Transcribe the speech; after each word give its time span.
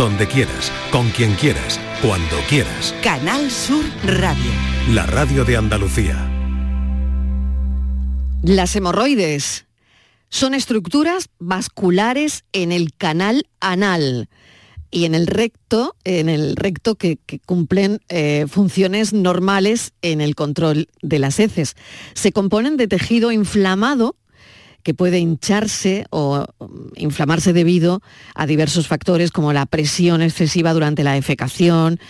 donde 0.00 0.26
quieras, 0.26 0.72
con 0.90 1.10
quien 1.10 1.34
quieras, 1.34 1.78
cuando 2.00 2.34
quieras. 2.48 2.94
Canal 3.02 3.50
Sur 3.50 3.84
Radio. 4.06 4.50
La 4.94 5.04
radio 5.04 5.44
de 5.44 5.58
Andalucía. 5.58 6.16
Las 8.42 8.74
hemorroides 8.76 9.66
son 10.30 10.54
estructuras 10.54 11.28
vasculares 11.38 12.44
en 12.54 12.72
el 12.72 12.94
canal 12.94 13.46
anal 13.60 14.30
y 14.90 15.04
en 15.04 15.14
el 15.14 15.26
recto, 15.26 15.94
en 16.04 16.30
el 16.30 16.56
recto 16.56 16.94
que, 16.94 17.18
cumplen 17.44 18.00
eh, 18.08 18.46
funciones 18.48 19.12
normales 19.12 19.92
en 20.00 20.22
el 20.22 20.34
control 20.34 20.88
de 21.02 21.18
las 21.18 21.38
heces. 21.38 21.76
Se 22.14 22.32
componen 22.32 22.78
de 22.78 22.88
tejido 22.88 23.32
inflamado 23.32 24.16
que 24.82 24.94
puede 24.94 25.18
hincharse 25.18 26.06
o 26.10 26.46
mm, 26.58 26.66
inflamarse 26.96 27.52
debido 27.52 28.00
a 28.34 28.46
diversos 28.46 28.88
factores 28.88 29.30
como 29.30 29.52
la 29.52 29.66
presión 29.66 30.22
excesiva 30.22 30.72
durante 30.72 31.04
la 31.04 31.12
defecación, 31.12 32.00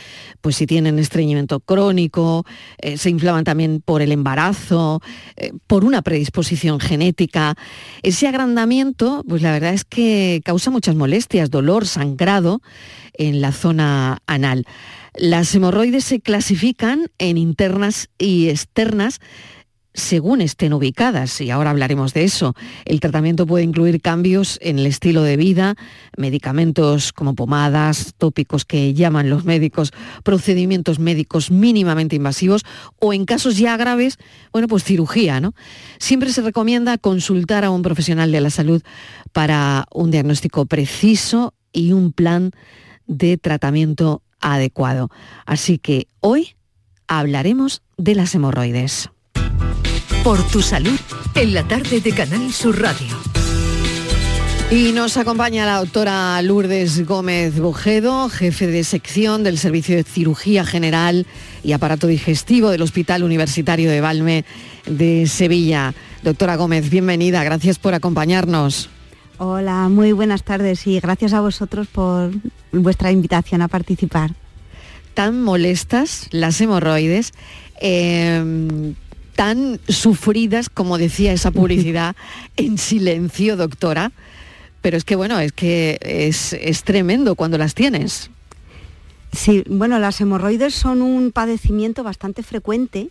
pues 0.40 0.56
si 0.56 0.66
tienen 0.66 0.98
estreñimiento 0.98 1.60
crónico, 1.60 2.44
eh, 2.78 2.96
se 2.96 3.10
inflaman 3.10 3.44
también 3.44 3.82
por 3.84 4.02
el 4.02 4.12
embarazo, 4.12 5.00
eh, 5.36 5.52
por 5.66 5.84
una 5.84 6.02
predisposición 6.02 6.80
genética. 6.80 7.54
Ese 8.02 8.26
agrandamiento, 8.28 9.24
pues 9.28 9.42
la 9.42 9.52
verdad 9.52 9.74
es 9.74 9.84
que 9.84 10.40
causa 10.44 10.70
muchas 10.70 10.94
molestias, 10.94 11.50
dolor, 11.50 11.86
sangrado 11.86 12.62
en 13.14 13.40
la 13.40 13.52
zona 13.52 14.22
anal. 14.26 14.64
Las 15.14 15.54
hemorroides 15.54 16.04
se 16.04 16.20
clasifican 16.20 17.10
en 17.18 17.36
internas 17.36 18.08
y 18.18 18.48
externas 18.48 19.20
según 19.92 20.40
estén 20.40 20.72
ubicadas, 20.72 21.40
y 21.40 21.50
ahora 21.50 21.70
hablaremos 21.70 22.14
de 22.14 22.24
eso. 22.24 22.54
El 22.84 23.00
tratamiento 23.00 23.46
puede 23.46 23.64
incluir 23.64 24.00
cambios 24.00 24.58
en 24.62 24.78
el 24.78 24.86
estilo 24.86 25.22
de 25.22 25.36
vida, 25.36 25.74
medicamentos 26.16 27.12
como 27.12 27.34
pomadas, 27.34 28.14
tópicos 28.16 28.64
que 28.64 28.94
llaman 28.94 29.30
los 29.30 29.44
médicos, 29.44 29.92
procedimientos 30.22 30.98
médicos 30.98 31.50
mínimamente 31.50 32.16
invasivos 32.16 32.64
o 32.98 33.12
en 33.12 33.24
casos 33.24 33.56
ya 33.58 33.76
graves, 33.76 34.18
bueno, 34.52 34.68
pues 34.68 34.84
cirugía, 34.84 35.40
¿no? 35.40 35.54
Siempre 35.98 36.30
se 36.32 36.42
recomienda 36.42 36.98
consultar 36.98 37.64
a 37.64 37.70
un 37.70 37.82
profesional 37.82 38.30
de 38.30 38.40
la 38.40 38.50
salud 38.50 38.82
para 39.32 39.86
un 39.92 40.10
diagnóstico 40.10 40.66
preciso 40.66 41.54
y 41.72 41.92
un 41.92 42.12
plan 42.12 42.52
de 43.06 43.38
tratamiento 43.38 44.22
adecuado. 44.40 45.10
Así 45.46 45.78
que 45.78 46.06
hoy 46.20 46.54
hablaremos 47.08 47.82
de 47.96 48.14
las 48.14 48.34
hemorroides. 48.34 49.10
Por 50.24 50.46
tu 50.48 50.60
salud, 50.60 50.98
en 51.34 51.54
la 51.54 51.66
tarde 51.66 52.02
de 52.02 52.12
Canal 52.12 52.52
Sur 52.52 52.78
Radio. 52.78 53.16
Y 54.70 54.92
nos 54.92 55.16
acompaña 55.16 55.64
la 55.64 55.78
doctora 55.78 56.40
Lourdes 56.42 57.06
Gómez 57.06 57.58
Bojedo, 57.58 58.28
jefe 58.28 58.66
de 58.66 58.84
sección 58.84 59.42
del 59.42 59.56
Servicio 59.56 59.96
de 59.96 60.04
Cirugía 60.04 60.66
General 60.66 61.26
y 61.64 61.72
Aparato 61.72 62.06
Digestivo 62.06 62.68
del 62.68 62.82
Hospital 62.82 63.22
Universitario 63.24 63.90
de 63.90 64.02
Valme 64.02 64.44
de 64.84 65.26
Sevilla. 65.26 65.94
Doctora 66.22 66.56
Gómez, 66.56 66.90
bienvenida, 66.90 67.42
gracias 67.42 67.78
por 67.78 67.94
acompañarnos. 67.94 68.90
Hola, 69.38 69.88
muy 69.88 70.12
buenas 70.12 70.42
tardes 70.42 70.86
y 70.86 71.00
gracias 71.00 71.32
a 71.32 71.40
vosotros 71.40 71.88
por 71.88 72.30
vuestra 72.72 73.10
invitación 73.10 73.62
a 73.62 73.68
participar. 73.68 74.32
Tan 75.14 75.42
molestas 75.42 76.28
las 76.30 76.60
hemorroides. 76.60 77.32
Eh, 77.80 78.94
tan 79.40 79.80
sufridas, 79.88 80.68
como 80.68 80.98
decía 80.98 81.32
esa 81.32 81.50
publicidad, 81.50 82.14
en 82.58 82.76
silencio, 82.76 83.56
doctora. 83.56 84.12
Pero 84.82 84.98
es 84.98 85.04
que 85.04 85.16
bueno, 85.16 85.38
es 85.40 85.52
que 85.52 85.98
es, 86.02 86.52
es 86.52 86.84
tremendo 86.84 87.34
cuando 87.36 87.56
las 87.56 87.72
tienes. 87.72 88.30
Sí, 89.32 89.64
bueno, 89.66 89.98
las 89.98 90.20
hemorroides 90.20 90.74
son 90.74 91.00
un 91.00 91.32
padecimiento 91.32 92.02
bastante 92.02 92.42
frecuente 92.42 93.08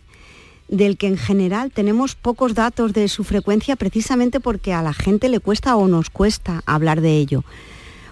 del 0.68 0.98
que 0.98 1.08
en 1.08 1.18
general 1.18 1.72
tenemos 1.72 2.14
pocos 2.14 2.54
datos 2.54 2.92
de 2.92 3.08
su 3.08 3.24
frecuencia 3.24 3.74
precisamente 3.74 4.38
porque 4.38 4.72
a 4.72 4.82
la 4.82 4.92
gente 4.92 5.28
le 5.30 5.40
cuesta 5.40 5.74
o 5.74 5.88
nos 5.88 6.10
cuesta 6.10 6.62
hablar 6.64 7.00
de 7.00 7.16
ello 7.16 7.42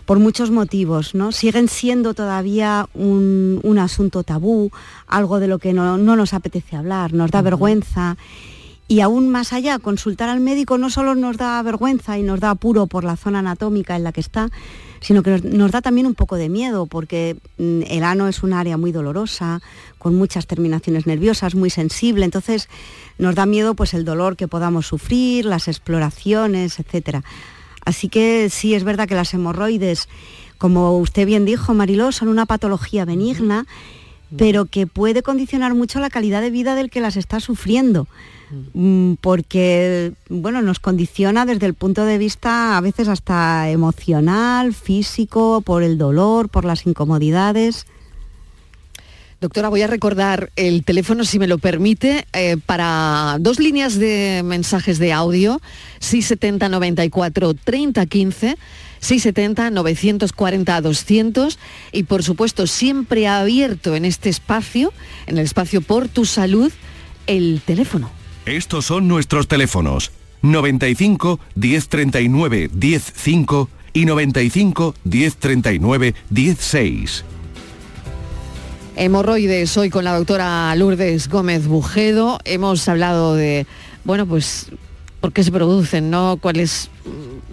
por 0.08 0.20
muchos 0.20 0.50
motivos, 0.50 1.14
¿no? 1.14 1.32
Siguen 1.32 1.68
siendo 1.68 2.14
todavía 2.14 2.88
un, 2.94 3.78
asunto 3.78 4.22
tabú, 4.22 4.70
algo 5.06 5.38
de 5.38 5.48
lo 5.48 5.58
que 5.58 5.74
no, 5.74 5.98
nos 5.98 6.32
apetece 6.32 6.76
hablar, 6.76 7.12
nos 7.12 7.30
da 7.30 7.42
vergüenza. 7.42 8.16
Y 8.88 9.00
aún 9.00 9.28
más 9.28 9.52
allá, 9.52 9.78
consultar 9.78 10.30
al 10.30 10.40
médico 10.40 10.78
no 10.78 10.88
solo 10.88 11.14
nos 11.14 11.36
da 11.36 11.60
vergüenza 11.60 12.16
y 12.16 12.22
nos 12.22 12.40
da 12.40 12.48
apuro 12.48 12.86
por 12.86 13.04
la 13.04 13.16
zona 13.16 13.40
anatómica 13.40 13.96
en 13.96 14.04
la 14.04 14.12
que 14.12 14.22
está, 14.22 14.48
sino 15.02 15.22
que 15.22 15.42
nos, 15.42 15.72
da 15.72 15.82
también 15.82 16.06
un 16.06 16.14
poco 16.14 16.36
de 16.36 16.48
miedo, 16.48 16.86
porque 16.86 17.36
mm, 17.58 17.82
el 17.88 18.02
ano 18.02 18.28
es 18.28 18.42
un 18.42 18.54
área 18.54 18.78
muy 18.78 18.92
dolorosa, 18.92 19.60
con 19.98 20.14
muchas 20.14 20.46
terminaciones 20.46 21.06
nerviosas, 21.06 21.54
muy 21.54 21.68
sensible, 21.68 22.24
entonces 22.24 22.70
nos 23.18 23.34
da 23.34 23.44
miedo 23.44 23.74
pues 23.74 23.92
el 23.92 24.06
dolor 24.06 24.36
que 24.36 24.48
podamos 24.48 24.86
sufrir, 24.86 25.44
las 25.44 25.68
exploraciones, 25.68 26.80
etcétera. 26.80 27.24
Así 27.88 28.10
que 28.10 28.50
sí 28.50 28.74
es 28.74 28.84
verdad 28.84 29.08
que 29.08 29.14
las 29.14 29.32
hemorroides, 29.32 30.10
como 30.58 30.98
usted 30.98 31.24
bien 31.24 31.46
dijo, 31.46 31.72
Mariló, 31.72 32.12
son 32.12 32.28
una 32.28 32.44
patología 32.44 33.06
benigna, 33.06 33.64
pero 34.36 34.66
que 34.66 34.86
puede 34.86 35.22
condicionar 35.22 35.72
mucho 35.74 35.98
la 35.98 36.10
calidad 36.10 36.42
de 36.42 36.50
vida 36.50 36.74
del 36.74 36.90
que 36.90 37.00
las 37.00 37.16
está 37.16 37.40
sufriendo. 37.40 38.06
Mm, 38.74 39.14
porque 39.22 40.12
bueno, 40.28 40.60
nos 40.60 40.80
condiciona 40.80 41.46
desde 41.46 41.64
el 41.64 41.72
punto 41.72 42.04
de 42.04 42.18
vista 42.18 42.76
a 42.76 42.80
veces 42.82 43.08
hasta 43.08 43.70
emocional, 43.70 44.74
físico, 44.74 45.62
por 45.62 45.82
el 45.82 45.96
dolor, 45.96 46.50
por 46.50 46.66
las 46.66 46.86
incomodidades. 46.86 47.86
Doctora, 49.40 49.68
voy 49.68 49.82
a 49.82 49.86
recordar 49.86 50.50
el 50.56 50.82
teléfono, 50.82 51.24
si 51.24 51.38
me 51.38 51.46
lo 51.46 51.58
permite, 51.58 52.26
eh, 52.32 52.56
para 52.66 53.36
dos 53.38 53.60
líneas 53.60 53.96
de 53.96 54.42
mensajes 54.44 54.98
de 54.98 55.12
audio, 55.12 55.60
670 56.00 56.68
94 56.68 57.54
30 57.54 58.06
15, 58.06 58.58
670 58.98 59.70
940 59.70 60.80
200 60.80 61.58
y 61.92 62.02
por 62.02 62.24
supuesto 62.24 62.66
siempre 62.66 63.28
abierto 63.28 63.94
en 63.94 64.04
este 64.04 64.28
espacio, 64.28 64.92
en 65.28 65.38
el 65.38 65.44
espacio 65.44 65.82
Por 65.82 66.08
tu 66.08 66.24
Salud, 66.24 66.72
el 67.28 67.62
teléfono. 67.64 68.10
Estos 68.44 68.86
son 68.86 69.06
nuestros 69.06 69.46
teléfonos, 69.46 70.10
95 70.42 71.38
1039 71.54 72.70
105 72.76 73.70
y 73.92 74.04
95 74.04 74.94
1039 75.04 76.14
16. 76.28 77.24
Hemorroides, 79.00 79.76
hoy 79.76 79.90
con 79.90 80.02
la 80.02 80.16
doctora 80.16 80.74
Lourdes 80.74 81.28
Gómez 81.28 81.68
Bujedo. 81.68 82.40
Hemos 82.44 82.88
hablado 82.88 83.36
de, 83.36 83.64
bueno, 84.02 84.26
pues, 84.26 84.66
por 85.20 85.32
qué 85.32 85.44
se 85.44 85.52
producen, 85.52 86.10
¿no? 86.10 86.36
¿Cuál 86.40 86.58
es, 86.58 86.90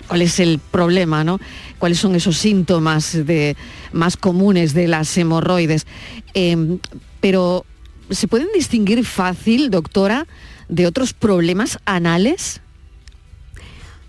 cuál 0.08 0.24
es 0.24 0.40
el 0.40 0.58
problema, 0.58 1.24
¿no? 1.24 1.40
¿Cuáles 1.78 2.00
son 2.00 2.16
esos 2.16 2.38
síntomas 2.38 3.14
de, 3.28 3.56
más 3.92 4.18
comunes 4.18 4.74
de 4.74 4.88
las 4.88 5.16
hemorroides? 5.20 5.86
Em, 6.34 6.80
pero, 7.22 7.64
¿se 8.10 8.28
pueden 8.28 8.48
distinguir 8.56 9.06
fácil, 9.06 9.70
doctora, 9.70 10.26
de 10.68 10.88
otros 10.88 11.14
problemas 11.14 11.78
anales? 11.86 12.60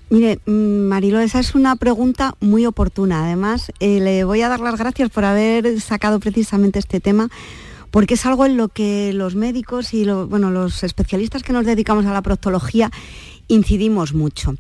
Mire, 0.09 0.39
mm, 0.47 0.87
Marilo, 0.87 1.19
esa 1.19 1.41
es 1.41 1.57
una 1.57 1.75
pregunta 1.75 2.37
muy 2.39 2.65
oportuna. 2.65 3.25
Además, 3.25 3.73
eh, 3.81 3.99
le 4.01 4.23
voy 4.23 4.41
a 4.43 4.49
dar 4.49 4.61
las 4.61 4.79
gracias 4.79 5.11
por 5.11 5.25
haber 5.25 5.81
sacado 5.81 6.21
precisamente 6.21 6.79
este 6.79 7.01
tema, 7.01 7.29
porque 7.91 8.15
es 8.15 8.25
algo 8.25 8.47
en 8.47 8.57
lo 8.57 8.69
que 8.69 9.13
los 9.13 9.35
médicos 9.35 9.95
y 9.95 10.05
bueno, 10.05 10.53
los 10.53 10.85
especialistas 10.85 11.43
que 11.43 11.53
nos 11.53 11.67
dedicamos 11.67 12.07
a 12.07 12.13
la 12.13 12.23
proctología 12.23 12.93
incidimos 13.49 14.15
mucho. 14.15 14.55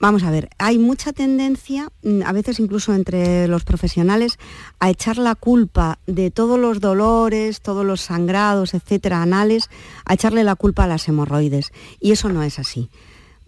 Vamos 0.00 0.24
a 0.24 0.30
ver, 0.30 0.48
hay 0.58 0.78
mucha 0.78 1.12
tendencia, 1.12 1.90
mm, 2.02 2.22
a 2.24 2.32
veces 2.32 2.58
incluso 2.58 2.92
entre 2.92 3.46
los 3.46 3.62
profesionales, 3.62 4.38
a 4.80 4.90
echar 4.90 5.18
la 5.18 5.36
culpa 5.36 6.00
de 6.06 6.32
todos 6.32 6.58
los 6.58 6.80
dolores, 6.80 7.60
todos 7.60 7.84
los 7.84 8.00
sangrados, 8.00 8.74
etcétera, 8.74 9.22
anales, 9.22 9.70
a 10.04 10.14
echarle 10.14 10.42
la 10.42 10.56
culpa 10.56 10.84
a 10.84 10.88
las 10.88 11.06
hemorroides. 11.06 11.70
Y 12.00 12.10
eso 12.10 12.28
no 12.28 12.42
es 12.42 12.58
así. 12.58 12.90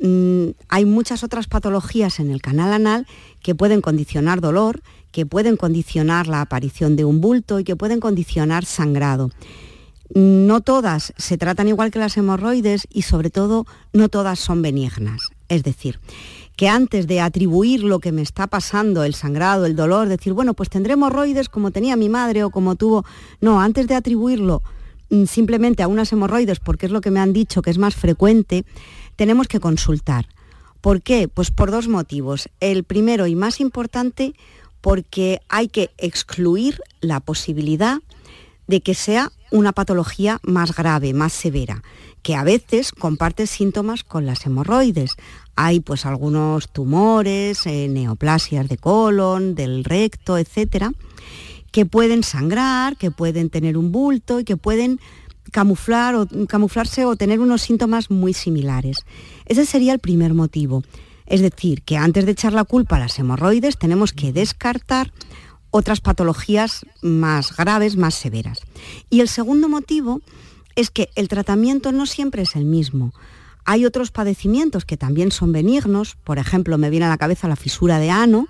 Mm, 0.03 0.51
hay 0.69 0.85
muchas 0.85 1.23
otras 1.23 1.47
patologías 1.47 2.19
en 2.19 2.33
el 2.33 2.43
canal 2.43 2.73
anal 2.73 3.07
que 3.41 3.55
pueden 3.55 3.81
condicionar 3.81 4.41
dolor, 4.41 4.83
que 5.13 5.27
pueden 5.27 5.57
condicionar 5.57 6.27
la 6.27 6.41
aparición 6.41 6.97
de 6.97 7.05
un 7.05 7.21
bulto 7.21 7.61
y 7.61 7.65
que 7.65 7.77
pueden 7.77 8.01
condicionar 8.01 8.65
sangrado. 8.65 9.31
No 10.13 10.61
todas 10.61 11.15
se 11.17 11.39
tratan 11.39 11.69
igual 11.69 11.93
que 11.93 12.01
las 12.01 12.17
hemorroides 12.17 12.89
y 12.91 13.03
sobre 13.03 13.31
todo 13.31 13.65
no 13.93 14.09
todas 14.09 14.41
son 14.41 14.61
benignas. 14.61 15.31
Es 15.49 15.63
decir, 15.63 16.01
que 16.57 16.69
antes 16.69 17.07
de 17.07 17.21
atribuir 17.21 17.85
lo 17.85 18.01
que 18.01 18.11
me 18.11 18.23
está 18.23 18.49
pasando, 18.49 19.05
el 19.05 19.15
sangrado, 19.15 19.67
el 19.67 19.77
dolor, 19.77 20.09
decir, 20.09 20.33
bueno, 20.33 20.53
pues 20.55 20.69
tendré 20.69 20.95
hemorroides 20.95 21.49
como 21.49 21.71
tenía 21.71 21.95
mi 21.95 22.09
madre 22.09 22.43
o 22.43 22.51
como 22.51 22.75
tuvo... 22.75 23.05
No, 23.41 23.61
antes 23.61 23.87
de 23.87 23.95
atribuirlo 23.95 24.63
mm, 25.11 25.25
simplemente 25.25 25.83
a 25.83 25.89
unas 25.89 26.13
hemorroides, 26.13 26.59
porque 26.59 26.87
es 26.87 26.93
lo 26.93 27.01
que 27.01 27.13
me 27.13 27.21
han 27.21 27.33
dicho 27.33 27.63
que 27.63 27.71
es 27.71 27.79
más 27.79 27.95
frecuente, 27.95 28.65
tenemos 29.17 29.49
que 29.49 29.61
consultar. 29.61 30.27
¿Por 30.81 31.01
qué? 31.01 31.29
Pues 31.29 31.51
por 31.51 31.71
dos 31.71 31.89
motivos. 31.89 32.49
El 32.61 32.85
primero 32.85 33.27
y 33.27 33.37
más 33.37 33.61
importante, 33.61 34.35
porque 34.81 35.41
hay 35.49 35.69
que 35.69 35.91
excluir 35.97 36.81
la 37.01 37.21
posibilidad 37.21 37.99
de 38.67 38.81
que 38.81 38.95
sea 38.95 39.31
una 39.53 39.73
patología 39.73 40.41
más 40.43 40.75
grave, 40.75 41.13
más 41.13 41.33
severa, 41.33 41.83
que 42.23 42.35
a 42.35 42.43
veces 42.43 42.91
comparte 42.93 43.47
síntomas 43.47 44.03
con 44.03 44.27
las 44.27 44.45
hemorroides. 44.47 45.17
Hay 45.55 45.81
pues 45.81 46.07
algunos 46.07 46.73
tumores, 46.73 47.67
eh, 47.67 47.87
neoplasias 47.89 48.69
de 48.69 48.79
colon, 48.79 49.55
del 49.55 49.85
recto, 49.85 50.39
etcétera, 50.39 50.93
que 51.71 51.87
pueden 51.87 52.23
sangrar, 52.23 52.97
que 52.97 53.11
pueden 53.11 53.51
tener 53.51 53.77
un 53.77 53.93
bulto 53.93 54.41
y 54.41 54.45
que 54.45 54.57
pueden 54.57 55.01
camuflar 55.53 56.17
o, 56.17 56.27
camuflarse 56.49 57.05
o 57.05 57.15
tener 57.15 57.39
unos 57.39 57.63
síntomas 57.63 58.11
muy 58.11 58.33
similares. 58.33 59.05
Ese 59.47 59.65
sería 59.65 59.93
el 59.93 60.01
primer 60.01 60.35
motivo. 60.35 60.83
Es 61.27 61.41
decir, 61.41 61.83
que 61.83 61.97
antes 61.97 62.27
de 62.27 62.33
echar 62.33 62.53
la 62.53 62.65
culpa 62.65 62.97
a 62.97 62.99
las 62.99 63.17
hemorroides 63.19 63.79
tenemos 63.79 64.13
que 64.13 64.33
descartar 64.33 65.13
otras 65.71 66.01
patologías 66.01 66.85
más 67.01 67.57
graves, 67.57 67.97
más 67.97 68.15
severas. 68.15 68.61
Y 69.09 69.21
el 69.21 69.29
segundo 69.29 69.69
motivo 69.69 70.21
es 70.75 70.91
que 70.91 71.11
el 71.15 71.29
tratamiento 71.29 71.93
no 71.93 72.07
siempre 72.07 72.43
es 72.43 72.57
el 72.57 72.65
mismo. 72.65 73.13
Hay 73.65 73.85
otros 73.85 74.11
padecimientos 74.11 74.85
que 74.85 74.97
también 74.97 75.31
son 75.31 75.53
benignos, 75.53 76.17
por 76.25 76.39
ejemplo, 76.39 76.79
me 76.79 76.91
viene 76.91 77.07
a 77.07 77.11
la 77.11 77.19
cabeza 77.19 77.49
la 77.49 77.57
fisura 77.57 77.99
de 77.99 78.11
ano, 78.11 78.49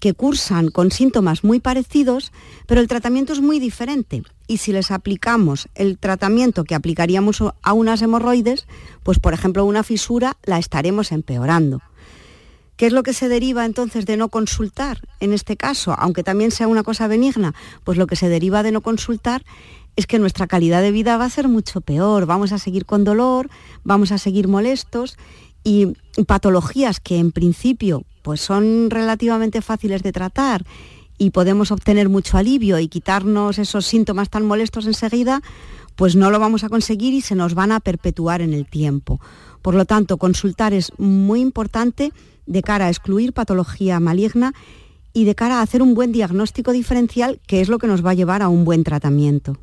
que 0.00 0.12
cursan 0.12 0.70
con 0.70 0.90
síntomas 0.90 1.44
muy 1.44 1.60
parecidos, 1.60 2.30
pero 2.66 2.80
el 2.80 2.88
tratamiento 2.88 3.32
es 3.32 3.40
muy 3.40 3.58
diferente. 3.58 4.22
Y 4.46 4.58
si 4.58 4.72
les 4.72 4.90
aplicamos 4.90 5.68
el 5.74 5.98
tratamiento 5.98 6.64
que 6.64 6.74
aplicaríamos 6.74 7.42
a 7.62 7.72
unas 7.72 8.02
hemorroides, 8.02 8.66
pues 9.02 9.18
por 9.18 9.34
ejemplo 9.34 9.64
una 9.64 9.82
fisura 9.82 10.36
la 10.44 10.58
estaremos 10.58 11.12
empeorando. 11.12 11.80
¿Qué 12.76 12.86
es 12.86 12.92
lo 12.92 13.04
que 13.04 13.12
se 13.12 13.28
deriva 13.28 13.64
entonces 13.64 14.04
de 14.04 14.16
no 14.16 14.28
consultar 14.28 15.00
en 15.20 15.32
este 15.32 15.56
caso? 15.56 15.94
Aunque 15.96 16.24
también 16.24 16.50
sea 16.50 16.66
una 16.66 16.82
cosa 16.82 17.06
benigna, 17.06 17.54
pues 17.84 17.96
lo 17.96 18.06
que 18.06 18.16
se 18.16 18.28
deriva 18.28 18.62
de 18.64 18.72
no 18.72 18.80
consultar 18.80 19.44
es 19.96 20.06
que 20.06 20.18
nuestra 20.18 20.48
calidad 20.48 20.82
de 20.82 20.90
vida 20.90 21.16
va 21.16 21.24
a 21.24 21.30
ser 21.30 21.46
mucho 21.48 21.80
peor, 21.80 22.26
vamos 22.26 22.50
a 22.52 22.58
seguir 22.58 22.84
con 22.84 23.04
dolor, 23.04 23.48
vamos 23.84 24.10
a 24.10 24.18
seguir 24.18 24.48
molestos 24.48 25.16
y 25.62 25.94
patologías 26.26 26.98
que 26.98 27.18
en 27.18 27.30
principio 27.30 28.04
pues 28.22 28.40
son 28.40 28.90
relativamente 28.90 29.62
fáciles 29.62 30.02
de 30.02 30.12
tratar 30.12 30.64
y 31.24 31.30
podemos 31.30 31.70
obtener 31.70 32.10
mucho 32.10 32.36
alivio 32.36 32.78
y 32.78 32.88
quitarnos 32.88 33.58
esos 33.58 33.86
síntomas 33.86 34.28
tan 34.28 34.44
molestos 34.44 34.86
enseguida, 34.86 35.40
pues 35.96 36.16
no 36.16 36.30
lo 36.30 36.38
vamos 36.38 36.64
a 36.64 36.68
conseguir 36.68 37.14
y 37.14 37.22
se 37.22 37.34
nos 37.34 37.54
van 37.54 37.72
a 37.72 37.80
perpetuar 37.80 38.42
en 38.42 38.52
el 38.52 38.66
tiempo. 38.66 39.20
Por 39.62 39.74
lo 39.74 39.86
tanto, 39.86 40.18
consultar 40.18 40.74
es 40.74 40.92
muy 40.98 41.40
importante 41.40 42.12
de 42.44 42.62
cara 42.62 42.86
a 42.86 42.88
excluir 42.90 43.32
patología 43.32 44.00
maligna 44.00 44.52
y 45.14 45.24
de 45.24 45.34
cara 45.34 45.60
a 45.60 45.62
hacer 45.62 45.80
un 45.80 45.94
buen 45.94 46.12
diagnóstico 46.12 46.72
diferencial, 46.72 47.40
que 47.46 47.62
es 47.62 47.70
lo 47.70 47.78
que 47.78 47.86
nos 47.86 48.04
va 48.04 48.10
a 48.10 48.14
llevar 48.14 48.42
a 48.42 48.48
un 48.48 48.66
buen 48.66 48.84
tratamiento. 48.84 49.56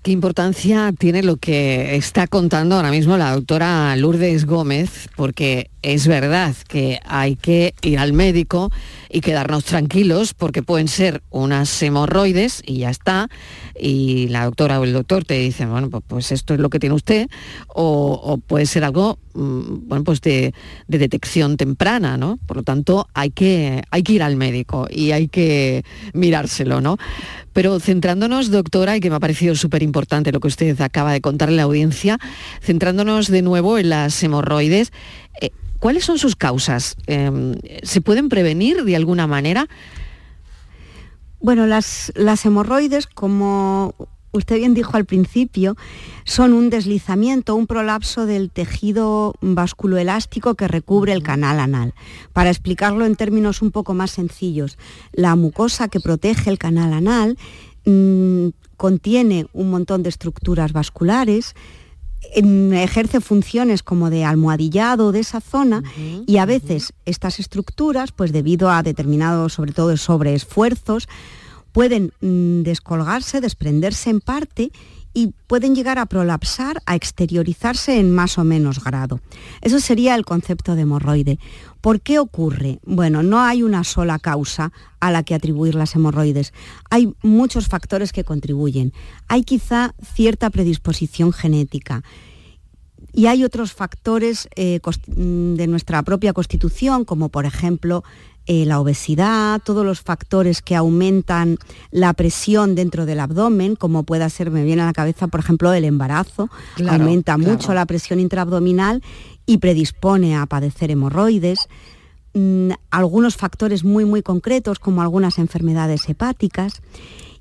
¿Qué 0.00 0.10
importancia 0.10 0.92
tiene 0.96 1.22
lo 1.22 1.36
que 1.36 1.96
está 1.96 2.26
contando 2.28 2.76
ahora 2.76 2.90
mismo 2.90 3.18
la 3.18 3.32
doctora 3.32 3.94
Lourdes 3.96 4.46
Gómez? 4.46 5.08
Porque 5.16 5.70
es 5.84 6.06
verdad 6.06 6.56
que 6.66 6.98
hay 7.04 7.36
que 7.36 7.74
ir 7.82 7.98
al 7.98 8.14
médico 8.14 8.72
y 9.10 9.20
quedarnos 9.20 9.64
tranquilos 9.64 10.32
porque 10.32 10.62
pueden 10.62 10.88
ser 10.88 11.22
unas 11.28 11.82
hemorroides 11.82 12.62
y 12.64 12.78
ya 12.78 12.90
está. 12.90 13.28
Y 13.78 14.28
la 14.28 14.46
doctora 14.46 14.80
o 14.80 14.84
el 14.84 14.94
doctor 14.94 15.24
te 15.24 15.34
dice, 15.34 15.66
bueno, 15.66 15.90
pues, 15.90 16.02
pues 16.06 16.32
esto 16.32 16.54
es 16.54 16.60
lo 16.60 16.70
que 16.70 16.78
tiene 16.78 16.94
usted. 16.94 17.28
O, 17.68 18.40
puede 18.46 18.64
ser 18.64 18.82
algo, 18.82 19.18
mm, 19.34 19.86
bueno, 19.86 20.04
pues 20.04 20.22
de, 20.22 20.54
detección 20.88 21.58
temprana, 21.58 22.16
¿no? 22.16 22.38
Por 22.46 22.56
lo 22.56 22.62
tanto, 22.62 23.06
hay 23.12 23.30
que, 23.30 23.82
hay 23.90 24.02
que 24.02 24.14
ir 24.14 24.22
al 24.22 24.36
médico 24.36 24.86
y 24.90 25.10
hay 25.10 25.28
que 25.28 25.84
mirárselo, 26.14 26.80
¿no? 26.80 26.96
Pero 27.52 27.78
centrándonos, 27.78 28.50
doctora, 28.50 28.96
y 28.96 29.00
que 29.00 29.10
me 29.10 29.16
ha 29.16 29.20
parecido 29.20 29.54
súper 29.54 29.82
importante 29.82 30.32
lo 30.32 30.40
que 30.40 30.48
usted 30.48 30.80
acaba 30.80 31.12
de 31.12 31.20
contarle 31.20 31.54
a 31.54 31.56
la 31.58 31.62
audiencia, 31.64 32.18
centrándonos 32.60 33.28
de 33.28 33.42
nuevo 33.42 33.78
en 33.78 33.90
las 33.90 34.20
hemorroides, 34.22 34.92
eh, 35.40 35.50
¿cuáles 35.78 36.04
son 36.04 36.18
sus 36.18 36.36
causas? 36.36 36.96
Em, 37.06 37.54
¿Se 37.82 38.00
pueden 38.00 38.28
prevenir 38.28 38.84
de 38.84 38.96
alguna 38.96 39.26
manera? 39.26 39.68
Bueno, 41.40 41.66
las, 41.66 42.12
las 42.16 42.44
hemorroides, 42.46 43.06
como 43.06 43.94
usted 44.34 44.56
bien 44.56 44.74
dijo 44.74 44.96
al 44.96 45.04
principio, 45.04 45.76
son 46.24 46.52
un 46.52 46.70
deslizamiento, 46.70 47.54
un 47.54 47.66
prolapso 47.66 48.26
del 48.26 48.50
tejido 48.50 49.34
vasculoelástico 49.40 50.54
que 50.54 50.68
recubre 50.68 51.12
el 51.12 51.22
canal 51.22 51.60
anal. 51.60 51.94
Para 52.32 52.50
explicarlo 52.50 53.06
en 53.06 53.16
términos 53.16 53.62
un 53.62 53.70
poco 53.70 53.94
más 53.94 54.10
sencillos, 54.10 54.76
la 55.12 55.36
mucosa 55.36 55.88
que 55.88 56.00
protege 56.00 56.50
el 56.50 56.58
canal 56.58 56.92
anal 56.92 57.38
mm, 57.84 58.48
contiene 58.76 59.46
un 59.52 59.70
montón 59.70 60.02
de 60.02 60.08
estructuras 60.08 60.72
vasculares, 60.72 61.54
ejerce 62.34 63.20
funciones 63.20 63.82
como 63.82 64.10
de 64.10 64.24
almohadillado 64.24 65.12
de 65.12 65.20
esa 65.20 65.40
zona 65.40 65.82
y 66.26 66.38
a 66.38 66.46
veces 66.46 66.92
estas 67.04 67.38
estructuras, 67.38 68.12
pues 68.12 68.32
debido 68.32 68.70
a 68.70 68.82
determinados, 68.82 69.52
sobre 69.54 69.72
todo 69.72 69.96
sobreesfuerzos, 69.96 71.08
pueden 71.72 72.12
mm, 72.20 72.62
descolgarse, 72.62 73.40
desprenderse 73.40 74.10
en 74.10 74.20
parte 74.20 74.70
y 75.12 75.32
pueden 75.46 75.74
llegar 75.74 75.98
a 75.98 76.06
prolapsar, 76.06 76.82
a 76.86 76.96
exteriorizarse 76.96 77.98
en 77.98 78.10
más 78.10 78.36
o 78.36 78.44
menos 78.44 78.82
grado. 78.82 79.20
Eso 79.60 79.78
sería 79.78 80.14
el 80.16 80.24
concepto 80.24 80.74
de 80.74 80.82
hemorroide. 80.82 81.38
¿Por 81.84 82.00
qué 82.00 82.18
ocurre? 82.18 82.80
Bueno, 82.86 83.22
no 83.22 83.40
hay 83.40 83.62
una 83.62 83.84
sola 83.84 84.18
causa 84.18 84.72
a 85.00 85.10
la 85.10 85.22
que 85.22 85.34
atribuir 85.34 85.74
las 85.74 85.94
hemorroides. 85.94 86.54
Hay 86.88 87.12
muchos 87.20 87.68
factores 87.68 88.10
que 88.10 88.24
contribuyen. 88.24 88.94
Hay 89.28 89.42
quizá 89.42 89.94
cierta 90.14 90.48
predisposición 90.48 91.30
genética. 91.34 92.02
Y 93.12 93.26
hay 93.26 93.44
otros 93.44 93.74
factores 93.74 94.48
eh, 94.56 94.80
mm, 95.14 95.56
de 95.56 95.66
nuestra 95.66 96.02
propia 96.02 96.32
constitución, 96.32 97.04
como 97.04 97.28
por 97.28 97.44
ejemplo 97.44 98.02
eh, 98.46 98.66
la 98.66 98.78
obesidad, 98.78 99.62
todos 99.64 99.86
los 99.86 100.02
factores 100.02 100.60
que 100.60 100.76
aumentan 100.76 101.56
la 101.90 102.12
presión 102.12 102.74
dentro 102.74 103.06
del 103.06 103.20
abdomen, 103.20 103.74
como 103.74 104.02
pueda 104.02 104.28
ser, 104.28 104.50
me 104.50 104.64
viene 104.64 104.82
a 104.82 104.86
la 104.86 104.92
cabeza, 104.92 105.28
por 105.28 105.40
ejemplo, 105.40 105.72
el 105.72 105.84
embarazo, 105.84 106.50
aumenta 106.86 107.38
mucho 107.38 107.72
la 107.72 107.86
presión 107.86 108.20
intraabdominal 108.20 109.02
y 109.46 109.58
predispone 109.58 110.36
a 110.36 110.44
padecer 110.44 110.90
hemorroides. 110.90 111.68
Mm, 112.34 112.72
algunos 112.90 113.36
factores 113.36 113.82
muy, 113.82 114.04
muy 114.04 114.22
concretos, 114.22 114.78
como 114.78 115.00
algunas 115.00 115.38
enfermedades 115.38 116.06
hepáticas. 116.06 116.82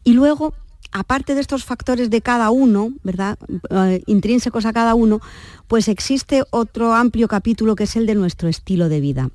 Y 0.05 0.13
luego, 0.13 0.53
aparte 0.93 1.35
de 1.35 1.41
estos 1.41 1.65
factores 1.65 2.11
de 2.11 2.21
cada 2.21 2.49
uno, 2.49 2.93
¿verdad? 3.03 3.37
Eh, 3.71 4.03
intrínsecos 4.05 4.65
a 4.65 4.71
cada 4.71 4.95
uno, 4.95 5.19
pues 5.67 5.89
existe 5.89 6.43
otro 6.49 6.93
amplio 6.93 7.27
capítulo 7.27 7.75
que 7.75 7.83
es 7.83 7.95
el 7.97 8.05
de 8.05 8.15
nuestro 8.15 8.47
estilo 8.47 8.87
de 8.87 9.01
vida 9.01 9.29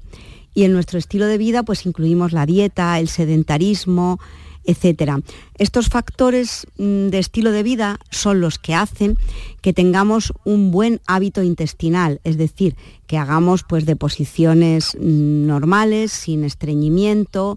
y 0.58 0.64
en 0.64 0.72
nuestro 0.72 0.98
estilo 0.98 1.26
de 1.26 1.38
vida 1.38 1.62
pues 1.62 1.86
incluimos 1.86 2.32
la 2.32 2.44
dieta, 2.44 2.98
el 2.98 3.06
sedentarismo, 3.06 4.18
etcétera. 4.64 5.20
Estos 5.56 5.88
factores 5.88 6.66
mm, 6.78 7.10
de 7.10 7.20
estilo 7.20 7.52
de 7.52 7.62
vida 7.62 8.00
son 8.10 8.40
los 8.40 8.58
que 8.58 8.74
hacen 8.74 9.16
que 9.60 9.72
tengamos 9.72 10.32
un 10.44 10.72
buen 10.72 11.00
hábito 11.06 11.44
intestinal, 11.44 12.20
es 12.24 12.38
decir, 12.38 12.74
que 13.06 13.18
hagamos 13.18 13.62
pues 13.62 13.86
deposiciones 13.86 14.96
mm, 14.96 15.46
normales, 15.46 16.10
sin 16.10 16.42
estreñimiento, 16.42 17.56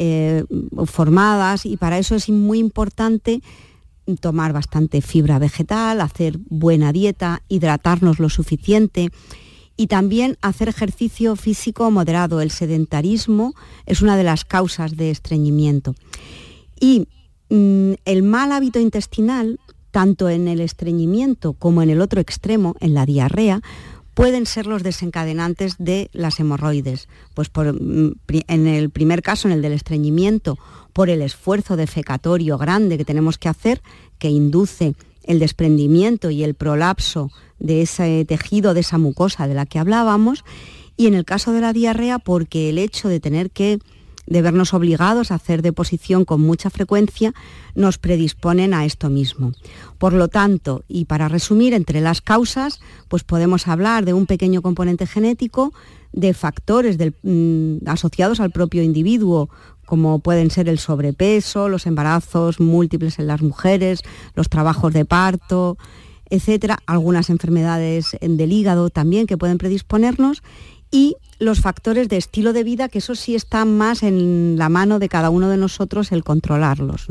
eh, 0.00 0.42
formadas 0.86 1.64
y 1.64 1.76
para 1.76 1.98
eso 1.98 2.16
es 2.16 2.28
muy 2.30 2.58
importante 2.58 3.42
tomar 4.20 4.52
bastante 4.52 5.02
fibra 5.02 5.38
vegetal, 5.38 6.00
hacer 6.00 6.40
buena 6.48 6.92
dieta, 6.92 7.42
hidratarnos 7.46 8.18
lo 8.18 8.28
suficiente 8.28 9.12
y 9.80 9.86
también 9.86 10.36
hacer 10.42 10.68
ejercicio 10.68 11.36
físico 11.36 11.90
moderado. 11.90 12.42
El 12.42 12.50
sedentarismo 12.50 13.54
es 13.86 14.02
una 14.02 14.18
de 14.18 14.24
las 14.24 14.44
causas 14.44 14.94
de 14.94 15.10
estreñimiento. 15.10 15.94
Y 16.78 17.08
mm, 17.48 17.92
el 18.04 18.22
mal 18.22 18.52
hábito 18.52 18.78
intestinal, 18.78 19.58
tanto 19.90 20.28
en 20.28 20.48
el 20.48 20.60
estreñimiento 20.60 21.54
como 21.54 21.80
en 21.80 21.88
el 21.88 22.02
otro 22.02 22.20
extremo, 22.20 22.76
en 22.80 22.92
la 22.92 23.06
diarrea, 23.06 23.62
pueden 24.12 24.44
ser 24.44 24.66
los 24.66 24.82
desencadenantes 24.82 25.76
de 25.78 26.10
las 26.12 26.38
hemorroides. 26.40 27.08
Pues 27.32 27.50
mm, 27.54 28.10
en 28.28 28.66
el 28.66 28.90
primer 28.90 29.22
caso, 29.22 29.48
en 29.48 29.52
el 29.52 29.62
del 29.62 29.72
estreñimiento, 29.72 30.58
por 30.92 31.08
el 31.08 31.22
esfuerzo 31.22 31.78
defecatorio 31.78 32.58
grande 32.58 32.98
que 32.98 33.06
tenemos 33.06 33.38
que 33.38 33.48
hacer, 33.48 33.80
que 34.18 34.28
induce 34.28 34.94
el 35.22 35.38
desprendimiento 35.38 36.28
y 36.28 36.44
el 36.44 36.52
prolapso 36.52 37.30
de 37.60 37.82
ese 37.82 38.24
tejido, 38.24 38.74
de 38.74 38.80
esa 38.80 38.98
mucosa 38.98 39.46
de 39.46 39.54
la 39.54 39.66
que 39.66 39.78
hablábamos, 39.78 40.44
y 40.96 41.06
en 41.06 41.14
el 41.14 41.24
caso 41.24 41.52
de 41.52 41.60
la 41.60 41.72
diarrea 41.72 42.18
porque 42.18 42.68
el 42.68 42.78
hecho 42.78 43.08
de 43.08 43.20
tener 43.20 43.50
que 43.50 43.78
de 44.30 44.42
vernos 44.42 44.72
obligados 44.74 45.30
a 45.30 45.34
hacer 45.34 45.60
deposición 45.60 46.24
con 46.24 46.40
mucha 46.40 46.70
frecuencia, 46.70 47.34
nos 47.74 47.98
predisponen 47.98 48.72
a 48.74 48.84
esto 48.84 49.10
mismo. 49.10 49.52
Por 49.98 50.12
lo 50.12 50.28
tanto, 50.28 50.84
y 50.88 51.06
para 51.06 51.28
resumir, 51.28 51.74
entre 51.74 52.00
las 52.00 52.20
causas, 52.20 52.80
pues 53.08 53.24
podemos 53.24 53.66
hablar 53.66 54.04
de 54.04 54.14
un 54.14 54.26
pequeño 54.26 54.62
componente 54.62 55.06
genético, 55.06 55.72
de 56.12 56.32
factores 56.32 56.96
mm, 57.22 57.78
asociados 57.86 58.38
al 58.38 58.52
propio 58.52 58.84
individuo, 58.84 59.50
como 59.84 60.20
pueden 60.20 60.52
ser 60.52 60.68
el 60.68 60.78
sobrepeso, 60.78 61.68
los 61.68 61.86
embarazos 61.86 62.60
múltiples 62.60 63.18
en 63.18 63.26
las 63.26 63.42
mujeres, 63.42 64.02
los 64.36 64.48
trabajos 64.48 64.92
de 64.92 65.04
parto, 65.04 65.76
etcétera, 66.30 66.78
algunas 66.86 67.30
enfermedades 67.30 68.16
del 68.20 68.52
hígado 68.52 68.90
también 68.90 69.26
que 69.26 69.36
pueden 69.36 69.58
predisponernos 69.58 70.42
y 70.90 71.16
los 71.38 71.60
factores 71.60 72.08
de 72.08 72.16
estilo 72.16 72.52
de 72.52 72.64
vida, 72.64 72.88
que 72.88 72.98
eso 72.98 73.14
sí 73.14 73.34
está 73.34 73.64
más 73.64 74.02
en 74.02 74.56
la 74.56 74.68
mano 74.68 74.98
de 74.98 75.08
cada 75.08 75.30
uno 75.30 75.48
de 75.48 75.56
nosotros 75.56 76.12
el 76.12 76.24
controlarlos. 76.24 77.08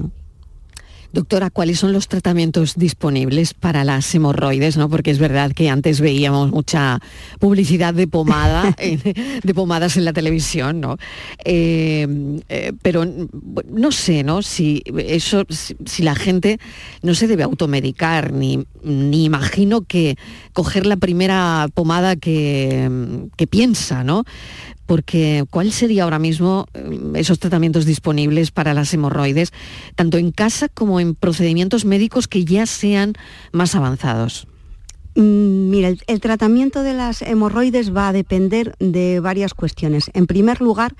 Doctora, 1.11 1.49
¿cuáles 1.49 1.79
son 1.79 1.91
los 1.91 2.07
tratamientos 2.07 2.75
disponibles 2.75 3.53
para 3.53 3.83
las 3.83 4.13
hemorroides? 4.13 4.77
¿no? 4.77 4.89
Porque 4.89 5.09
es 5.09 5.17
verdad 5.17 5.51
que 5.53 5.69
antes 5.69 6.01
veíamos 6.01 6.51
mucha 6.51 6.99
publicidad 7.39 7.93
de 7.95 8.07
pomada, 8.07 8.75
de 9.43 9.53
pomadas 9.53 9.97
en 9.97 10.05
la 10.05 10.13
televisión, 10.13 10.79
¿no? 10.79 10.97
Eh, 11.43 12.07
eh, 12.49 12.73
pero 12.81 13.05
no 13.71 13.91
sé, 13.91 14.23
¿no? 14.23 14.41
Si 14.43 14.83
eso, 14.97 15.45
si, 15.49 16.03
la 16.03 16.15
gente 16.15 16.59
no 17.01 17.15
se 17.15 17.27
debe 17.27 17.43
automedicar, 17.43 18.31
ni, 18.31 18.65
ni 18.83 19.25
imagino 19.25 19.81
que 19.81 20.15
coger 20.53 20.85
la 20.85 20.97
primera 20.97 21.67
pomada 21.73 22.15
que, 22.15 23.27
que 23.35 23.47
piensa, 23.47 24.03
¿no? 24.03 24.25
Porque 24.89 25.45
¿cuál 25.51 25.71
sería 25.71 26.03
ahora 26.03 26.17
mismo 26.17 26.65
eh, 26.73 27.11
esos 27.13 27.37
tratamientos 27.37 27.85
disponibles 27.85 28.49
para 28.49 28.73
las 28.73 28.91
hemorroides, 28.91 29.53
tanto 29.93 30.17
en 30.17 30.31
casa 30.31 30.67
como 30.67 30.99
en 30.99 31.13
procedimientos 31.13 31.85
médicos 31.85 32.27
que 32.27 32.43
ya 32.43 32.65
sean 32.65 33.13
más 33.51 33.75
avanzados? 33.75 34.47
Mm, 35.13 35.69
mira, 35.69 35.89
el, 35.89 36.19
tratamiento 36.21 36.81
de 36.81 36.95
las 36.95 37.21
hemorroides 37.21 37.95
va 37.95 38.07
a 38.07 38.13
depender 38.13 38.75
de 38.79 39.19
varias 39.19 39.53
cuestiones. 39.53 40.09
En 40.15 40.25
primer 40.25 40.59
lugar, 40.59 40.95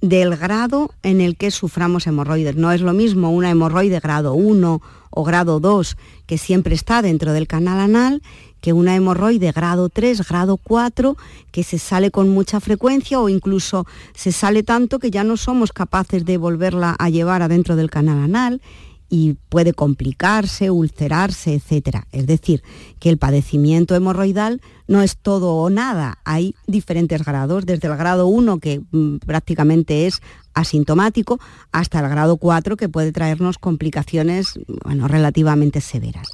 del 0.00 0.36
grado 0.36 0.94
en 1.02 1.20
el 1.20 1.36
que 1.36 1.50
suframos 1.50 2.06
hemorroides. 2.06 2.54
No 2.54 2.70
es 2.70 2.80
lo 2.80 2.92
mismo 2.92 3.32
una 3.32 3.50
hemorroide 3.50 3.98
grado 3.98 4.34
1 4.34 4.82
o 5.10 5.24
grado 5.24 5.58
2 5.58 5.96
que 6.26 6.38
siempre 6.38 6.76
está 6.76 7.02
dentro 7.02 7.32
del 7.32 7.48
canal 7.48 7.80
anal 7.80 8.22
que 8.62 8.72
una 8.72 8.96
hemorroide 8.96 9.52
grado 9.52 9.90
3, 9.90 10.26
grado 10.26 10.56
4, 10.56 11.16
que 11.50 11.64
se 11.64 11.78
sale 11.78 12.10
con 12.10 12.30
mucha 12.30 12.60
frecuencia 12.60 13.20
o 13.20 13.28
incluso 13.28 13.86
se 14.14 14.32
sale 14.32 14.62
tanto 14.62 14.98
que 14.98 15.10
ya 15.10 15.24
no 15.24 15.36
somos 15.36 15.72
capaces 15.72 16.24
de 16.24 16.38
volverla 16.38 16.96
a 16.98 17.10
llevar 17.10 17.42
adentro 17.42 17.76
del 17.76 17.90
canal 17.90 18.22
anal 18.22 18.62
y 19.10 19.36
puede 19.50 19.74
complicarse, 19.74 20.70
ulcerarse, 20.70 21.52
etc. 21.52 22.04
Es 22.12 22.26
decir, 22.26 22.62
que 22.98 23.10
el 23.10 23.18
padecimiento 23.18 23.94
hemorroidal 23.94 24.62
no 24.86 25.02
es 25.02 25.18
todo 25.18 25.56
o 25.56 25.68
nada, 25.68 26.18
hay 26.24 26.54
diferentes 26.66 27.22
grados, 27.22 27.66
desde 27.66 27.88
el 27.88 27.96
grado 27.98 28.26
1 28.28 28.58
que 28.58 28.80
mm, 28.90 29.16
prácticamente 29.18 30.06
es 30.06 30.22
asintomático 30.54 31.40
hasta 31.72 32.00
el 32.00 32.08
grado 32.08 32.38
4 32.38 32.78
que 32.78 32.88
puede 32.88 33.12
traernos 33.12 33.58
complicaciones 33.58 34.54
bueno, 34.84 35.08
relativamente 35.08 35.82
severas. 35.82 36.28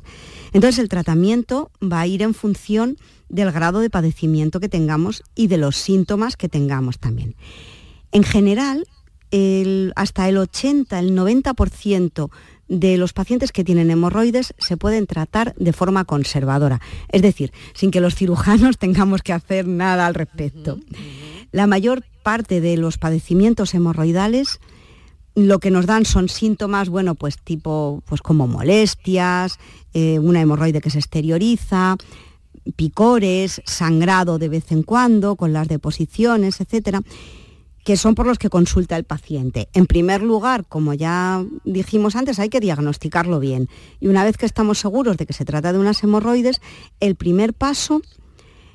Entonces 0.52 0.78
el 0.78 0.88
tratamiento 0.88 1.70
va 1.82 2.00
a 2.00 2.06
ir 2.06 2.22
en 2.22 2.34
función 2.34 2.96
del 3.28 3.52
grado 3.52 3.80
de 3.80 3.90
padecimiento 3.90 4.60
que 4.60 4.68
tengamos 4.68 5.22
y 5.34 5.48
de 5.48 5.58
los 5.58 5.76
síntomas 5.76 6.36
que 6.36 6.48
tengamos 6.48 6.98
también. 6.98 7.36
En 8.12 8.24
general, 8.24 8.86
hasta 9.94 10.28
el 10.28 10.38
80, 10.38 10.98
el 10.98 11.16
90% 11.16 12.30
de 12.68 12.96
los 12.98 13.12
pacientes 13.12 13.52
que 13.52 13.64
tienen 13.64 13.90
hemorroides 13.90 14.54
se 14.58 14.76
pueden 14.76 15.06
tratar 15.06 15.54
de 15.56 15.72
forma 15.72 16.04
conservadora, 16.04 16.80
es 17.10 17.22
decir, 17.22 17.52
sin 17.74 17.90
que 17.90 18.00
los 18.00 18.14
cirujanos 18.14 18.78
tengamos 18.78 19.22
que 19.22 19.32
hacer 19.32 19.66
nada 19.66 20.06
al 20.06 20.14
respecto. 20.14 20.78
La 21.50 21.66
mayor 21.66 22.04
parte 22.22 22.60
de 22.60 22.76
los 22.76 22.98
padecimientos 22.98 23.74
hemorroidales 23.74 24.60
lo 25.46 25.60
que 25.60 25.70
nos 25.70 25.86
dan 25.86 26.04
son 26.04 26.28
síntomas, 26.28 26.88
bueno, 26.88 27.14
pues 27.14 27.38
tipo, 27.38 28.02
pues 28.06 28.20
como 28.20 28.46
molestias, 28.48 29.58
eh, 29.94 30.18
una 30.18 30.40
hemorroide 30.40 30.80
que 30.80 30.90
se 30.90 30.98
exterioriza, 30.98 31.96
picores, 32.76 33.62
sangrado 33.64 34.38
de 34.38 34.48
vez 34.48 34.72
en 34.72 34.82
cuando, 34.82 35.36
con 35.36 35.52
las 35.52 35.68
deposiciones, 35.68 36.60
etcétera, 36.60 37.02
que 37.84 37.96
son 37.96 38.14
por 38.14 38.26
los 38.26 38.38
que 38.38 38.50
consulta 38.50 38.96
el 38.96 39.04
paciente. 39.04 39.68
En 39.72 39.86
primer 39.86 40.22
lugar, 40.22 40.66
como 40.66 40.92
ya 40.92 41.44
dijimos 41.64 42.16
antes, 42.16 42.38
hay 42.38 42.48
que 42.48 42.60
diagnosticarlo 42.60 43.40
bien. 43.40 43.68
Y 44.00 44.08
una 44.08 44.24
vez 44.24 44.36
que 44.36 44.46
estamos 44.46 44.78
seguros 44.78 45.16
de 45.16 45.24
que 45.24 45.32
se 45.32 45.44
trata 45.44 45.72
de 45.72 45.78
unas 45.78 46.02
hemorroides, 46.02 46.60
el 47.00 47.14
primer 47.14 47.54
paso 47.54 48.02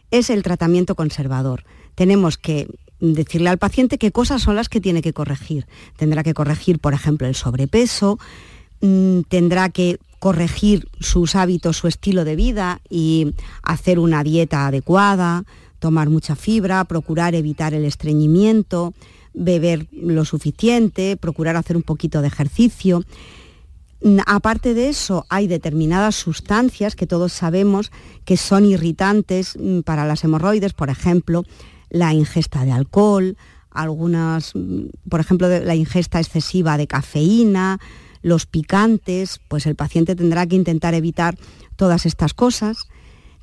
es 0.09 0.29
el 0.29 0.43
tratamiento 0.43 0.95
conservador. 0.95 1.63
Tenemos 1.95 2.37
que 2.37 2.67
decirle 3.11 3.49
al 3.49 3.57
paciente 3.57 3.97
qué 3.97 4.11
cosas 4.11 4.41
son 4.41 4.55
las 4.55 4.69
que 4.69 4.79
tiene 4.79 5.01
que 5.01 5.13
corregir. 5.13 5.67
Tendrá 5.97 6.23
que 6.23 6.33
corregir, 6.33 6.79
por 6.79 6.93
ejemplo, 6.93 7.27
el 7.27 7.35
sobrepeso, 7.35 8.17
mm, 8.81 9.21
tendrá 9.27 9.69
que 9.69 9.99
corregir 10.19 10.87
sus 11.01 11.35
hábitos, 11.35 11.75
su 11.75 11.87
estilo 11.87 12.23
de 12.23 12.37
vida 12.37 12.79
y 12.89 13.33
hacer 13.61 13.99
una 13.99 14.23
dieta 14.23 14.67
adecuada, 14.67 15.43
tomar 15.79 16.09
mucha 16.09 16.37
fibra, 16.37 16.85
procurar 16.85 17.35
evitar 17.35 17.73
el 17.73 17.83
estreñimiento, 17.83 18.93
beber 19.33 19.87
lo 19.91 20.23
suficiente, 20.23 21.17
procurar 21.17 21.57
hacer 21.57 21.75
un 21.75 21.83
poquito 21.83 22.21
de 22.21 22.27
ejercicio. 22.27 23.03
Mm, 24.01 24.19
aparte 24.25 24.73
de 24.73 24.87
eso, 24.87 25.25
hay 25.27 25.47
determinadas 25.47 26.15
sustancias 26.15 26.95
que 26.95 27.07
todos 27.07 27.33
sabemos 27.33 27.91
que 28.23 28.37
son 28.37 28.65
irritantes 28.65 29.57
mm, 29.59 29.81
para 29.81 30.05
las 30.05 30.23
hemorroides, 30.23 30.71
por 30.71 30.89
ejemplo, 30.89 31.43
la 31.93 32.13
ingesta 32.13 32.65
de 32.65 32.73
alcohol, 32.73 33.37
algunas, 33.71 34.53
mm, 34.53 34.87
por 35.09 35.21
ejemplo, 35.21 35.47
la 35.47 35.75
ingesta 35.75 36.19
excesiva 36.19 36.77
de 36.77 36.87
cafeína, 36.87 37.79
los 38.21 38.45
picantes, 38.45 39.39
pues 39.47 39.65
el 39.65 39.75
paciente 39.75 40.15
tendrá 40.15 40.45
que 40.45 40.55
intentar 40.55 40.93
evitar 40.93 41.37
todas 41.77 42.05
estas 42.05 42.33
cosas. 42.33 42.87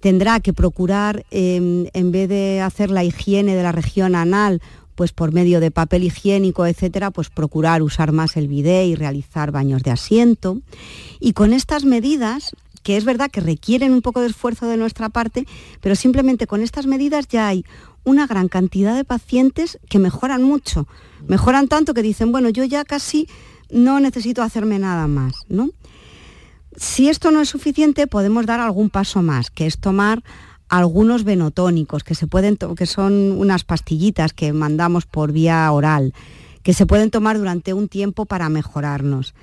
Tendrá 0.00 0.40
que 0.40 0.52
procurar, 0.52 1.24
em, 1.30 1.86
en 1.92 2.10
vez 2.10 2.28
de 2.28 2.60
hacer 2.60 2.90
la 2.90 3.04
higiene 3.04 3.54
de 3.54 3.62
la 3.62 3.72
región 3.72 4.14
anal, 4.14 4.60
pues 4.94 5.12
por 5.12 5.32
medio 5.32 5.60
de 5.60 5.70
papel 5.70 6.04
higiénico, 6.04 6.66
etcétera, 6.66 7.10
pues 7.10 7.30
procurar 7.30 7.82
usar 7.82 8.12
más 8.12 8.36
el 8.36 8.48
bidet 8.48 8.86
y 8.86 8.94
realizar 8.94 9.50
baños 9.50 9.82
de 9.82 9.90
asiento. 9.90 10.60
Y 11.20 11.32
con 11.32 11.52
estas 11.52 11.84
medidas, 11.84 12.54
que 12.82 12.96
es 12.96 13.04
verdad 13.04 13.30
que 13.30 13.40
requieren 13.40 13.92
un 13.92 14.02
poco 14.02 14.20
de 14.20 14.28
esfuerzo 14.28 14.66
de 14.66 14.76
nuestra 14.76 15.08
parte, 15.08 15.46
pero 15.80 15.94
simplemente 15.94 16.46
con 16.46 16.62
estas 16.62 16.86
medidas 16.86 17.28
ya 17.28 17.48
hay 17.48 17.64
una 18.04 18.26
gran 18.26 18.48
cantidad 18.48 18.94
de 18.94 19.04
pacientes 19.04 19.78
que 19.88 19.98
mejoran 19.98 20.42
mucho. 20.42 20.86
Mejoran 21.26 21.68
tanto 21.68 21.94
que 21.94 22.02
dicen, 22.02 22.32
bueno, 22.32 22.48
yo 22.48 22.64
ya 22.64 22.84
casi 22.84 23.28
no 23.70 24.00
necesito 24.00 24.42
hacerme 24.42 24.78
nada 24.78 25.06
más, 25.06 25.44
¿no? 25.48 25.70
Si 26.76 27.08
esto 27.08 27.30
no 27.30 27.40
es 27.40 27.48
suficiente, 27.48 28.06
podemos 28.06 28.46
dar 28.46 28.60
algún 28.60 28.90
paso 28.90 29.22
más, 29.22 29.50
que 29.50 29.66
es 29.66 29.78
tomar 29.78 30.22
algunos 30.68 31.24
venotónicos, 31.24 32.04
que, 32.04 32.14
se 32.14 32.26
pueden 32.26 32.56
que 32.56 32.86
son 32.86 33.32
unas 33.32 33.64
pastillitas 33.64 34.32
que 34.32 34.52
mandamos 34.52 35.04
por 35.04 35.32
vía 35.32 35.70
oral, 35.72 36.14
que 36.62 36.74
se 36.74 36.86
pueden 36.86 37.10
tomar 37.10 37.38
durante 37.38 37.74
un 37.74 37.88
tiempo 37.88 38.24
para 38.24 38.48
mejorarnos. 38.48 39.34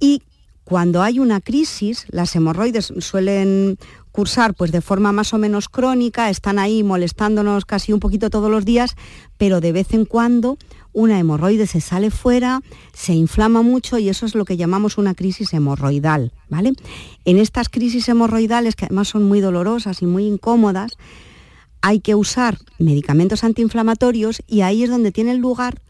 Y 0.00 0.22
cuando 0.64 1.02
hay 1.02 1.18
una 1.18 1.40
crisis, 1.40 2.06
las 2.10 2.34
hemorroides 2.34 2.94
suelen 2.98 3.76
cursar 4.12 4.54
pues 4.54 4.72
de 4.72 4.80
forma 4.80 5.12
más 5.12 5.32
o 5.34 5.38
menos 5.38 5.68
crónica, 5.68 6.30
están 6.30 6.58
ahí 6.58 6.82
molestándonos 6.82 7.64
casi 7.64 7.92
un 7.92 8.00
poquito 8.00 8.30
todos 8.30 8.50
los 8.50 8.64
días, 8.64 8.96
pero 9.36 9.60
de 9.60 9.72
vez 9.72 9.92
en 9.92 10.04
cuando 10.04 10.58
una 10.92 11.18
hemorroide 11.18 11.66
se 11.66 11.80
sale 11.80 12.10
fuera, 12.10 12.62
se 12.92 13.14
inflama 13.14 13.62
mucho 13.62 13.98
y 13.98 14.08
eso 14.08 14.26
es 14.26 14.34
lo 14.34 14.44
que 14.44 14.56
llamamos 14.56 14.98
una 14.98 15.14
crisis 15.14 15.52
hemorroidal, 15.52 16.32
¿vale? 16.48 16.72
En 17.24 17.38
estas 17.38 17.68
crisis 17.68 18.08
hemorroidales, 18.08 18.74
que 18.74 18.86
además 18.86 19.08
son 19.08 19.24
muy 19.24 19.40
dolorosas 19.40 20.02
y 20.02 20.06
muy 20.06 20.26
incómodas, 20.26 20.92
hay 21.82 22.00
que 22.00 22.14
usar 22.14 22.58
medicamentos 22.78 23.44
antiinflamatorios 23.44 24.42
y 24.46 24.62
ahí 24.62 24.82
es 24.82 24.90
donde 24.90 25.12
tiene 25.12 25.34
lugar 25.34 25.80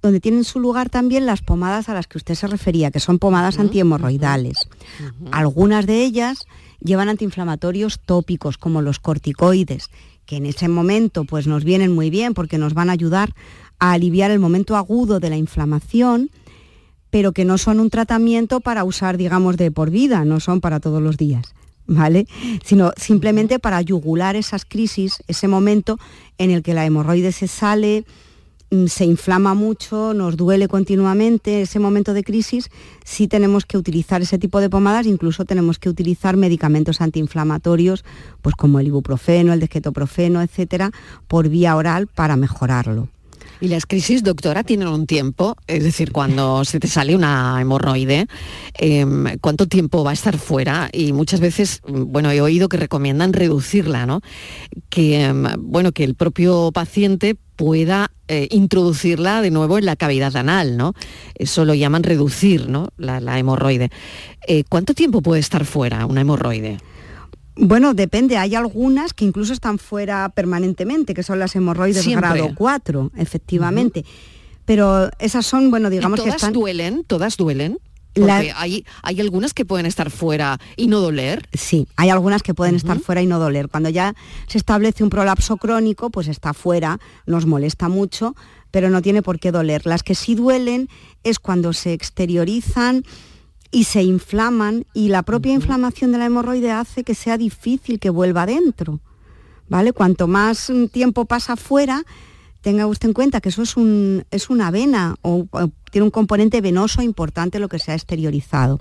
donde 0.00 0.20
tienen 0.20 0.44
su 0.44 0.60
lugar 0.60 0.90
también 0.90 1.26
las 1.26 1.42
pomadas 1.42 1.88
a 1.88 1.94
las 1.94 2.06
que 2.06 2.18
usted 2.18 2.34
se 2.36 2.46
refería, 2.46 2.92
que 2.92 3.00
son 3.00 3.18
pomadas 3.18 3.58
antihemorroidales. 3.58 4.68
Algunas 5.32 5.86
de 5.86 6.04
ellas 6.04 6.46
llevan 6.80 7.08
antiinflamatorios 7.08 8.00
tópicos 8.00 8.58
como 8.58 8.82
los 8.82 8.98
corticoides, 8.98 9.90
que 10.26 10.36
en 10.36 10.46
ese 10.46 10.68
momento 10.68 11.24
pues 11.24 11.46
nos 11.46 11.64
vienen 11.64 11.94
muy 11.94 12.10
bien 12.10 12.34
porque 12.34 12.58
nos 12.58 12.74
van 12.74 12.90
a 12.90 12.92
ayudar 12.92 13.34
a 13.78 13.92
aliviar 13.92 14.30
el 14.30 14.38
momento 14.38 14.76
agudo 14.76 15.20
de 15.20 15.30
la 15.30 15.36
inflamación, 15.36 16.30
pero 17.10 17.32
que 17.32 17.44
no 17.44 17.58
son 17.58 17.80
un 17.80 17.90
tratamiento 17.90 18.60
para 18.60 18.84
usar, 18.84 19.16
digamos, 19.16 19.56
de 19.56 19.70
por 19.70 19.90
vida, 19.90 20.24
no 20.24 20.40
son 20.40 20.60
para 20.60 20.80
todos 20.80 21.02
los 21.02 21.16
días. 21.16 21.54
¿Vale? 21.90 22.26
Sino 22.62 22.92
simplemente 22.98 23.58
para 23.58 23.80
yugular 23.80 24.36
esas 24.36 24.66
crisis, 24.66 25.22
ese 25.26 25.48
momento 25.48 25.98
en 26.36 26.50
el 26.50 26.62
que 26.62 26.74
la 26.74 26.84
hemorroide 26.84 27.32
se 27.32 27.48
sale, 27.48 28.04
se 28.86 29.04
inflama 29.04 29.54
mucho, 29.54 30.12
nos 30.14 30.36
duele 30.36 30.68
continuamente 30.68 31.62
ese 31.62 31.78
momento 31.78 32.12
de 32.12 32.22
crisis, 32.22 32.70
sí 33.04 33.26
tenemos 33.26 33.64
que 33.64 33.78
utilizar 33.78 34.20
ese 34.20 34.38
tipo 34.38 34.60
de 34.60 34.68
pomadas, 34.68 35.06
incluso 35.06 35.44
tenemos 35.44 35.78
que 35.78 35.88
utilizar 35.88 36.36
medicamentos 36.36 37.00
antiinflamatorios, 37.00 38.04
pues 38.42 38.54
como 38.56 38.78
el 38.78 38.88
ibuprofeno, 38.88 39.52
el 39.52 39.60
desquetoprofeno, 39.60 40.42
etcétera, 40.42 40.90
por 41.26 41.48
vía 41.48 41.76
oral 41.76 42.06
para 42.08 42.36
mejorarlo. 42.36 43.08
Y 43.60 43.68
las 43.68 43.86
crisis, 43.86 44.22
doctora, 44.22 44.62
tienen 44.62 44.86
un 44.86 45.06
tiempo, 45.06 45.56
es 45.66 45.82
decir, 45.82 46.12
cuando 46.12 46.64
se 46.64 46.78
te 46.78 46.86
sale 46.86 47.16
una 47.16 47.60
hemorroide, 47.60 48.26
em, 48.74 49.36
¿cuánto 49.40 49.66
tiempo 49.66 50.04
va 50.04 50.10
a 50.10 50.14
estar 50.14 50.38
fuera? 50.38 50.88
Y 50.92 51.12
muchas 51.12 51.40
veces, 51.40 51.80
bueno, 51.88 52.30
he 52.30 52.40
oído 52.40 52.68
que 52.68 52.76
recomiendan 52.76 53.32
reducirla, 53.32 54.06
¿no? 54.06 54.20
Que, 54.90 55.24
em, 55.24 55.44
bueno, 55.58 55.90
que 55.90 56.04
el 56.04 56.14
propio 56.14 56.70
paciente 56.72 57.36
pueda 57.58 58.12
eh, 58.28 58.46
introducirla 58.52 59.42
de 59.42 59.50
nuevo 59.50 59.78
en 59.78 59.84
la 59.84 59.96
cavidad 59.96 60.36
anal, 60.36 60.76
¿no? 60.76 60.94
Eso 61.34 61.64
lo 61.64 61.74
llaman 61.74 62.04
reducir, 62.04 62.68
¿no? 62.68 62.90
La, 62.96 63.36
hemorroide. 63.36 63.90
Eh, 64.46 64.62
¿Cuánto 64.68 64.94
tiempo 64.94 65.22
puede 65.22 65.40
estar 65.40 65.64
fuera 65.64 66.06
una 66.06 66.20
hemorroide? 66.20 66.78
Bueno, 67.56 67.94
depende. 67.94 68.36
Hay 68.36 68.54
algunas 68.54 69.12
que 69.12 69.24
incluso 69.24 69.52
están 69.52 69.78
fuera 69.78 70.28
permanentemente, 70.28 71.14
que 71.14 71.24
son 71.24 71.40
las 71.40 71.56
hemorroides 71.56 72.06
grado 72.06 72.50
4, 72.54 73.10
efectivamente. 73.16 74.04
Pero 74.64 75.10
esas 75.18 75.44
son, 75.44 75.72
bueno, 75.72 75.90
digamos 75.90 76.22
que 76.22 76.28
están... 76.28 76.52
duelen? 76.52 77.02
¿Todas 77.04 77.36
duelen? 77.36 77.78
Porque 78.14 78.52
hay, 78.54 78.84
hay 79.02 79.20
algunas 79.20 79.54
que 79.54 79.64
pueden 79.64 79.86
estar 79.86 80.10
fuera 80.10 80.58
y 80.76 80.88
no 80.88 81.00
doler. 81.00 81.48
Sí, 81.52 81.86
hay 81.96 82.10
algunas 82.10 82.42
que 82.42 82.54
pueden 82.54 82.74
estar 82.74 82.98
fuera 82.98 83.22
y 83.22 83.26
no 83.26 83.38
doler. 83.38 83.68
Cuando 83.68 83.90
ya 83.90 84.14
se 84.48 84.58
establece 84.58 85.04
un 85.04 85.10
prolapso 85.10 85.56
crónico, 85.56 86.10
pues 86.10 86.28
está 86.28 86.54
fuera, 86.54 86.98
nos 87.26 87.46
molesta 87.46 87.88
mucho, 87.88 88.34
pero 88.70 88.90
no 88.90 89.02
tiene 89.02 89.22
por 89.22 89.38
qué 89.38 89.52
doler. 89.52 89.86
Las 89.86 90.02
que 90.02 90.14
sí 90.14 90.34
duelen 90.34 90.88
es 91.22 91.38
cuando 91.38 91.72
se 91.72 91.92
exteriorizan 91.92 93.04
y 93.70 93.84
se 93.84 94.02
inflaman 94.02 94.86
y 94.94 95.08
la 95.08 95.22
propia 95.22 95.52
inflamación 95.52 96.12
de 96.12 96.18
la 96.18 96.26
hemorroide 96.26 96.70
hace 96.70 97.04
que 97.04 97.14
sea 97.14 97.36
difícil 97.36 97.98
que 98.00 98.10
vuelva 98.10 98.42
adentro. 98.42 99.00
¿Vale? 99.68 99.92
Cuanto 99.92 100.26
más 100.28 100.72
tiempo 100.92 101.26
pasa 101.26 101.54
fuera, 101.54 102.04
tenga 102.68 102.86
usted 102.86 103.08
en 103.08 103.14
cuenta 103.14 103.40
que 103.40 103.48
eso 103.48 103.62
es, 103.62 103.78
un, 103.78 104.26
es 104.30 104.50
una 104.50 104.70
vena 104.70 105.16
o, 105.22 105.46
tiene 105.90 106.04
un 106.04 106.10
componente 106.10 106.60
venoso 106.60 107.00
importante 107.00 107.60
lo 107.60 107.70
que 107.70 107.78
se 107.78 107.92
ha 107.92 107.94
exteriorizado. 107.94 108.78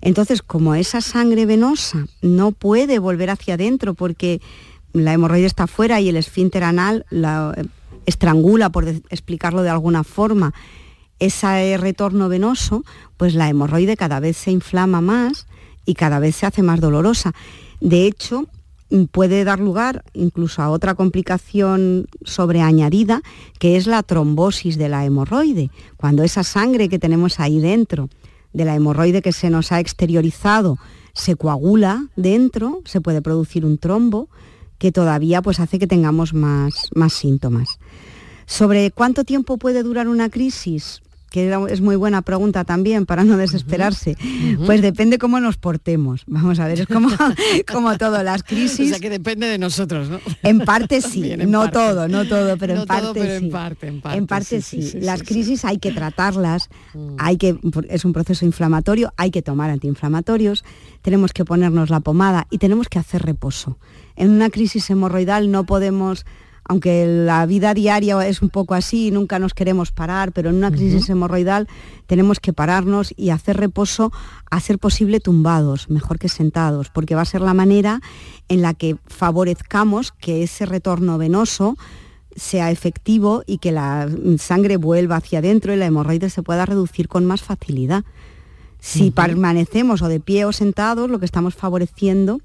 Entonces, 0.00 0.40
como 0.40 0.74
esa 0.74 1.02
sangre 1.02 1.44
venosa 1.44 2.06
no 2.22 2.52
puede 2.52 2.98
volver 2.98 3.28
hacia 3.28 3.54
adentro 3.54 3.92
porque 3.92 4.40
la 4.94 5.12
hemorroide 5.12 5.44
está 5.44 5.66
fuera 5.66 6.00
y 6.00 6.08
el 6.08 6.16
esfínter 6.16 6.64
anal 6.64 7.04
la 7.10 7.52
eh, 7.58 7.66
estrangula, 8.06 8.70
por 8.70 8.88
explicarlo 8.88 9.62
de 9.62 9.68
alguna 9.68 10.02
forma, 10.02 10.54
ese 11.18 11.76
retorno 11.76 12.30
venoso, 12.30 12.84
pues 13.18 13.34
la 13.34 13.50
hemorroide 13.50 13.98
cada 13.98 14.18
vez 14.20 14.38
se 14.38 14.50
inflama 14.50 15.02
más 15.02 15.46
y 15.84 15.92
cada 15.92 16.20
vez 16.20 16.36
se 16.36 16.46
hace 16.46 16.62
más 16.62 16.80
dolorosa. 16.80 17.34
De 17.82 18.06
hecho, 18.06 18.46
puede 19.10 19.44
dar 19.44 19.60
lugar 19.60 20.04
incluso 20.12 20.62
a 20.62 20.70
otra 20.70 20.94
complicación 20.94 22.06
sobreañadida, 22.24 23.22
que 23.58 23.76
es 23.76 23.86
la 23.86 24.02
trombosis 24.02 24.78
de 24.78 24.88
la 24.88 25.04
hemorroide. 25.04 25.70
Cuando 25.96 26.22
esa 26.22 26.42
sangre 26.44 26.88
que 26.88 26.98
tenemos 26.98 27.40
ahí 27.40 27.60
dentro, 27.60 28.08
de 28.52 28.64
la 28.64 28.74
hemorroide 28.74 29.22
que 29.22 29.32
se 29.32 29.50
nos 29.50 29.72
ha 29.72 29.80
exteriorizado, 29.80 30.78
se 31.12 31.36
coagula 31.36 32.06
dentro, 32.16 32.82
se 32.84 33.00
puede 33.00 33.22
producir 33.22 33.64
un 33.64 33.78
trombo 33.78 34.28
que 34.78 34.92
todavía 34.92 35.42
pues, 35.42 35.60
hace 35.60 35.78
que 35.78 35.86
tengamos 35.86 36.34
más, 36.34 36.88
más 36.94 37.12
síntomas. 37.12 37.78
¿Sobre 38.46 38.90
cuánto 38.90 39.24
tiempo 39.24 39.58
puede 39.58 39.82
durar 39.82 40.08
una 40.08 40.30
crisis? 40.30 41.02
Que 41.30 41.56
es 41.70 41.80
muy 41.80 41.96
buena 41.96 42.22
pregunta 42.22 42.64
también 42.64 43.06
para 43.06 43.24
no 43.24 43.36
desesperarse. 43.36 44.16
Pues 44.66 44.82
depende 44.82 45.18
cómo 45.18 45.40
nos 45.40 45.56
portemos. 45.56 46.24
Vamos 46.26 46.58
a 46.58 46.66
ver, 46.66 46.80
es 46.80 46.86
como, 46.86 47.08
como 47.72 47.96
todo, 47.96 48.22
las 48.22 48.42
crisis. 48.42 48.86
O 48.86 48.90
sea 48.90 48.98
que 48.98 49.10
depende 49.10 49.46
de 49.46 49.58
nosotros, 49.58 50.10
¿no? 50.10 50.20
En 50.42 50.60
parte 50.60 51.00
sí, 51.00 51.36
no 51.36 51.70
todo, 51.70 52.08
no 52.08 52.26
todo, 52.26 52.56
pero 52.56 52.80
en 52.80 52.86
parte 52.86 53.20
pero 53.20 53.38
sí. 53.38 53.44
En 53.46 53.50
parte, 53.50 53.86
en 53.86 54.00
parte, 54.00 54.18
en 54.18 54.26
parte 54.26 54.60
sí. 54.60 55.00
las 55.00 55.22
crisis 55.22 55.64
hay 55.64 55.78
que 55.78 55.92
tratarlas, 55.92 56.68
mm. 56.94 57.16
hay 57.18 57.36
que, 57.36 57.58
es 57.88 58.04
un 58.04 58.12
proceso 58.12 58.44
inflamatorio, 58.44 59.12
hay 59.16 59.30
que 59.30 59.42
tomar 59.42 59.70
antiinflamatorios, 59.70 60.64
tenemos 61.02 61.32
que 61.32 61.44
ponernos 61.44 61.90
la 61.90 62.00
pomada 62.00 62.46
y 62.50 62.58
tenemos 62.58 62.88
que 62.88 62.98
hacer 62.98 63.22
reposo. 63.22 63.78
En 64.16 64.30
una 64.30 64.50
crisis 64.50 64.90
hemorroidal 64.90 65.50
no 65.50 65.64
podemos 65.64 66.26
aunque 66.70 67.04
la 67.04 67.46
vida 67.46 67.74
diaria 67.74 68.24
es 68.28 68.42
un 68.42 68.48
poco 68.48 68.74
así, 68.74 69.10
nunca 69.10 69.40
nos 69.40 69.54
queremos 69.54 69.90
parar, 69.90 70.30
pero 70.30 70.50
en 70.50 70.54
una 70.54 70.70
crisis 70.70 71.10
hemorroidal 71.10 71.66
tenemos 72.06 72.38
que 72.38 72.52
pararnos 72.52 73.12
y 73.16 73.30
hacer 73.30 73.56
reposo 73.56 74.12
a 74.52 74.60
ser 74.60 74.78
posible 74.78 75.18
tumbados, 75.18 75.90
mejor 75.90 76.20
que 76.20 76.28
sentados, 76.28 76.88
porque 76.88 77.16
va 77.16 77.22
a 77.22 77.24
ser 77.24 77.40
la 77.40 77.54
manera 77.54 78.00
en 78.48 78.62
la 78.62 78.74
que 78.74 78.96
favorezcamos 79.08 80.12
que 80.12 80.44
ese 80.44 80.64
retorno 80.64 81.18
venoso 81.18 81.76
sea 82.36 82.70
efectivo 82.70 83.42
y 83.48 83.58
que 83.58 83.72
la 83.72 84.08
sangre 84.38 84.76
vuelva 84.76 85.16
hacia 85.16 85.40
adentro 85.40 85.74
y 85.74 85.76
la 85.76 85.86
hemorroide 85.86 86.30
se 86.30 86.44
pueda 86.44 86.66
reducir 86.66 87.08
con 87.08 87.26
más 87.26 87.42
facilidad. 87.42 88.04
Si 88.78 89.10
permanecemos 89.10 90.02
o 90.02 90.08
de 90.08 90.20
pie 90.20 90.44
o 90.44 90.52
sentados, 90.52 91.10
lo 91.10 91.18
que 91.18 91.26
estamos 91.26 91.56
favoreciendo 91.56 92.40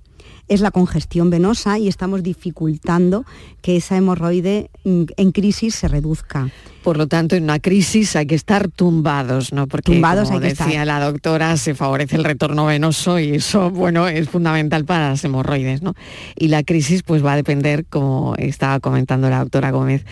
es 0.48 0.62
la 0.62 0.72
congestión 0.72 1.30
venosa 1.30 1.80
y 1.80 1.88
estamos 1.88 2.24
dificultando 2.24 3.26
que 3.62 3.78
esa 3.78 3.98
hemorroide 3.98 4.70
mm, 4.84 5.04
en 5.18 5.32
crisis 5.32 5.76
se 5.76 5.88
reduzca. 5.88 6.50
Por 6.84 6.98
lo 6.98 7.08
tanto, 7.08 7.36
en 7.36 7.46
una 7.46 7.60
crisis 7.60 8.16
hay 8.16 8.28
que 8.28 8.36
estar 8.36 8.68
tumbados, 8.68 9.52
¿no? 9.52 9.66
Porque 9.66 9.94
tumbados 9.94 10.28
como 10.28 10.40
hay 10.40 10.50
que 10.50 10.64
decía 10.64 10.86
la 10.86 11.00
doctora, 11.00 11.58
se 11.58 11.74
favorece 11.74 12.16
el 12.16 12.24
retorno 12.24 12.68
venoso 12.68 13.18
y 13.18 13.36
eso, 13.36 13.72
bueno, 13.72 14.08
es 14.08 14.30
fundamental 14.30 14.86
para 14.86 15.10
las 15.10 15.24
hemorroides, 15.24 15.82
¿no? 15.82 15.96
Y 16.36 16.50
la 16.50 16.62
crisis 16.64 17.02
pues 17.02 17.26
va 17.26 17.34
a 17.34 17.36
depender, 17.38 17.86
como 17.86 18.36
estaba 18.38 18.80
comentando 18.80 19.32
la 19.32 19.40
doctora 19.40 19.72
Gómez, 19.72 20.06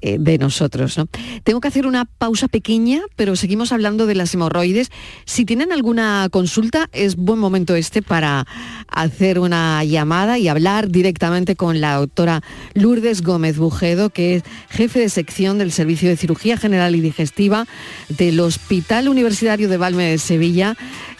eh, 0.00 0.16
de 0.18 0.38
nosotros. 0.38 0.96
¿no? 0.98 1.06
Tengo 1.44 1.60
que 1.60 1.68
hacer 1.68 1.86
una 1.86 2.04
pausa 2.04 2.48
pequeña, 2.48 3.02
pero 3.16 3.36
seguimos 3.36 3.72
hablando 3.72 4.06
de 4.06 4.14
las 4.14 4.32
hemorroides. 4.34 4.90
Si 5.24 5.44
tienen 5.44 5.72
alguna 5.72 6.28
consulta, 6.30 6.88
es 6.92 7.16
buen 7.16 7.38
momento 7.38 7.74
este 7.74 8.02
para 8.02 8.46
hacer 8.88 9.38
una 9.38 9.84
llamada 9.84 10.38
y 10.38 10.48
hablar 10.48 10.88
directamente 10.88 11.56
con 11.56 11.80
la 11.80 11.96
doctora 11.96 12.42
Lourdes 12.74 13.22
Gómez 13.22 13.58
Bujedo, 13.58 14.10
que 14.10 14.36
es 14.36 14.42
jefe 14.70 15.00
de 15.00 15.08
sección 15.08 15.58
del 15.58 15.72
Servicio 15.72 16.08
de 16.08 16.16
Cirugía 16.16 16.56
General 16.56 16.94
y 16.94 17.00
Digestiva 17.00 17.66
del 18.08 18.40
Hospital 18.40 19.08
Universitario 19.08 19.68
de 19.68 19.76
Valme 19.76 20.04
de 20.04 20.18
Sevilla 20.18 20.76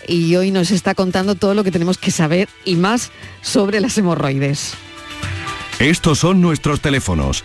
y 0.06 0.34
hoy 0.36 0.50
nos 0.50 0.70
está 0.70 0.94
contando 0.94 1.34
todo 1.34 1.54
lo 1.54 1.64
que 1.64 1.70
tenemos 1.70 1.98
que 1.98 2.10
saber 2.10 2.48
y 2.64 2.76
más 2.76 3.10
sobre 3.40 3.80
las 3.80 3.96
hemorroides. 3.98 4.74
Estos 5.78 6.18
son 6.18 6.40
nuestros 6.40 6.80
teléfonos 6.80 7.44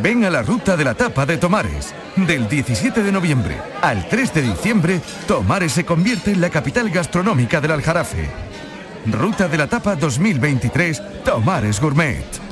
Ven 0.00 0.24
a 0.24 0.30
la 0.30 0.42
ruta 0.42 0.76
de 0.76 0.84
la 0.84 0.94
tapa 0.94 1.26
de 1.26 1.36
Tomares. 1.36 1.94
Del 2.16 2.48
17 2.48 3.02
de 3.02 3.12
noviembre 3.12 3.58
al 3.82 4.08
3 4.08 4.34
de 4.34 4.42
diciembre, 4.42 5.00
Tomares 5.26 5.72
se 5.72 5.84
convierte 5.84 6.32
en 6.32 6.40
la 6.40 6.48
capital 6.48 6.88
gastronómica 6.88 7.60
del 7.60 7.72
Aljarafe. 7.72 8.30
Ruta 9.06 9.48
de 9.48 9.58
la 9.58 9.66
tapa 9.66 9.96
2023, 9.96 11.24
Tomares 11.24 11.80
Gourmet. 11.80 12.51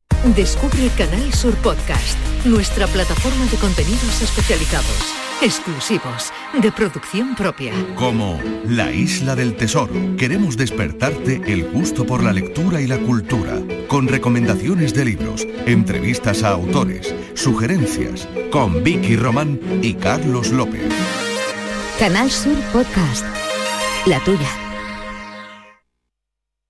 Descubre 0.23 0.87
Canal 0.95 1.33
Sur 1.33 1.55
Podcast, 1.55 2.15
nuestra 2.45 2.85
plataforma 2.85 3.43
de 3.47 3.57
contenidos 3.57 4.21
especializados, 4.21 5.15
exclusivos, 5.41 6.31
de 6.61 6.71
producción 6.71 7.35
propia. 7.35 7.73
Como 7.95 8.39
La 8.67 8.91
Isla 8.91 9.35
del 9.35 9.55
Tesoro, 9.55 9.95
queremos 10.19 10.57
despertarte 10.57 11.41
el 11.47 11.63
gusto 11.71 12.05
por 12.05 12.21
la 12.23 12.33
lectura 12.33 12.79
y 12.81 12.85
la 12.85 12.99
cultura, 12.99 13.57
con 13.87 14.07
recomendaciones 14.07 14.93
de 14.93 15.05
libros, 15.05 15.47
entrevistas 15.65 16.43
a 16.43 16.49
autores, 16.49 17.15
sugerencias, 17.33 18.29
con 18.51 18.83
Vicky 18.83 19.15
Román 19.15 19.59
y 19.81 19.95
Carlos 19.95 20.51
López. 20.51 20.83
Canal 21.97 22.29
Sur 22.29 22.57
Podcast, 22.71 23.25
la 24.05 24.19
tuya. 24.23 24.70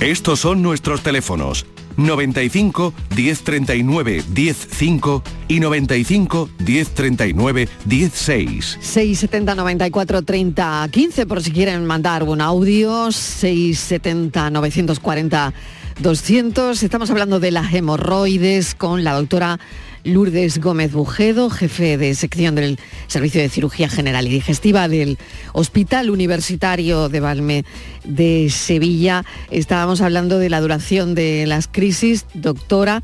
Estos 0.00 0.40
son 0.40 0.62
nuestros 0.62 1.02
teléfonos 1.02 1.66
95 1.98 2.94
1039 3.14 4.22
105 4.34 5.22
y 5.46 5.60
95 5.60 6.48
1039 6.58 7.68
16. 7.84 8.78
670 8.80 9.54
94 9.54 10.22
30 10.22 10.88
15 10.90 11.26
por 11.26 11.42
si 11.42 11.50
quieren 11.52 11.84
mandar 11.84 12.22
un 12.22 12.40
audio 12.40 13.12
670 13.12 14.48
940 14.48 15.52
200. 16.00 16.82
Estamos 16.82 17.10
hablando 17.10 17.38
de 17.38 17.50
las 17.50 17.74
hemorroides 17.74 18.74
con 18.74 19.04
la 19.04 19.12
doctora 19.12 19.60
Lourdes 20.04 20.60
Gómez 20.60 20.92
Bujedo, 20.92 21.50
jefe 21.50 21.98
de 21.98 22.14
sección 22.14 22.54
del 22.54 22.78
Servicio 23.06 23.40
de 23.40 23.48
Cirugía 23.48 23.88
General 23.88 24.26
y 24.26 24.30
Digestiva 24.30 24.88
del 24.88 25.18
Hospital 25.52 26.10
Universitario 26.10 27.08
de 27.08 27.20
Valme 27.20 27.64
de 28.04 28.48
Sevilla. 28.50 29.24
Estábamos 29.50 30.00
hablando 30.00 30.38
de 30.38 30.50
la 30.50 30.60
duración 30.60 31.14
de 31.14 31.46
las 31.46 31.68
crisis, 31.68 32.26
doctora. 32.34 33.02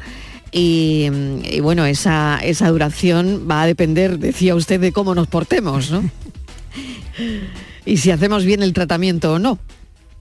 Y, 0.53 1.11
y 1.51 1.61
bueno, 1.61 1.85
esa, 1.85 2.39
esa 2.43 2.71
duración 2.71 3.47
va 3.51 3.63
a 3.63 3.67
depender, 3.67 4.19
decía 4.19 4.55
usted, 4.55 4.81
de 4.81 4.93
cómo 4.93 5.15
nos 5.15 5.27
portemos, 5.27 5.91
¿no? 5.91 6.03
y 7.85 7.97
si 7.99 8.11
hacemos 8.11 8.45
bien 8.45 8.63
el 8.63 8.73
tratamiento 8.73 9.35
o 9.35 9.39
no. 9.39 9.59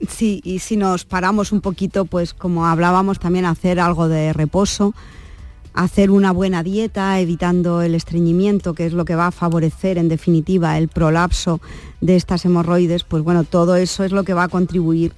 Sí, 0.08 0.42
y 0.44 0.58
si 0.58 0.76
nos 0.76 1.04
paramos 1.04 1.52
un 1.52 1.62
poquito, 1.62 2.04
pues 2.04 2.34
como 2.34 2.66
hablábamos, 2.66 3.18
también 3.18 3.46
hacer 3.46 3.80
algo 3.80 4.08
de 4.08 4.32
reposo, 4.32 4.94
hacer 5.76 6.10
una 6.10 6.32
buena 6.32 6.62
dieta, 6.62 7.20
evitando 7.20 7.82
el 7.82 7.94
estreñimiento, 7.94 8.74
que 8.74 8.86
es 8.86 8.94
lo 8.94 9.04
que 9.04 9.14
va 9.14 9.28
a 9.28 9.30
favorecer 9.30 9.98
en 9.98 10.08
definitiva 10.08 10.76
el 10.78 10.88
prolapso 10.88 11.60
de 12.00 12.16
estas 12.16 12.44
hemorroides, 12.46 13.04
pues 13.04 13.22
bueno, 13.22 13.44
todo 13.44 13.76
eso 13.76 14.02
es 14.02 14.10
lo 14.10 14.24
que 14.24 14.34
va 14.34 14.44
a 14.44 14.48
contribuir 14.48 15.12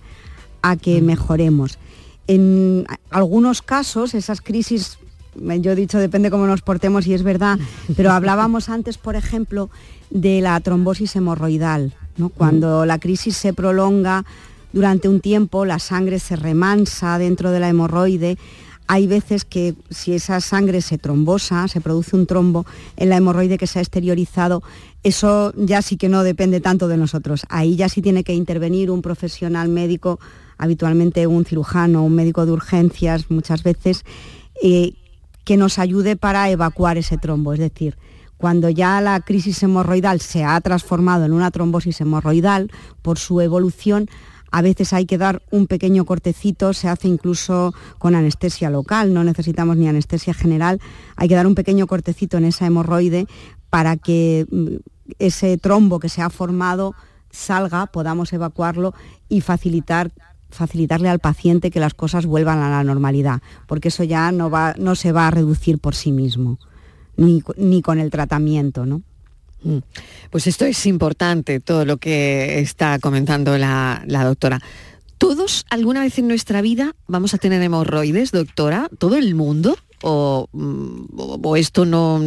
a 0.62 0.76
que 0.76 1.00
mejoremos. 1.00 1.78
En 2.26 2.86
algunos 3.10 3.62
casos, 3.62 4.14
esas 4.14 4.40
crisis, 4.40 4.98
yo 5.36 5.72
he 5.72 5.76
dicho, 5.76 5.98
depende 5.98 6.30
cómo 6.30 6.48
nos 6.48 6.62
portemos 6.62 7.06
y 7.06 7.14
es 7.14 7.22
verdad, 7.22 7.58
pero 7.96 8.10
hablábamos 8.10 8.68
antes, 8.68 8.98
por 8.98 9.14
ejemplo, 9.14 9.70
de 10.10 10.40
la 10.40 10.58
trombosis 10.58 11.14
hemorroidal, 11.14 11.94
¿no? 12.16 12.30
cuando 12.30 12.84
la 12.84 12.98
crisis 12.98 13.36
se 13.36 13.52
prolonga 13.52 14.24
durante 14.72 15.08
un 15.08 15.20
tiempo, 15.20 15.64
la 15.64 15.78
sangre 15.78 16.18
se 16.18 16.34
remansa 16.34 17.16
dentro 17.18 17.52
de 17.52 17.60
la 17.60 17.68
hemorroide, 17.68 18.38
hay 18.88 19.06
veces 19.06 19.44
que 19.44 19.74
si 19.90 20.14
esa 20.14 20.40
sangre 20.40 20.80
se 20.80 20.96
trombosa, 20.96 21.68
se 21.68 21.82
produce 21.82 22.16
un 22.16 22.26
trombo 22.26 22.64
en 22.96 23.10
la 23.10 23.18
hemorroide 23.18 23.58
que 23.58 23.66
se 23.66 23.78
ha 23.78 23.82
exteriorizado, 23.82 24.62
eso 25.02 25.52
ya 25.56 25.82
sí 25.82 25.98
que 25.98 26.08
no 26.08 26.24
depende 26.24 26.60
tanto 26.60 26.88
de 26.88 26.96
nosotros. 26.96 27.42
Ahí 27.50 27.76
ya 27.76 27.90
sí 27.90 28.00
tiene 28.00 28.24
que 28.24 28.32
intervenir 28.32 28.90
un 28.90 29.02
profesional 29.02 29.68
médico, 29.68 30.18
habitualmente 30.56 31.26
un 31.26 31.44
cirujano, 31.44 32.02
un 32.02 32.14
médico 32.14 32.46
de 32.46 32.52
urgencias 32.52 33.30
muchas 33.30 33.62
veces, 33.62 34.04
eh, 34.62 34.94
que 35.44 35.58
nos 35.58 35.78
ayude 35.78 36.16
para 36.16 36.50
evacuar 36.50 36.96
ese 36.96 37.18
trombo. 37.18 37.52
Es 37.52 37.58
decir, 37.58 37.96
cuando 38.38 38.70
ya 38.70 39.02
la 39.02 39.20
crisis 39.20 39.62
hemorroidal 39.62 40.20
se 40.20 40.44
ha 40.44 40.58
transformado 40.62 41.26
en 41.26 41.32
una 41.32 41.50
trombosis 41.50 42.00
hemorroidal 42.00 42.70
por 43.02 43.18
su 43.18 43.42
evolución, 43.42 44.08
a 44.50 44.62
veces 44.62 44.92
hay 44.92 45.06
que 45.06 45.18
dar 45.18 45.42
un 45.50 45.66
pequeño 45.66 46.04
cortecito, 46.04 46.72
se 46.72 46.88
hace 46.88 47.08
incluso 47.08 47.74
con 47.98 48.14
anestesia 48.14 48.70
local, 48.70 49.12
no 49.12 49.24
necesitamos 49.24 49.76
ni 49.76 49.88
anestesia 49.88 50.34
general, 50.34 50.80
hay 51.16 51.28
que 51.28 51.34
dar 51.34 51.46
un 51.46 51.54
pequeño 51.54 51.86
cortecito 51.86 52.38
en 52.38 52.44
esa 52.44 52.66
hemorroide 52.66 53.26
para 53.70 53.96
que 53.96 54.46
mm, 54.50 54.76
ese 55.18 55.58
trombo 55.58 56.00
que 56.00 56.08
se 56.08 56.22
ha 56.22 56.30
formado 56.30 56.94
salga, 57.30 57.86
podamos 57.86 58.32
evacuarlo 58.32 58.94
y 59.28 59.40
facilitar 59.40 60.12
facilitarle 60.50 61.10
al 61.10 61.18
paciente 61.18 61.70
que 61.70 61.78
las 61.78 61.92
cosas 61.92 62.24
vuelvan 62.24 62.58
a 62.58 62.70
la 62.70 62.82
normalidad, 62.82 63.42
porque 63.66 63.88
eso 63.88 64.02
ya 64.02 64.32
no, 64.32 64.48
va, 64.48 64.74
no 64.78 64.94
se 64.94 65.12
va 65.12 65.26
a 65.26 65.30
reducir 65.30 65.78
por 65.78 65.94
sí 65.94 66.10
mismo, 66.10 66.58
ni, 67.18 67.42
ni 67.58 67.82
con 67.82 67.98
el 67.98 68.10
tratamiento, 68.10 68.86
¿no? 68.86 69.02
Mm. 69.62 69.78
Pues 70.30 70.46
esto 70.46 70.64
es 70.64 70.86
importante, 70.86 71.60
todo 71.60 71.84
lo 71.84 71.96
que 71.96 72.60
está 72.60 72.98
comentando 72.98 73.56
la, 73.58 74.04
doctora. 74.06 74.60
¿Todos 75.18 75.66
alguna 75.68 76.00
vez 76.00 76.18
en 76.18 76.28
nuestra 76.28 76.62
vida 76.62 76.94
vamos 77.06 77.34
a 77.34 77.38
tener 77.38 77.60
hemorroides, 77.62 78.30
doctora? 78.30 78.88
¿Todo 78.98 79.16
el 79.16 79.34
mundo? 79.34 79.76
O, 80.02 80.48
o, 80.52 81.56
esto 81.56 81.84
no 81.84 82.20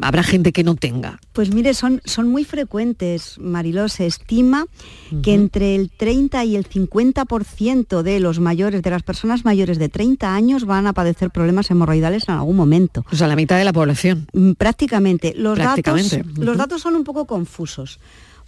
habrá 0.00 0.22
gente 0.22 0.52
que 0.52 0.64
no 0.64 0.74
tenga? 0.74 1.18
Pues 1.32 1.52
mire, 1.52 1.74
son, 1.74 2.00
son 2.04 2.28
muy 2.28 2.44
frecuentes, 2.44 3.38
Mariló. 3.38 3.88
Se 3.88 4.06
estima 4.06 4.66
que 5.22 5.34
entre 5.34 5.74
el 5.74 5.90
30 5.90 6.44
y 6.44 6.56
el 6.56 6.68
50% 6.68 8.02
de 8.02 8.20
los 8.20 8.40
mayores, 8.40 8.82
de 8.82 8.90
las 8.90 9.02
personas 9.02 9.44
mayores 9.44 9.78
de 9.78 9.88
30 9.88 10.34
años 10.34 10.64
van 10.64 10.86
a 10.86 10.92
padecer 10.92 11.30
problemas 11.30 11.70
hemorroidales 11.70 12.28
en 12.28 12.34
algún 12.34 12.56
momento. 12.56 13.04
O 13.10 13.16
sea, 13.16 13.28
la 13.28 13.36
mitad 13.36 13.58
de 13.58 13.64
la 13.64 13.72
población. 13.72 14.26
Mm, 14.32 14.52
prácticamente. 14.52 15.34
Los, 15.36 15.58
Datos, 15.58 16.18
los 16.36 16.56
datos 16.56 16.82
son 16.82 16.94
un 16.96 17.04
poco 17.04 17.26
confusos 17.26 17.98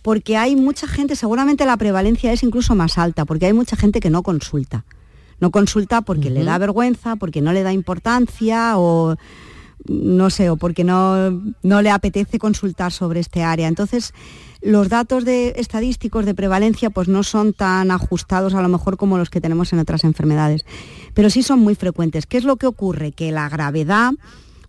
porque 0.03 0.37
hay 0.37 0.55
mucha 0.55 0.87
gente, 0.87 1.17
seguramente 1.17 1.67
la 1.67 1.77
prevalencia 1.77 2.33
es 2.33 2.45
incluso 2.45 2.77
más 2.77 2.97
alta, 2.97 3.25
porque 3.25 3.47
hay 3.47 3.53
mucha 3.53 3.77
gente 3.77 3.99
que 3.99 4.09
no 4.09 4.23
consulta 4.23 4.85
no 5.40 5.51
consulta 5.51 6.03
porque 6.03 6.31
le 6.31 6.44
da 6.44 6.59
vergüenza, 6.59 7.16
porque 7.16 7.40
no 7.40 7.53
le 7.53 7.62
da 7.62 7.72
importancia 7.72 8.79
o 8.79 9.16
no 9.88 10.31
sé, 10.31 10.51
o 10.51 10.57
porque 10.57 10.85
no, 10.85 11.31
no 11.62 11.83
le 11.83 11.90
apetece 11.90 12.38
consultar 12.38 12.92
sobre 12.92 13.20
este 13.20 13.42
área. 13.42 13.68
Entonces, 13.68 14.12
los 14.61 14.88
datos 14.88 15.25
de, 15.25 15.55
estadísticos 15.57 16.25
de 16.25 16.35
prevalencia 16.35 16.90
pues 16.90 17.09
no 17.09 17.22
son 17.22 17.53
tan 17.53 17.90
ajustados 17.90 18.55
a 18.55 18.62
lo 18.62 18.68
mejor 18.68 18.96
como 18.96 19.18
los 19.18 19.31
que 19.31 19.40
tenemos 19.40 19.72
en 19.72 19.79
otras 19.79 20.05
enfermedades, 20.05 20.64
pero 21.14 21.31
sí 21.31 21.42
son 21.42 21.61
muy 21.61 21.75
frecuentes. 21.75 22.27
¿Qué 22.27 22.38
es 22.38 22.44
lo 22.44 22.57
que 22.57 22.66
ocurre? 22.66 23.12
Que 23.12 23.33
la 23.33 23.49
gravedad 23.49 24.12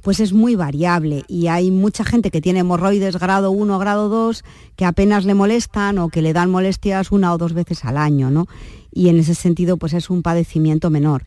pues 0.01 0.19
es 0.19 0.31
muy 0.31 0.55
variable 0.55 1.25
y 1.27 1.47
hay 1.47 1.69
mucha 1.69 2.05
gente 2.05 2.31
que 2.31 2.39
tiene 2.39 2.59
hemorroides 2.59 3.17
grado 3.17 3.51
1, 3.51 3.77
grado 3.79 4.07
2, 4.07 4.43
que 4.77 4.85
apenas 4.85 5.25
le 5.25 5.33
molestan 5.33 5.97
o 5.97 6.07
que 6.09 6.21
le 6.21 6.31
dan 6.31 6.49
molestias 6.49 7.11
una 7.11 7.33
o 7.33 7.37
dos 7.37 7.53
veces 7.53 7.83
al 7.83 7.97
año, 7.97 8.29
¿no? 8.29 8.47
Y 8.91 9.09
en 9.09 9.19
ese 9.19 9.35
sentido 9.35 9.77
pues 9.77 9.93
es 9.93 10.09
un 10.09 10.21
padecimiento 10.21 10.89
menor. 10.89 11.23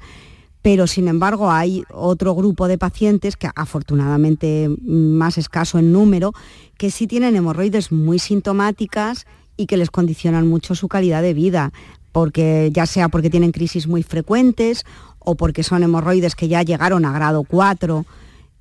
Pero 0.63 0.87
sin 0.87 1.09
embargo 1.09 1.51
hay 1.51 1.85
otro 1.91 2.35
grupo 2.35 2.69
de 2.69 2.77
pacientes, 2.77 3.37
que 3.37 3.49
afortunadamente 3.55 4.69
más 4.83 5.39
escaso 5.39 5.79
en 5.79 5.93
número, 5.93 6.33
que 6.77 6.91
sí 6.91 7.07
tienen 7.07 7.37
hemorroides 7.37 7.93
muy 7.93 8.19
sintomáticas 8.19 9.27
y 9.57 9.67
que 9.67 9.77
les 9.77 9.91
condicionan 9.91 10.49
mucho 10.49 10.75
su 10.75 10.89
calidad 10.89 11.23
de 11.23 11.35
vida, 11.35 11.73
porque 12.13 12.71
ya 12.73 12.87
sea 12.87 13.09
porque 13.09 13.31
tienen 13.31 13.53
crisis 13.53 13.87
muy 13.87 14.03
frecuentes 14.03 14.85
o 15.19 15.35
porque 15.35 15.63
son 15.63 15.83
hemorroides 15.83 16.35
que 16.35 16.49
ya 16.49 16.63
llegaron 16.63 17.05
a 17.05 17.13
grado 17.13 17.45
4 17.45 18.05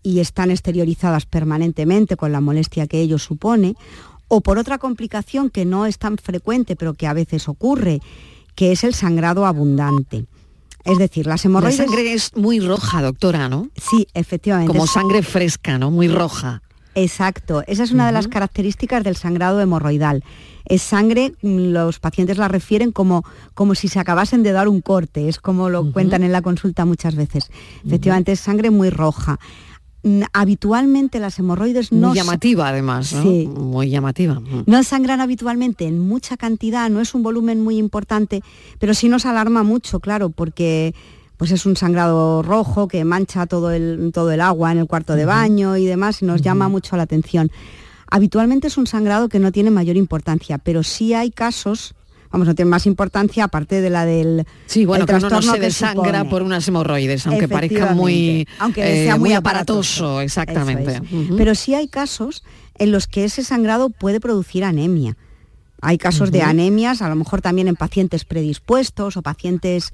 y 0.03 0.19
están 0.19 0.51
exteriorizadas 0.51 1.25
permanentemente 1.25 2.15
con 2.15 2.31
la 2.31 2.41
molestia 2.41 2.87
que 2.87 3.01
ello 3.01 3.17
supone, 3.17 3.75
o 4.27 4.41
por 4.41 4.57
otra 4.57 4.77
complicación 4.77 5.49
que 5.49 5.65
no 5.65 5.85
es 5.85 5.97
tan 5.97 6.17
frecuente 6.17 6.75
pero 6.75 6.93
que 6.93 7.07
a 7.07 7.13
veces 7.13 7.49
ocurre, 7.49 7.99
que 8.59 8.73
es 8.73 8.83
el 8.83 8.93
sangrado 8.93 9.45
abundante. 9.45 10.25
Es 10.83 10.97
decir, 10.97 11.25
las 11.25 11.45
hemorroides... 11.45 11.79
La 11.79 11.85
sangre 11.85 12.11
es 12.11 12.35
muy 12.35 12.59
roja, 12.59 13.01
doctora, 13.01 13.47
¿no? 13.47 13.69
Sí, 13.77 14.05
efectivamente. 14.13 14.73
Como 14.73 14.85
sangre 14.85 15.23
fresca, 15.23 15.77
¿no? 15.77 15.91
Muy 15.91 16.09
roja. 16.09 16.61
Exacto, 16.93 17.63
esa 17.67 17.83
es 17.85 17.91
una 17.91 18.05
de 18.07 18.11
las 18.11 18.27
características 18.27 19.05
del 19.05 19.15
sangrado 19.15 19.61
hemorroidal. 19.61 20.25
Es 20.65 20.81
sangre, 20.81 21.35
mm, 21.41 21.71
los 21.71 21.99
pacientes 21.99 22.37
la 22.37 22.49
refieren 22.49 22.91
como, 22.91 23.23
como 23.53 23.75
si 23.75 23.87
se 23.87 23.97
acabasen 23.97 24.43
de 24.43 24.51
dar 24.51 24.67
un 24.67 24.81
corte, 24.81 25.29
es 25.29 25.39
como 25.39 25.69
lo 25.69 25.93
cuentan 25.93 26.23
en 26.23 26.33
la 26.33 26.41
consulta 26.41 26.83
muchas 26.83 27.15
veces. 27.15 27.49
Efectivamente, 27.85 28.33
es 28.33 28.41
sangre 28.41 28.71
muy 28.71 28.89
roja 28.89 29.39
habitualmente 30.33 31.19
las 31.19 31.39
hemorroides 31.39 31.91
no... 31.91 32.09
Muy 32.09 32.17
llamativa 32.17 32.69
además, 32.69 33.13
¿no? 33.13 33.23
Sí. 33.23 33.47
Muy 33.47 33.89
llamativa. 33.89 34.41
No 34.65 34.83
sangran 34.83 35.21
habitualmente 35.21 35.85
en 35.85 35.99
mucha 35.99 36.37
cantidad, 36.37 36.89
no 36.89 37.01
es 37.01 37.13
un 37.13 37.23
volumen 37.23 37.61
muy 37.63 37.77
importante, 37.77 38.41
pero 38.79 38.93
sí 38.93 39.09
nos 39.09 39.25
alarma 39.25 39.63
mucho, 39.63 39.99
claro, 39.99 40.29
porque 40.29 40.93
pues 41.37 41.51
es 41.51 41.65
un 41.65 41.77
sangrado 41.77 42.43
rojo 42.43 42.87
que 42.87 43.05
mancha 43.05 43.45
todo 43.45 43.71
el, 43.71 44.11
todo 44.13 44.31
el 44.31 44.41
agua 44.41 44.71
en 44.71 44.79
el 44.79 44.87
cuarto 44.87 45.15
de 45.15 45.25
baño 45.25 45.77
y 45.77 45.85
demás 45.85 46.21
y 46.21 46.25
nos 46.25 46.41
llama 46.41 46.67
mucho 46.67 46.97
la 46.97 47.03
atención. 47.03 47.49
Habitualmente 48.11 48.67
es 48.67 48.77
un 48.77 48.87
sangrado 48.87 49.29
que 49.29 49.39
no 49.39 49.51
tiene 49.51 49.71
mayor 49.71 49.95
importancia, 49.95 50.57
pero 50.57 50.83
sí 50.83 51.13
hay 51.13 51.31
casos 51.31 51.95
vamos, 52.31 52.47
no 52.47 52.55
tiene 52.55 52.69
más 52.69 52.85
importancia 52.85 53.45
aparte 53.45 53.81
de 53.81 53.89
la 53.89 54.05
del 54.05 54.45
sí, 54.65 54.85
bueno, 54.85 55.05
que 55.05 55.13
no 55.13 55.41
se 55.41 55.59
desangra 55.59 56.23
por 56.25 56.43
unas 56.43 56.67
hemorroides, 56.67 57.25
aunque 57.27 57.47
parezca 57.47 57.93
muy, 57.93 58.47
aunque 58.59 58.81
sea 58.81 59.15
eh, 59.15 59.19
muy, 59.19 59.33
aparatoso, 59.33 60.21
exactamente. 60.21 61.01
Pero 61.37 61.55
sí 61.55 61.73
hay 61.73 61.87
casos 61.87 62.43
en 62.77 62.91
los 62.91 63.07
que 63.07 63.25
ese 63.25 63.43
sangrado 63.43 63.89
puede 63.89 64.19
producir 64.19 64.63
anemia. 64.63 65.17
Hay 65.81 65.97
casos 65.97 66.31
de 66.31 66.41
anemias, 66.41 67.01
a 67.01 67.09
lo 67.09 67.15
mejor 67.15 67.41
también 67.41 67.67
en 67.67 67.75
pacientes 67.75 68.25
predispuestos 68.25 69.15
o 69.15 69.21
pacientes 69.21 69.93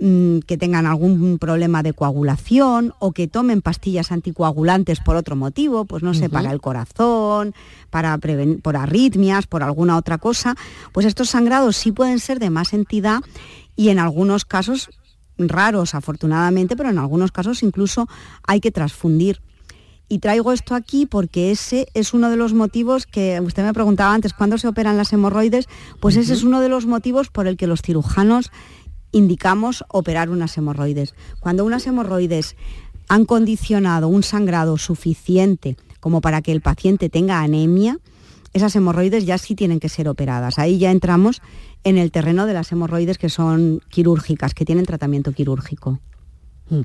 que 0.00 0.56
tengan 0.56 0.86
algún 0.86 1.38
problema 1.38 1.82
de 1.82 1.92
coagulación 1.92 2.94
o 3.00 3.12
que 3.12 3.28
tomen 3.28 3.60
pastillas 3.60 4.12
anticoagulantes 4.12 4.98
por 5.00 5.16
otro 5.16 5.36
motivo, 5.36 5.84
pues 5.84 6.02
no 6.02 6.14
sé, 6.14 6.30
para 6.30 6.52
el 6.52 6.60
corazón, 6.62 7.54
para 7.90 8.18
por 8.62 8.76
arritmias, 8.76 9.46
por 9.46 9.62
alguna 9.62 9.98
otra 9.98 10.16
cosa, 10.16 10.56
pues 10.92 11.04
estos 11.04 11.28
sangrados 11.28 11.76
sí 11.76 11.92
pueden 11.92 12.18
ser 12.18 12.38
de 12.38 12.48
más 12.48 12.72
entidad 12.72 13.20
y 13.76 13.90
en 13.90 13.98
algunos 13.98 14.46
casos 14.46 14.88
raros 15.36 15.94
afortunadamente, 15.94 16.76
pero 16.76 16.88
en 16.88 16.98
algunos 16.98 17.30
casos 17.30 17.62
incluso 17.62 18.08
hay 18.46 18.60
que 18.60 18.70
transfundir. 18.70 19.42
Y 20.12 20.18
traigo 20.18 20.50
esto 20.50 20.74
aquí 20.74 21.06
porque 21.06 21.52
ese 21.52 21.86
es 21.94 22.14
uno 22.14 22.30
de 22.30 22.36
los 22.36 22.52
motivos 22.52 23.06
que 23.06 23.40
usted 23.40 23.62
me 23.62 23.72
preguntaba 23.72 24.12
antes, 24.12 24.32
¿cuándo 24.32 24.58
se 24.58 24.66
operan 24.66 24.96
las 24.96 25.12
hemorroides? 25.12 25.68
Pues 26.00 26.16
ese 26.16 26.32
es 26.32 26.42
uno 26.42 26.60
de 26.60 26.68
los 26.68 26.86
motivos 26.86 27.28
por 27.28 27.46
el 27.46 27.56
que 27.56 27.68
los 27.68 27.80
cirujanos 27.80 28.50
indicamos 29.12 29.84
operar 29.88 30.30
unas 30.30 30.56
hemorroides. 30.56 31.14
Cuando 31.40 31.64
unas 31.64 31.86
hemorroides 31.86 32.56
han 33.08 33.24
condicionado 33.24 34.08
un 34.08 34.22
sangrado 34.22 34.78
suficiente 34.78 35.76
como 36.00 36.20
para 36.20 36.42
que 36.42 36.52
el 36.52 36.60
paciente 36.60 37.08
tenga 37.08 37.40
anemia, 37.40 37.98
esas 38.52 38.74
hemorroides 38.74 39.26
ya 39.26 39.38
sí 39.38 39.54
tienen 39.54 39.80
que 39.80 39.88
ser 39.88 40.08
operadas. 40.08 40.58
Ahí 40.58 40.78
ya 40.78 40.90
entramos 40.90 41.40
en 41.84 41.98
el 41.98 42.10
terreno 42.10 42.46
de 42.46 42.54
las 42.54 42.72
hemorroides 42.72 43.18
que 43.18 43.28
son 43.28 43.80
quirúrgicas, 43.88 44.54
que 44.54 44.64
tienen 44.64 44.86
tratamiento 44.86 45.32
quirúrgico. 45.32 46.00
Mm. 46.70 46.80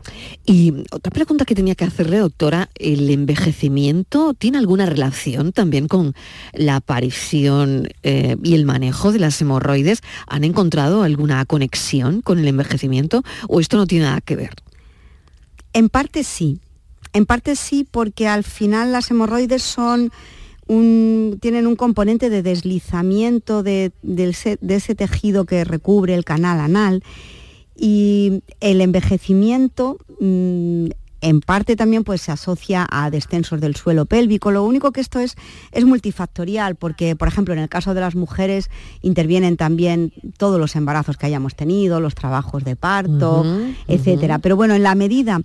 Y 0.45 0.73
otra 0.91 1.11
pregunta 1.11 1.45
que 1.45 1.55
tenía 1.55 1.75
que 1.75 1.85
hacerle, 1.85 2.17
doctora, 2.17 2.69
¿el 2.75 3.09
envejecimiento 3.09 4.33
tiene 4.33 4.57
alguna 4.57 4.87
relación 4.87 5.53
también 5.53 5.87
con 5.87 6.15
la 6.53 6.77
aparición 6.77 7.89
eh, 8.03 8.35
y 8.43 8.55
el 8.55 8.65
manejo 8.65 9.11
de 9.11 9.19
las 9.19 9.39
hemorroides? 9.39 10.01
¿Han 10.27 10.43
encontrado 10.43 11.03
alguna 11.03 11.45
conexión 11.45 12.21
con 12.21 12.39
el 12.39 12.47
envejecimiento 12.47 13.23
o 13.47 13.59
esto 13.59 13.77
no 13.77 13.85
tiene 13.85 14.05
nada 14.05 14.21
que 14.21 14.35
ver? 14.35 14.55
En 15.73 15.89
parte 15.89 16.23
sí, 16.23 16.59
en 17.13 17.25
parte 17.25 17.55
sí 17.55 17.87
porque 17.89 18.27
al 18.27 18.43
final 18.43 18.91
las 18.91 19.11
hemorroides 19.11 19.61
son 19.61 20.11
tienen 20.67 21.67
un 21.67 21.75
componente 21.75 22.31
de 22.31 22.41
deslizamiento 22.41 23.61
de 23.61 23.91
ese 24.01 24.95
tejido 24.95 25.45
que 25.45 25.63
recubre 25.63 26.15
el 26.15 26.25
canal 26.25 26.59
anal 26.59 27.03
y 27.75 28.41
el 28.59 28.81
envejecimiento 28.81 29.97
mm, 30.19 30.87
en 31.21 31.41
parte 31.41 31.75
también 31.75 32.03
pues, 32.03 32.21
se 32.21 32.31
asocia 32.31 32.85
a 32.89 33.09
descensos 33.09 33.59
del 33.59 33.75
suelo 33.75 34.05
pélvico. 34.05 34.51
Lo 34.51 34.63
único 34.63 34.91
que 34.91 35.01
esto 35.01 35.19
es, 35.19 35.35
es 35.71 35.83
multifactorial, 35.83 36.75
porque, 36.75 37.15
por 37.15 37.27
ejemplo, 37.27 37.53
en 37.53 37.59
el 37.59 37.69
caso 37.69 37.95
de 37.95 38.01
las 38.01 38.15
mujeres 38.15 38.69
intervienen 39.01 39.57
también 39.57 40.13
todos 40.37 40.59
los 40.59 40.75
embarazos 40.75 41.17
que 41.17 41.25
hayamos 41.25 41.55
tenido, 41.55 41.99
los 41.99 42.13
trabajos 42.13 42.63
de 42.63 42.75
parto, 42.75 43.43
etcétera. 43.87 44.37
Pero 44.37 44.55
bueno, 44.55 44.75
en 44.75 44.83
la 44.83 44.93
medida 44.93 45.41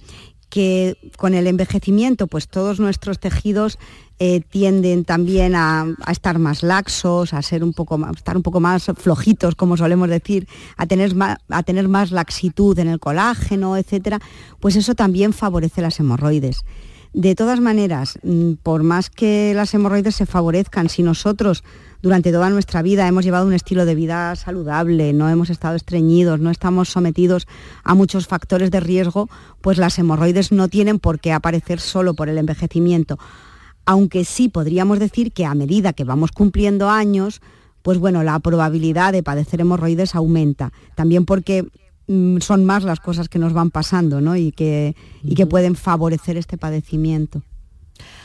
que 0.50 0.98
con 1.16 1.32
el 1.34 1.46
envejecimiento, 1.46 2.26
pues 2.26 2.48
todos 2.48 2.80
nuestros 2.80 3.18
tejidos 3.18 3.78
eh, 4.18 4.40
tienden 4.40 5.04
también 5.04 5.54
a, 5.54 5.86
estar 6.10 6.38
más 6.38 6.62
laxos, 6.62 7.32
a 7.32 7.40
ser 7.40 7.64
un 7.64 7.72
poco 7.72 7.96
más, 7.96 8.16
estar 8.16 8.36
un 8.36 8.42
poco 8.42 8.60
más 8.60 8.90
flojitos, 8.96 9.54
como 9.54 9.78
solemos 9.78 10.10
decir, 10.10 10.46
a 10.76 10.86
tener 10.86 11.14
más, 11.14 11.38
a 11.48 11.62
tener 11.62 11.88
más 11.88 12.10
laxitud 12.10 12.78
en 12.78 12.88
el 12.88 12.98
colágeno, 12.98 13.76
etcétera, 13.78 14.20
pues 14.58 14.76
eso 14.76 14.94
también 14.94 15.32
favorece 15.32 15.80
las 15.80 15.98
hemorroides. 16.00 16.64
De 17.12 17.34
todas 17.34 17.60
maneras, 17.60 18.18
mm, 18.22 18.52
por 18.62 18.82
más 18.84 19.10
que 19.10 19.52
las 19.54 19.74
hemorroides 19.74 20.14
se 20.14 20.26
favorezcan, 20.26 20.88
si 20.88 21.02
nosotros 21.02 21.64
durante 22.02 22.32
toda 22.32 22.50
nuestra 22.50 22.82
vida 22.82 23.06
hemos 23.08 23.24
llevado 23.24 23.46
un 23.46 23.52
estilo 23.52 23.84
de 23.84 23.94
vida 23.94 24.34
saludable, 24.36 25.12
no 25.12 25.28
hemos 25.28 25.50
estado 25.50 25.74
estreñidos, 25.74 26.40
no 26.40 26.50
estamos 26.50 26.88
sometidos 26.88 27.46
a 27.82 27.94
muchos 27.94 28.26
factores 28.26 28.70
de 28.70 28.80
riesgo, 28.80 29.28
pues 29.60 29.76
las 29.76 29.98
hemorroides 29.98 30.52
no 30.52 30.68
tienen 30.68 30.98
por 30.98 31.18
qué 31.18 31.32
aparecer 31.32 31.80
solo 31.80 32.14
por 32.14 32.28
el 32.28 32.38
envejecimiento 32.38 33.18
aunque 33.86 34.24
sí 34.24 34.48
podríamos 34.48 35.00
decir 35.00 35.32
que 35.32 35.44
a 35.44 35.54
medida 35.54 35.92
que 35.92 36.04
vamos 36.04 36.30
cumpliendo 36.30 36.90
años, 36.90 37.40
pues 37.82 37.98
bueno, 37.98 38.22
la 38.22 38.38
probabilidad 38.38 39.12
de 39.12 39.22
padecer 39.22 39.60
hemorroides 39.60 40.14
aumenta. 40.14 40.72
También 40.94 41.24
porque 41.24 41.66
son 42.40 42.64
más 42.64 42.82
las 42.82 43.00
cosas 43.00 43.28
que 43.28 43.38
nos 43.38 43.52
van 43.52 43.70
pasando 43.70 44.20
¿no? 44.20 44.36
y, 44.36 44.52
que, 44.52 44.96
y 45.22 45.34
que 45.34 45.46
pueden 45.46 45.76
favorecer 45.76 46.36
este 46.36 46.58
padecimiento. 46.58 47.42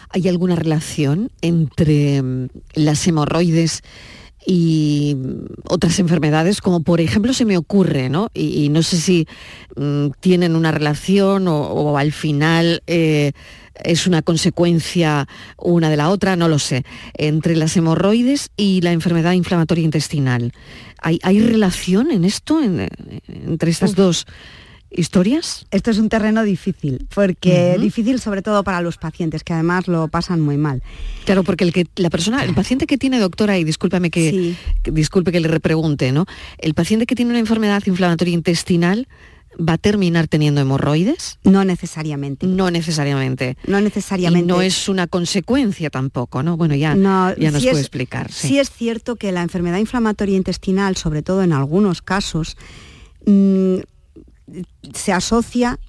¿Hay 0.10 0.28
alguna 0.28 0.56
relación 0.56 1.32
entre 1.41 2.21
mm, 2.21 2.48
las 2.76 3.06
hemorroides 3.08 3.84
y 4.48 5.17
otras 5.67 6.00
enfermedades, 6.00 6.62
como 6.62 6.84
por 6.84 7.02
ejemplo 7.02 7.34
se 7.34 7.45
me 7.45 7.58
ocurre, 7.58 8.10
¿no? 8.10 8.30
Y, 8.34 8.69
no 8.69 8.84
sé 8.84 8.98
si 8.98 9.28
mm, 9.76 10.10
tienen 10.19 10.56
una 10.56 10.71
relación 10.71 11.48
o, 11.48 11.98
al 11.98 12.12
final 12.12 12.84
eh, 12.86 13.32
es 13.84 14.08
una 14.08 14.22
consecuencia 14.22 15.28
una 15.58 15.90
de 15.90 15.98
la 15.98 16.10
otra, 16.10 16.36
no 16.36 16.48
lo 16.48 16.60
sé, 16.60 16.84
entre 17.14 17.56
las 17.56 17.76
hemorroides 17.78 18.52
y 18.58 18.82
la 18.82 18.92
enfermedad 18.92 19.34
inflamatoria 19.34 19.84
intestinal. 19.84 20.54
¿Hay, 21.02 21.40
relación 21.40 22.10
en 22.10 22.26
esto, 22.26 22.62
entre 22.62 23.70
estas 23.70 23.96
dos? 23.96 24.26
historias? 24.98 25.66
Esto 25.72 25.92
es 25.92 25.98
un 25.98 26.10
terreno 26.10 26.44
difícil, 26.44 27.08
porque 27.14 27.78
difícil 27.80 28.20
sobre 28.20 28.42
todo 28.42 28.64
para 28.64 28.82
los 28.82 28.98
pacientes, 28.98 29.44
que 29.44 29.54
además 29.54 29.88
lo 29.88 30.08
pasan 30.08 30.40
muy 30.40 30.58
mal. 30.58 30.82
Claro, 31.26 31.44
porque 31.44 31.64
el 31.64 31.74
que 31.74 31.86
la 31.98 32.10
persona, 32.10 32.44
el 32.44 32.54
paciente 32.54 32.88
que 32.88 32.98
tiene 32.98 33.20
doctora, 33.20 33.58
y 33.58 33.64
discúlpame 33.64 34.10
que, 34.10 34.56
disculpe 34.84 35.32
que 35.32 35.40
le 35.40 35.48
repregunte, 35.48 36.12
¿no? 36.12 36.26
El 36.58 36.74
paciente 36.74 37.06
que 37.06 37.16
tiene 37.16 37.32
una 37.32 37.40
enfermedad 37.40 37.84
inflamatoria 37.86 38.34
intestinal 38.34 39.08
va 39.58 39.74
a 39.74 39.78
terminar 39.78 40.28
teniendo 40.28 40.62
hemorroides? 40.62 41.39
No 41.44 41.63
necesariamente. 41.65 42.48
No 42.48 42.72
necesariamente. 42.72 43.58
No 43.68 43.82
necesariamente. 43.82 44.48
no 44.48 44.62
es 44.62 44.89
una 44.89 45.08
consecuencia 45.08 45.89
tampoco, 45.89 46.44
¿no? 46.44 46.58
Bueno, 46.58 46.76
ya, 46.76 46.96
ya 46.96 47.52
nos 47.52 47.63
puede 47.63 47.80
explicar. 47.80 48.32
Sí. 48.32 48.60
es 48.60 48.70
cierto 48.70 49.15
que 49.15 49.32
la 49.32 49.41
enfermedad 49.41 49.78
inflamatoria 49.78 50.38
intestinal, 50.38 50.96
sobre 50.98 51.22
todo 51.22 51.44
en 51.44 51.54
algunos 51.54 52.02
casos, 52.02 52.58
mm, 53.26 53.78
se 54.94 55.13
asocia 55.13 55.80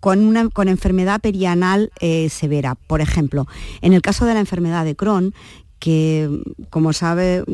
con 0.00 0.24
una 0.24 0.48
con 0.48 0.68
enfermedad 0.68 1.20
perianal 1.20 1.90
eh, 2.00 2.28
severa. 2.30 2.76
Por 2.76 3.00
ejemplo, 3.00 3.46
en 3.80 3.92
el 3.92 4.02
caso 4.02 4.26
de 4.26 4.34
la 4.34 4.40
enfermedad 4.40 4.84
de 4.84 4.94
Crohn, 4.94 5.34
que 5.78 6.28
como 6.70 6.92
sabe 6.92 7.44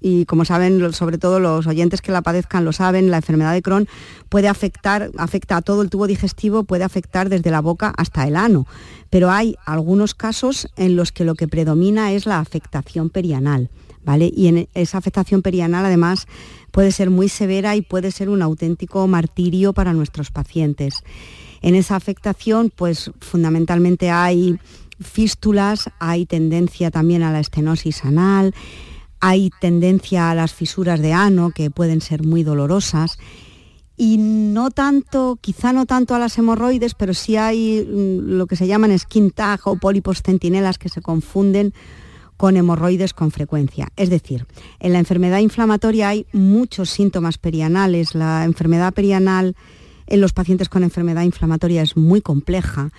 y 0.00 0.24
como 0.26 0.44
saben 0.44 0.92
sobre 0.92 1.18
todo 1.18 1.40
los 1.40 1.66
oyentes 1.66 2.00
que 2.00 2.12
la 2.12 2.22
padezcan 2.22 2.64
lo 2.64 2.72
saben, 2.72 3.10
la 3.10 3.18
enfermedad 3.18 3.52
de 3.52 3.62
Crohn 3.62 3.88
puede 4.28 4.48
afectar, 4.48 5.10
afecta 5.18 5.56
a 5.56 5.62
todo 5.62 5.82
el 5.82 5.90
tubo 5.90 6.06
digestivo, 6.06 6.64
puede 6.64 6.84
afectar 6.84 7.28
desde 7.28 7.50
la 7.50 7.60
boca 7.60 7.92
hasta 7.96 8.26
el 8.26 8.36
ano, 8.36 8.66
pero 9.10 9.30
hay 9.30 9.56
algunos 9.66 10.14
casos 10.14 10.68
en 10.76 10.96
los 10.96 11.12
que 11.12 11.24
lo 11.24 11.34
que 11.34 11.48
predomina 11.48 12.12
es 12.12 12.26
la 12.26 12.38
afectación 12.38 13.10
perianal, 13.10 13.70
¿vale? 14.04 14.32
Y 14.34 14.46
en 14.48 14.68
esa 14.74 14.98
afectación 14.98 15.42
perianal 15.42 15.84
además 15.84 16.26
puede 16.70 16.92
ser 16.92 17.10
muy 17.10 17.28
severa 17.28 17.76
y 17.76 17.82
puede 17.82 18.10
ser 18.10 18.28
un 18.28 18.42
auténtico 18.42 19.06
martirio 19.06 19.72
para 19.72 19.92
nuestros 19.92 20.30
pacientes. 20.30 21.02
En 21.60 21.76
esa 21.76 21.94
afectación, 21.94 22.72
pues 22.74 23.12
fundamentalmente 23.20 24.10
hay 24.10 24.58
fístulas, 25.00 25.90
hay 25.98 26.26
tendencia 26.26 26.90
también 26.90 27.22
a 27.22 27.32
la 27.32 27.40
estenosis 27.40 28.04
anal, 28.04 28.54
hay 29.20 29.50
tendencia 29.60 30.30
a 30.30 30.34
las 30.34 30.52
fisuras 30.52 31.00
de 31.00 31.12
ano 31.12 31.50
que 31.54 31.70
pueden 31.70 32.00
ser 32.00 32.24
muy 32.24 32.42
dolorosas 32.42 33.18
y 33.96 34.16
no 34.18 34.70
tanto, 34.70 35.38
quizá 35.40 35.72
no 35.72 35.86
tanto 35.86 36.14
a 36.14 36.18
las 36.18 36.36
hemorroides, 36.38 36.94
pero 36.94 37.14
sí 37.14 37.36
hay 37.36 37.86
mm, 37.88 38.36
lo 38.36 38.46
que 38.46 38.56
se 38.56 38.66
llaman 38.66 38.98
skin 38.98 39.30
tag 39.30 39.60
o 39.64 39.76
pólipos 39.76 40.22
centinelas 40.22 40.78
que 40.78 40.88
se 40.88 41.02
confunden 41.02 41.72
con 42.36 42.56
hemorroides 42.56 43.14
con 43.14 43.30
frecuencia. 43.30 43.88
Es 43.96 44.10
decir, 44.10 44.46
en 44.80 44.92
la 44.92 44.98
enfermedad 44.98 45.38
inflamatoria 45.38 46.08
hay 46.08 46.26
muchos 46.32 46.90
síntomas 46.90 47.38
perianales. 47.38 48.16
La 48.16 48.44
enfermedad 48.44 48.92
perianal 48.92 49.54
en 50.08 50.20
los 50.20 50.32
pacientes 50.32 50.68
con 50.68 50.82
enfermedad 50.82 51.22
inflamatoria 51.22 51.82
es 51.82 51.96
muy 51.96 52.20
compleja 52.20 52.90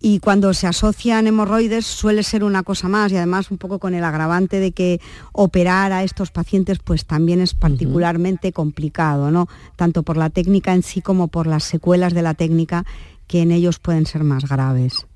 y 0.00 0.20
cuando 0.20 0.54
se 0.54 0.66
asocian 0.66 1.26
hemorroides 1.26 1.86
suele 1.86 2.22
ser 2.22 2.44
una 2.44 2.62
cosa 2.62 2.88
más 2.88 3.10
y 3.12 3.16
además 3.16 3.50
un 3.50 3.58
poco 3.58 3.78
con 3.78 3.94
el 3.94 4.04
agravante 4.04 4.60
de 4.60 4.72
que 4.72 5.00
operar 5.32 5.92
a 5.92 6.04
estos 6.04 6.30
pacientes 6.30 6.78
pues 6.78 7.04
también 7.04 7.40
es 7.40 7.54
particularmente 7.54 8.52
complicado, 8.52 9.30
¿no? 9.30 9.48
Tanto 9.76 10.02
por 10.02 10.16
la 10.16 10.30
técnica 10.30 10.72
en 10.72 10.82
sí 10.82 11.00
como 11.02 11.28
por 11.28 11.46
las 11.46 11.64
secuelas 11.64 12.14
de 12.14 12.22
la 12.22 12.34
técnica 12.34 12.84
que 13.26 13.42
en 13.42 13.50
ellos 13.50 13.78
pueden 13.78 14.06
ser 14.06 14.24
más 14.24 14.48
graves. 14.48 15.06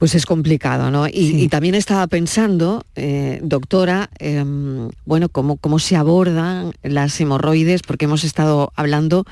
Pues 0.00 0.14
es 0.14 0.24
complicado, 0.24 0.90
¿no? 0.90 1.06
Y, 1.08 1.46
también 1.48 1.74
estaba 1.74 2.06
pensando, 2.06 2.86
eh, 2.96 3.38
doctora, 3.42 4.08
em, 4.18 4.88
bueno, 5.04 5.28
cómo, 5.28 5.58
cómo 5.58 5.78
se 5.78 5.94
abordan 5.94 6.72
las 6.82 7.20
hemorroides, 7.20 7.82
porque 7.82 8.06
hemos 8.06 8.24
estado 8.24 8.72
hablando 8.76 9.26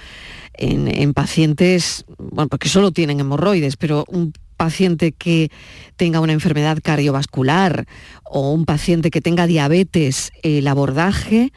en, 0.52 1.14
pacientes, 1.14 2.04
bueno, 2.18 2.48
porque 2.48 2.68
solo 2.68 2.90
tienen 2.90 3.18
hemorroides, 3.18 3.78
pero 3.78 4.04
un 4.08 4.34
paciente 4.58 5.12
que 5.12 5.50
tenga 5.96 6.20
una 6.20 6.34
enfermedad 6.34 6.80
cardiovascular 6.82 7.86
o 8.24 8.52
un 8.52 8.66
paciente 8.66 9.10
que 9.10 9.22
tenga 9.22 9.46
diabetes, 9.46 10.32
¿el 10.42 10.68
abordaje 10.68 11.50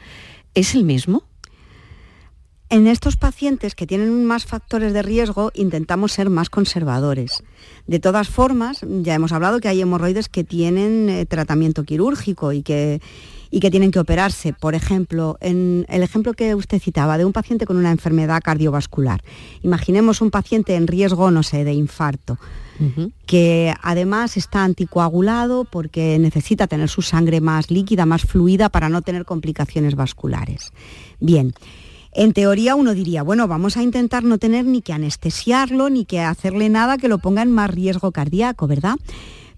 es 0.54 0.74
el 0.74 0.84
mismo? 0.84 1.24
En 2.72 2.86
estos 2.86 3.18
pacientes 3.18 3.74
que 3.74 3.86
tienen 3.86 4.24
más 4.24 4.46
factores 4.46 4.94
de 4.94 5.02
riesgo 5.02 5.50
intentamos 5.52 6.12
ser 6.12 6.30
más 6.30 6.48
conservadores. 6.48 7.42
De 7.86 7.98
todas 7.98 8.30
formas, 8.30 8.80
ya 8.88 9.12
hemos 9.12 9.32
hablado 9.32 9.60
que 9.60 9.68
hay 9.68 9.82
hemorroides 9.82 10.30
que 10.30 10.42
tienen 10.42 11.10
eh, 11.10 11.26
tratamiento 11.26 11.84
quirúrgico 11.84 12.50
y 12.54 12.62
que, 12.62 13.02
y 13.50 13.60
que 13.60 13.70
tienen 13.70 13.90
que 13.90 13.98
operarse. 13.98 14.54
Por 14.54 14.74
ejemplo, 14.74 15.36
en 15.42 15.84
el 15.90 16.02
ejemplo 16.02 16.32
que 16.32 16.54
usted 16.54 16.80
citaba 16.80 17.18
de 17.18 17.26
un 17.26 17.34
paciente 17.34 17.66
con 17.66 17.76
una 17.76 17.90
enfermedad 17.90 18.40
cardiovascular. 18.42 19.22
Imaginemos 19.60 20.22
un 20.22 20.30
paciente 20.30 20.74
en 20.74 20.86
riesgo, 20.86 21.30
no 21.30 21.42
sé, 21.42 21.64
de 21.64 21.74
infarto, 21.74 22.38
que 23.26 23.74
además 23.82 24.38
está 24.38 24.64
anticoagulado 24.64 25.64
porque 25.64 26.18
necesita 26.18 26.68
tener 26.68 26.88
su 26.88 27.02
sangre 27.02 27.42
más 27.42 27.70
líquida, 27.70 28.06
más 28.06 28.22
fluida 28.22 28.70
para 28.70 28.88
no 28.88 29.02
tener 29.02 29.26
complicaciones 29.26 29.94
vasculares. 29.94 30.72
Bien. 31.20 31.52
En 32.14 32.34
teoría 32.34 32.74
uno 32.74 32.92
diría, 32.92 33.22
bueno, 33.22 33.48
vamos 33.48 33.76
a 33.76 33.82
intentar 33.82 34.22
no 34.22 34.36
tener 34.36 34.66
ni 34.66 34.82
que 34.82 34.92
anestesiarlo, 34.92 35.88
ni 35.88 36.04
que 36.04 36.20
hacerle 36.20 36.68
nada 36.68 36.98
que 36.98 37.08
lo 37.08 37.18
ponga 37.18 37.40
en 37.40 37.50
más 37.50 37.70
riesgo 37.70 38.12
cardíaco, 38.12 38.66
¿verdad? 38.66 38.96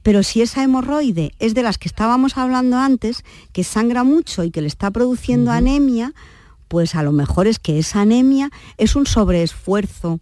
Pero 0.04 0.22
si 0.22 0.42
esa 0.42 0.62
hemorroide 0.62 1.32
es 1.40 1.54
de 1.54 1.62
las 1.62 1.78
que 1.78 1.88
estábamos 1.88 2.36
hablando 2.36 2.76
antes, 2.76 3.24
que 3.52 3.64
sangra 3.64 4.04
mucho 4.04 4.44
y 4.44 4.50
que 4.50 4.60
le 4.60 4.68
está 4.68 4.90
produciendo 4.90 5.50
anemia, 5.50 6.12
pues 6.68 6.94
a 6.94 7.02
lo 7.02 7.10
mejor 7.10 7.46
es 7.48 7.58
que 7.58 7.78
esa 7.78 8.02
anemia 8.02 8.50
es 8.76 8.94
un 8.94 9.06
sobreesfuerzo 9.06 10.20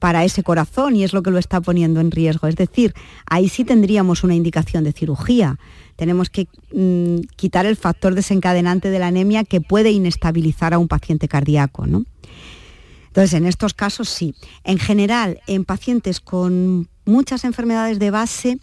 para 0.00 0.24
ese 0.24 0.42
corazón 0.42 0.96
y 0.96 1.04
es 1.04 1.12
lo 1.12 1.22
que 1.22 1.30
lo 1.30 1.38
está 1.38 1.60
poniendo 1.60 2.00
en 2.00 2.10
riesgo. 2.10 2.48
Es 2.48 2.56
decir, 2.56 2.94
ahí 3.26 3.48
sí 3.48 3.64
tendríamos 3.64 4.24
una 4.24 4.34
indicación 4.34 4.82
de 4.82 4.92
cirugía 4.92 5.58
tenemos 6.00 6.30
que 6.30 6.48
mm, 6.72 7.26
quitar 7.36 7.66
el 7.66 7.76
factor 7.76 8.14
desencadenante 8.14 8.88
de 8.88 8.98
la 8.98 9.08
anemia 9.08 9.44
que 9.44 9.60
puede 9.60 9.90
inestabilizar 9.90 10.72
a 10.72 10.78
un 10.78 10.88
paciente 10.88 11.28
cardíaco. 11.28 11.84
¿no? 11.84 12.06
Entonces, 13.08 13.34
en 13.34 13.44
estos 13.44 13.74
casos 13.74 14.08
sí. 14.08 14.34
En 14.64 14.78
general, 14.78 15.42
en 15.46 15.66
pacientes 15.66 16.20
con 16.20 16.88
muchas 17.04 17.44
enfermedades 17.44 17.98
de 17.98 18.10
base, 18.10 18.58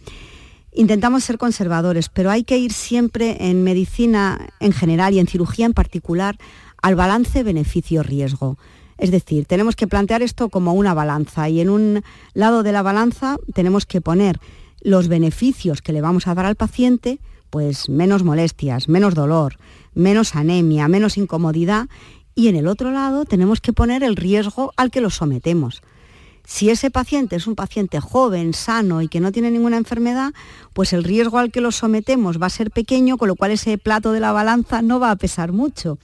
intentamos 0.72 1.22
ser 1.22 1.38
conservadores, 1.38 2.08
pero 2.08 2.32
hay 2.32 2.42
que 2.42 2.58
ir 2.58 2.72
siempre 2.72 3.36
en 3.38 3.62
medicina 3.62 4.48
en 4.58 4.72
general 4.72 5.14
y 5.14 5.20
en 5.20 5.28
cirugía 5.28 5.66
en 5.66 5.74
particular 5.74 6.38
al 6.82 6.96
balance 6.96 7.44
beneficio-riesgo. 7.44 8.58
Es 8.98 9.12
decir, 9.12 9.46
tenemos 9.46 9.76
que 9.76 9.86
plantear 9.86 10.22
esto 10.22 10.48
como 10.48 10.74
una 10.74 10.92
balanza 10.92 11.48
y 11.48 11.60
en 11.60 11.70
un 11.70 12.02
lado 12.34 12.64
de 12.64 12.72
la 12.72 12.82
balanza 12.82 13.36
tenemos 13.54 13.86
que 13.86 14.00
poner 14.00 14.40
los 14.80 15.06
beneficios 15.06 15.82
que 15.82 15.92
le 15.92 16.00
vamos 16.00 16.26
a 16.26 16.34
dar 16.34 16.46
al 16.46 16.56
paciente, 16.56 17.20
pues 17.48 17.88
menos 17.88 18.24
molestias, 18.24 18.88
menos 18.88 19.14
dolor, 19.14 19.56
menos 19.94 20.34
anemia, 20.34 20.88
menos 20.88 21.16
incomodidad, 21.16 21.88
y 22.34 22.48
en 22.48 22.56
el 22.56 22.66
otro 22.66 22.90
lado 22.90 23.24
tenemos 23.24 23.60
que 23.60 23.72
poner 23.72 24.02
el 24.02 24.16
riesgo 24.16 24.72
al 24.76 24.90
que 24.90 25.00
lo 25.00 25.10
sometemos. 25.10 25.80
Si 26.44 26.70
ese 26.70 26.90
paciente 26.90 27.36
es 27.36 27.46
un 27.46 27.54
paciente 27.54 28.00
joven, 28.00 28.54
sano 28.54 29.02
y 29.02 29.08
que 29.08 29.20
no 29.20 29.32
tiene 29.32 29.50
ninguna 29.50 29.76
enfermedad, 29.76 30.32
pues 30.72 30.92
el 30.92 31.04
riesgo 31.04 31.38
al 31.38 31.52
que 31.52 31.60
lo 31.60 31.72
sometemos 31.72 32.40
va 32.40 32.46
a 32.46 32.50
ser 32.50 32.70
pequeño, 32.70 33.18
con 33.18 33.28
lo 33.28 33.36
cual 33.36 33.50
ese 33.50 33.76
plato 33.78 34.12
de 34.12 34.20
la 34.20 34.32
balanza 34.32 34.82
no 34.82 34.98
va 34.98 35.10
a 35.10 35.16
pesar 35.16 35.52
mucho 35.52 35.98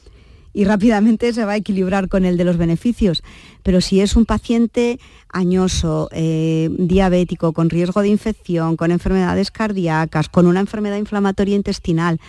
y 0.54 0.64
rápidamente 0.64 1.32
se 1.32 1.44
va 1.44 1.52
a 1.52 1.56
equilibrar 1.56 2.08
con 2.08 2.24
el 2.24 2.38
de 2.38 2.44
los 2.44 2.56
beneficios. 2.56 3.22
Pero 3.62 3.80
si 3.80 4.00
es 4.00 4.16
un 4.16 4.24
paciente 4.24 4.98
añoso, 5.28 6.08
eh, 6.12 6.70
diabético, 6.78 7.52
con 7.52 7.68
riesgo 7.68 8.00
de 8.00 8.08
infección, 8.08 8.76
con 8.76 8.92
enfermedades 8.92 9.50
cardíacas, 9.50 10.28
con 10.28 10.46
una 10.46 10.60
enfermedad 10.60 10.96
inflamatoria 10.96 11.56
intestinal, 11.56 12.20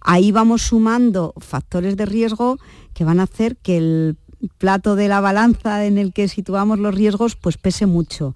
ahí 0.00 0.32
vamos 0.32 0.62
sumando 0.62 1.34
factores 1.36 1.96
de 1.96 2.06
riesgo 2.06 2.58
que 2.94 3.04
van 3.04 3.20
a 3.20 3.24
hacer 3.24 3.56
que 3.56 3.76
el 3.76 4.16
plato 4.58 4.96
de 4.96 5.08
la 5.08 5.20
balanza 5.20 5.84
en 5.84 5.98
el 5.98 6.12
que 6.12 6.28
situamos 6.28 6.78
los 6.78 6.94
riesgos 6.94 7.36
pues 7.36 7.56
pese 7.56 7.86
mucho 7.86 8.34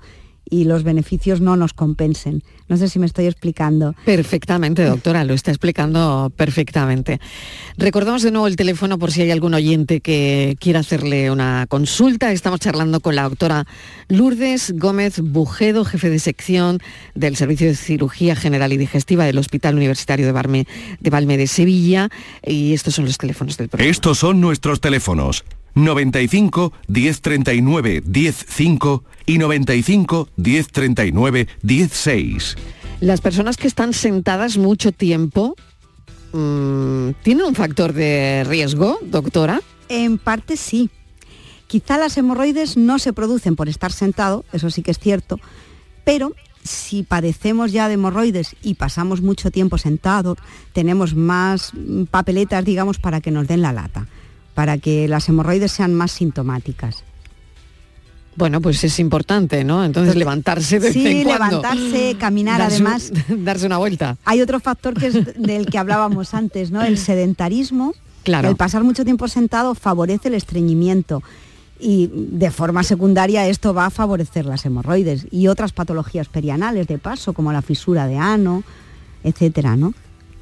y 0.50 0.64
los 0.64 0.82
beneficios 0.82 1.40
no 1.40 1.56
nos 1.56 1.72
compensen. 1.72 2.42
No 2.68 2.76
sé 2.76 2.88
si 2.88 2.98
me 2.98 3.06
estoy 3.06 3.26
explicando. 3.26 3.94
Perfectamente, 4.04 4.84
doctora, 4.84 5.24
lo 5.24 5.34
está 5.34 5.50
explicando 5.50 6.30
perfectamente. 6.37 7.20
Recordamos 7.76 8.22
de 8.22 8.30
nuevo 8.30 8.46
el 8.46 8.56
teléfono 8.56 8.98
por 8.98 9.11
si 9.11 9.22
hay 9.22 9.30
algún 9.30 9.54
oyente 9.54 10.00
que 10.00 10.56
quiera 10.61 10.81
hacerle 10.81 11.31
una 11.31 11.66
consulta. 11.68 12.31
Estamos 12.33 12.60
charlando 12.60 13.00
con 13.00 13.16
la 13.16 13.23
doctora 13.23 13.66
Lourdes 14.08 14.75
Gómez 14.77 15.20
Bujedo, 15.20 15.85
jefe 15.85 16.10
de 16.10 16.18
sección 16.18 16.81
del 17.14 17.37
Servicio 17.37 17.68
de 17.68 17.75
Cirugía 17.75 18.37
General 18.37 18.73
y 18.73 18.77
Digestiva 18.77 19.25
del 19.25 19.38
Hospital 19.38 19.77
Universitario 19.77 20.27
de, 20.27 20.33
Barme, 20.33 20.66
de 21.00 21.10
Valme 21.10 21.37
de 21.37 21.46
Sevilla. 21.46 22.10
Y 22.44 22.75
estos 22.75 22.94
son 22.94 23.06
los 23.06 23.16
teléfonos 23.16 23.56
del 23.56 23.68
programa. 23.68 23.90
Estos 23.90 24.18
son 24.18 24.40
nuestros 24.40 24.81
teléfonos. 24.81 25.44
95 25.75 26.73
1039 26.88 28.02
105 28.12 29.04
y 29.27 29.38
95 29.38 30.29
1039 30.37 31.48
16. 31.62 32.56
Las 33.00 33.21
personas 33.21 33.56
que 33.56 33.69
están 33.69 33.92
sentadas 33.92 34.56
mucho 34.56 34.90
tiempo, 34.90 35.54
mm, 36.33 37.10
¿tienen 37.23 37.44
un 37.44 37.54
factor 37.54 37.92
de 37.92 38.44
riesgo, 38.48 38.98
doctora? 39.02 39.60
En 39.88 40.19
parte 40.19 40.56
sí. 40.56 40.90
Quizá 41.69 41.98
las 41.98 42.16
hemorroides 42.16 42.77
no 42.77 42.98
se 42.98 43.12
producen 43.12 43.54
por 43.54 43.69
estar 43.69 43.92
sentado, 43.92 44.44
eso 44.52 44.71
sí 44.71 44.83
que 44.83 44.90
es 44.90 44.98
cierto, 44.98 45.38
pero 46.04 46.33
si 46.64 47.02
padecemos 47.02 47.73
ya 47.73 47.88
de 47.88 47.94
hemorroides 47.94 48.56
y 48.62 48.75
pasamos 48.75 49.21
mucho 49.21 49.50
tiempo 49.50 49.79
sentados, 49.79 50.38
tenemos 50.73 51.14
más 51.14 51.73
papeletas, 52.10 52.64
digamos, 52.64 52.98
para 52.98 53.21
que 53.21 53.31
nos 53.31 53.46
den 53.46 53.62
la 53.62 53.73
lata 53.73 54.06
para 54.59 54.77
que 54.77 55.06
las 55.06 55.29
hemorroides 55.29 55.71
sean 55.71 55.94
más 55.94 56.11
sintomáticas. 56.11 57.04
Bueno, 58.35 58.61
pues 58.61 58.83
es 58.83 58.98
importante, 58.98 59.63
¿no? 59.63 59.85
Entonces 59.85 60.17
levantarse 60.17 60.81
de 60.81 60.92
Sí, 60.92 61.23
levantarse, 61.23 62.17
caminar 62.19 62.61
además. 62.61 63.13
darse 63.29 63.67
una 63.67 63.79
vuelta. 63.79 64.17
Hay 64.25 64.40
otro 64.40 64.59
factor 64.59 64.94
que 64.94 65.06
es 65.06 65.37
del 65.40 65.67
que 65.67 65.79
hablábamos 65.79 66.35
antes, 66.35 66.73
¿no? 66.73 66.83
El 66.83 66.98
sedentarismo. 67.09 67.94
Claro. 68.25 68.48
El 68.48 68.56
pasar 68.56 68.83
mucho 68.83 69.04
tiempo 69.04 69.29
sentado 69.29 69.77
favorece 69.77 70.27
el 70.27 70.35
estreñimiento 70.35 71.23
y 71.79 72.11
de 72.13 72.50
forma 72.50 72.83
secundaria 72.83 73.46
esto 73.46 73.73
va 73.75 73.87
a 73.87 73.90
favorecer 73.90 74.44
las 74.44 74.67
hemorroides 74.67 75.29
y 75.31 75.46
otras 75.46 75.71
patologías 75.71 76.27
perianales 76.27 76.88
de 76.88 76.98
paso, 76.98 77.33
como 77.33 77.52
la 77.52 77.63
fisura 77.63 78.09
de 78.09 78.17
ano, 78.17 78.65
etcétera, 79.23 79.77
¿no? 79.77 79.94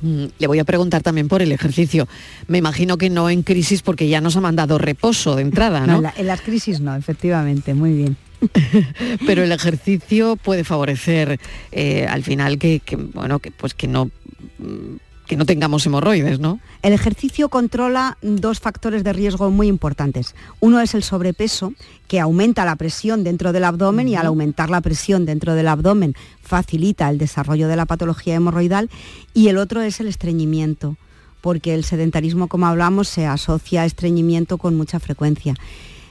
Mm, 0.03 0.27
le 0.39 0.47
voy 0.47 0.59
a 0.59 0.65
preguntar 0.65 1.03
también 1.03 1.29
por 1.29 1.43
el 1.43 1.53
ejercicio. 1.53 2.07
Me 2.49 2.59
imagino 2.59 2.99
que 2.99 3.11
no 3.11 3.31
en 3.31 3.43
crisis 3.43 3.83
porque 3.83 4.09
ya 4.09 4.21
nos 4.21 4.37
ha 4.37 4.41
mandado 4.41 4.79
reposo 4.79 5.37
de 5.37 5.43
entrada, 5.43 5.87
¿no? 5.87 6.03
en, 6.17 6.27
las 6.27 6.41
crisis 6.41 6.81
no, 6.81 6.95
efectivamente, 6.95 7.75
muy 7.75 7.93
bien. 7.93 8.17
Pero 9.27 9.43
el 9.43 9.53
ejercicio 9.53 10.37
puede 10.37 10.65
favorecer 10.65 11.41
eh, 11.73 12.07
al 12.07 12.23
final 12.23 12.59
que, 12.59 12.83
bueno, 13.15 13.39
que 13.39 13.51
pues 13.51 13.73
que 13.73 13.89
no 13.89 14.11
mm, 14.59 14.97
que 15.27 15.37
no 15.37 15.45
tengamos 15.45 15.85
hemorroides, 15.87 16.39
¿no? 16.39 16.61
El 16.83 16.93
ejercicio 16.93 17.49
controla 17.49 18.17
dos 18.23 18.61
factores 18.61 19.05
de 19.05 19.13
riesgo 19.13 19.51
muy 19.51 19.67
importantes. 19.67 20.35
Uno 20.61 20.81
es 20.81 20.95
el 20.95 21.03
sobrepeso, 21.03 21.75
que 22.09 22.21
aumenta 22.21 22.65
la 22.65 22.77
presión 22.77 23.25
dentro 23.25 23.53
del 23.53 23.65
abdomen 23.65 24.09
y 24.09 24.17
al 24.17 24.27
aumentar 24.27 24.71
la 24.71 24.81
presión 24.81 25.27
dentro 25.27 25.55
del 25.55 25.69
abdomen 25.69 26.15
facilita 26.41 27.11
el 27.11 27.19
desarrollo 27.19 27.69
de 27.69 27.77
la 27.77 27.87
patología 27.87 28.35
hemorroidal. 28.35 28.89
Y 29.35 29.49
el 29.49 29.59
otro 29.59 29.83
es 29.83 30.01
el 30.01 30.07
estreñimiento, 30.07 30.97
porque 31.41 31.75
el 31.75 31.85
sedentarismo, 31.85 32.47
como 32.47 32.67
hablamos, 32.67 33.09
se 33.09 33.27
asocia 33.27 33.83
a 33.83 33.87
estreñimiento 33.87 34.59
con 34.59 34.77
mucha 34.77 35.01
frecuencia. 35.01 35.55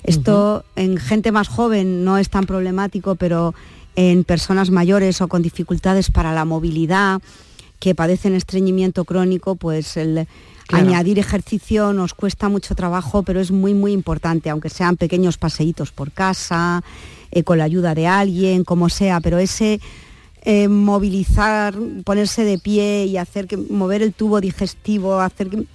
Esto 0.04 0.66
en 0.76 0.98
gente 0.98 1.32
más 1.32 1.48
joven 1.48 2.04
no 2.04 2.18
es 2.18 2.30
tan 2.30 2.46
problemático, 2.46 3.16
pero 3.16 3.56
en 3.96 4.24
personas 4.24 4.70
mayores 4.70 5.22
o 5.22 5.28
con 5.28 5.42
dificultades 5.42 6.12
para 6.12 6.34
la 6.34 6.46
movilidad, 6.46 7.22
que 7.80 7.96
padecen 7.96 8.36
estreñimiento 8.36 9.06
crónico, 9.06 9.56
pues 9.56 9.98
el 9.98 10.28
añadir 10.70 11.20
ejercicio 11.20 11.94
nos 11.94 12.14
cuesta 12.14 12.50
mucho 12.50 12.76
trabajo, 12.76 13.24
pero 13.24 13.40
es 13.40 13.52
muy, 13.52 13.74
muy 13.74 13.92
importante, 13.92 14.50
aunque 14.50 14.70
sean 14.70 14.98
pequeños 14.98 15.38
paseitos 15.38 15.92
por 15.92 16.12
casa, 16.12 16.84
eh, 17.32 17.44
con 17.44 17.58
la 17.58 17.66
ayuda 17.66 17.94
de 17.94 18.08
alguien, 18.08 18.64
como 18.64 18.90
sea, 18.90 19.20
pero 19.20 19.38
ese 19.38 19.80
eh, 20.44 20.68
movilizar, 20.68 21.76
ponerse 22.04 22.44
de 22.44 22.58
pie 22.58 23.06
y 23.06 23.18
hacer 23.18 23.48
que 23.48 23.58
mover 23.58 24.02
el 24.02 24.14
tubo 24.14 24.42
digestivo, 24.42 25.20
hacer 25.20 25.50
que, 25.50 25.66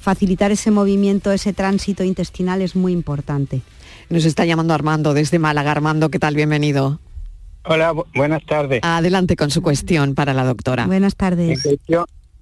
facilitar 0.00 0.50
ese 0.50 0.70
movimiento, 0.70 1.32
ese 1.32 1.52
tránsito 1.52 2.04
intestinal 2.04 2.62
es 2.62 2.76
muy 2.76 2.92
importante. 2.92 3.62
Nos 4.08 4.24
está 4.24 4.44
llamando 4.44 4.72
Armando 4.72 5.12
desde 5.12 5.38
Málaga. 5.38 5.70
Armando, 5.70 6.10
¿qué 6.10 6.18
tal? 6.18 6.34
Bienvenido. 6.34 6.98
Hola, 7.64 7.92
buenas 8.14 8.44
tardes. 8.44 8.80
Adelante 8.82 9.36
con 9.36 9.50
su 9.50 9.62
cuestión 9.62 10.14
para 10.14 10.32
la 10.32 10.44
doctora. 10.44 10.86
Buenas 10.86 11.16
tardes. 11.16 11.66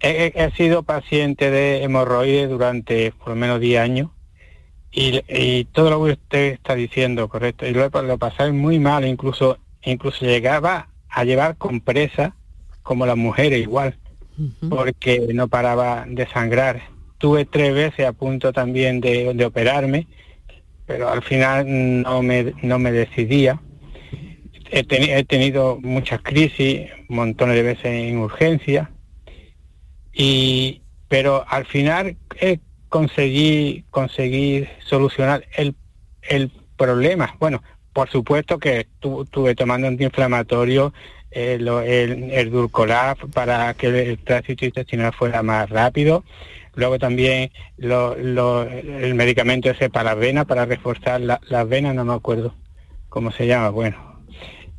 he, 0.01 0.51
sido 0.57 0.83
paciente 0.83 1.51
de 1.51 1.83
hemorroides 1.83 2.49
durante 2.49 3.13
por 3.13 3.31
lo 3.31 3.37
menos 3.37 3.61
10 3.61 3.81
años 3.81 4.11
y, 4.91 5.65
todo 5.73 5.91
lo 5.91 6.05
que 6.05 6.13
usted 6.13 6.53
está 6.53 6.75
diciendo, 6.75 7.29
correcto, 7.29 7.67
y 7.67 7.73
lo, 7.73 7.89
lo 7.91 8.19
pasé 8.19 8.51
muy 8.53 8.79
mal, 8.79 9.05
incluso 9.05 9.59
incluso 9.83 10.25
llegaba 10.25 10.89
a 11.09 11.25
llevar 11.25 11.57
compresa 11.57 12.35
como 12.83 13.05
las 13.07 13.17
mujeres 13.17 13.61
igual, 13.61 13.97
porque 14.69 15.29
no 15.35 15.49
paraba 15.49 16.05
de 16.07 16.27
sangrar. 16.29 16.83
Tuve 17.19 17.45
tres 17.45 17.75
veces 17.75 18.07
a 18.07 18.13
punto 18.13 18.53
también 18.53 19.01
de, 19.01 19.35
de 19.35 19.45
operarme, 19.45 20.07
pero 20.87 21.09
al 21.09 21.23
final 21.23 22.03
no 22.03 22.23
me, 22.23 22.55
no 22.63 22.79
me 22.79 22.93
decidía 22.93 23.61
he, 24.71 25.25
tenido 25.25 25.79
muchas 25.81 26.21
crisis, 26.23 26.89
montones 27.09 27.57
de 27.57 27.63
veces 27.63 27.87
en 27.87 28.19
urgencia, 28.19 28.91
y, 30.13 30.83
pero 31.09 31.45
al 31.49 31.67
final 31.67 32.17
conseguí, 32.89 33.85
conseguir 33.91 34.69
solucionar 34.81 35.45
el, 35.57 35.75
el 36.23 36.51
problema. 36.77 37.37
Bueno, 37.39 37.63
por 37.93 38.11
supuesto 38.11 38.59
que 38.59 38.87
estuve 39.01 39.55
tomando 39.55 39.89
antiinflamatorio, 39.89 40.93
eh, 41.31 41.59
el, 41.61 41.69
el, 42.31 42.71
para 43.33 43.75
que 43.75 43.87
el 43.89 44.19
tránsito 44.19 44.65
intestinal 44.65 45.13
fuera 45.13 45.43
más 45.43 45.69
rápido. 45.69 46.25
Luego 46.75 46.99
también 46.99 47.51
el 47.79 49.15
medicamento 49.15 49.71
ese 49.71 49.89
para 49.89 50.15
venas, 50.15 50.45
para 50.45 50.67
reforzar 50.67 51.21
las 51.21 51.69
venas, 51.69 51.95
no 51.95 52.05
me 52.05 52.13
acuerdo 52.13 52.55
cómo 53.09 53.33
se 53.33 53.47
llama. 53.47 53.71
Bueno, 53.71 54.16